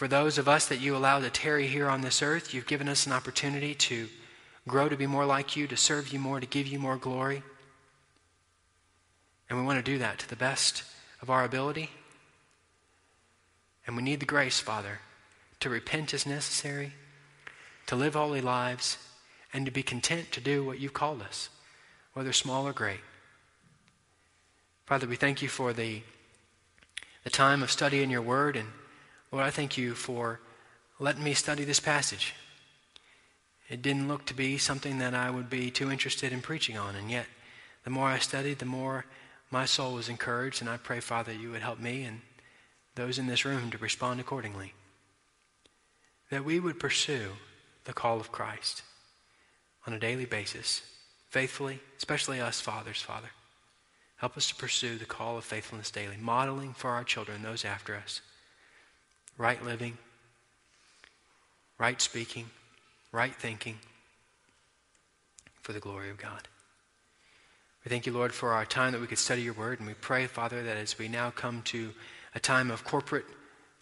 for 0.02 0.08
those 0.08 0.36
of 0.36 0.48
us 0.48 0.66
that 0.66 0.80
you 0.80 0.96
allow 0.96 1.20
to 1.20 1.30
tarry 1.30 1.68
here 1.68 1.88
on 1.88 2.00
this 2.00 2.22
earth, 2.22 2.52
you've 2.52 2.66
given 2.66 2.88
us 2.88 3.06
an 3.06 3.12
opportunity 3.12 3.72
to 3.72 4.08
grow 4.66 4.88
to 4.88 4.96
be 4.96 5.06
more 5.06 5.24
like 5.24 5.54
you, 5.54 5.68
to 5.68 5.76
serve 5.76 6.12
you 6.12 6.18
more, 6.18 6.40
to 6.40 6.46
give 6.46 6.66
you 6.66 6.76
more 6.76 6.96
glory. 6.96 7.40
And 9.48 9.56
we 9.56 9.64
want 9.64 9.78
to 9.78 9.92
do 9.92 9.98
that 9.98 10.18
to 10.18 10.28
the 10.28 10.34
best 10.34 10.82
of 11.20 11.30
our 11.30 11.44
ability. 11.44 11.88
And 13.86 13.94
we 13.94 14.02
need 14.02 14.18
the 14.18 14.26
grace, 14.26 14.58
Father, 14.58 14.98
to 15.60 15.70
repent 15.70 16.12
as 16.12 16.26
necessary, 16.26 16.94
to 17.86 17.94
live 17.94 18.14
holy 18.14 18.40
lives, 18.40 18.98
and 19.52 19.64
to 19.66 19.70
be 19.70 19.84
content 19.84 20.32
to 20.32 20.40
do 20.40 20.64
what 20.64 20.80
you've 20.80 20.92
called 20.92 21.22
us, 21.22 21.48
whether 22.12 22.32
small 22.32 22.66
or 22.66 22.72
great. 22.72 23.02
Father, 24.84 25.06
we 25.06 25.14
thank 25.14 25.42
you 25.42 25.48
for 25.48 25.72
the, 25.72 26.02
the 27.22 27.30
time 27.30 27.62
of 27.62 27.70
studying 27.70 28.10
your 28.10 28.20
word 28.20 28.56
and 28.56 28.66
Lord, 29.32 29.46
I 29.46 29.50
thank 29.50 29.78
you 29.78 29.94
for 29.94 30.40
letting 30.98 31.24
me 31.24 31.32
study 31.32 31.64
this 31.64 31.80
passage. 31.80 32.34
It 33.70 33.80
didn't 33.80 34.06
look 34.06 34.26
to 34.26 34.34
be 34.34 34.58
something 34.58 34.98
that 34.98 35.14
I 35.14 35.30
would 35.30 35.48
be 35.48 35.70
too 35.70 35.90
interested 35.90 36.34
in 36.34 36.42
preaching 36.42 36.76
on, 36.76 36.94
and 36.94 37.10
yet 37.10 37.24
the 37.84 37.90
more 37.90 38.08
I 38.08 38.18
studied, 38.18 38.58
the 38.58 38.66
more 38.66 39.06
my 39.50 39.64
soul 39.64 39.94
was 39.94 40.10
encouraged, 40.10 40.60
and 40.60 40.68
I 40.68 40.76
pray, 40.76 41.00
Father, 41.00 41.32
you 41.32 41.50
would 41.50 41.62
help 41.62 41.80
me 41.80 42.02
and 42.04 42.20
those 42.94 43.18
in 43.18 43.26
this 43.26 43.46
room 43.46 43.70
to 43.70 43.78
respond 43.78 44.20
accordingly. 44.20 44.74
That 46.30 46.44
we 46.44 46.60
would 46.60 46.78
pursue 46.78 47.30
the 47.84 47.94
call 47.94 48.20
of 48.20 48.32
Christ 48.32 48.82
on 49.86 49.94
a 49.94 49.98
daily 49.98 50.26
basis, 50.26 50.82
faithfully, 51.30 51.80
especially 51.96 52.38
us 52.38 52.60
fathers, 52.60 53.00
Father. 53.00 53.30
Help 54.16 54.36
us 54.36 54.48
to 54.48 54.54
pursue 54.54 54.98
the 54.98 55.06
call 55.06 55.38
of 55.38 55.44
faithfulness 55.44 55.90
daily, 55.90 56.16
modeling 56.20 56.74
for 56.74 56.90
our 56.90 57.02
children, 57.02 57.42
those 57.42 57.64
after 57.64 57.96
us 57.96 58.20
right 59.42 59.64
living, 59.64 59.98
right 61.76 62.00
speaking, 62.00 62.46
right 63.10 63.34
thinking 63.34 63.76
for 65.62 65.72
the 65.72 65.80
glory 65.80 66.10
of 66.10 66.16
God. 66.16 66.46
We 67.84 67.88
thank 67.88 68.06
you, 68.06 68.12
Lord, 68.12 68.32
for 68.32 68.52
our 68.52 68.64
time 68.64 68.92
that 68.92 69.00
we 69.00 69.08
could 69.08 69.18
study 69.18 69.42
your 69.42 69.54
word, 69.54 69.80
and 69.80 69.88
we 69.88 69.94
pray, 69.94 70.28
Father, 70.28 70.62
that 70.62 70.76
as 70.76 70.96
we 70.96 71.08
now 71.08 71.30
come 71.30 71.62
to 71.62 71.90
a 72.36 72.38
time 72.38 72.70
of 72.70 72.84
corporate 72.84 73.24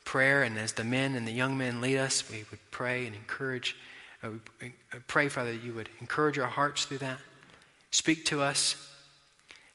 prayer, 0.07 0.45
and 0.45 0.57
as 0.59 0.73
the 0.73 0.83
men 0.83 1.15
and 1.15 1.29
the 1.29 1.33
young 1.33 1.59
men 1.59 1.83
lead 1.83 1.99
us, 1.99 2.25
we 2.31 2.43
would 2.51 2.61
pray 2.71 3.07
and 3.07 3.15
encourage. 3.15 3.77
Uh, 4.23 4.31
we 4.63 4.73
pray, 5.09 5.29
Father, 5.29 5.53
that 5.53 5.63
you 5.63 5.75
would 5.75 5.91
encourage 6.01 6.39
our 6.39 6.49
hearts 6.49 6.87
through 6.87 6.99
that. 6.99 7.19
Speak 7.91 8.25
to 8.25 8.41
us. 8.41 8.77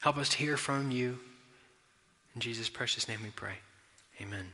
Help 0.00 0.16
us 0.16 0.30
to 0.30 0.38
hear 0.38 0.56
from 0.56 0.90
you. 0.90 1.20
In 2.34 2.40
Jesus' 2.40 2.68
precious 2.68 3.06
name 3.06 3.20
we 3.22 3.30
pray. 3.30 3.54
Amen. 4.20 4.46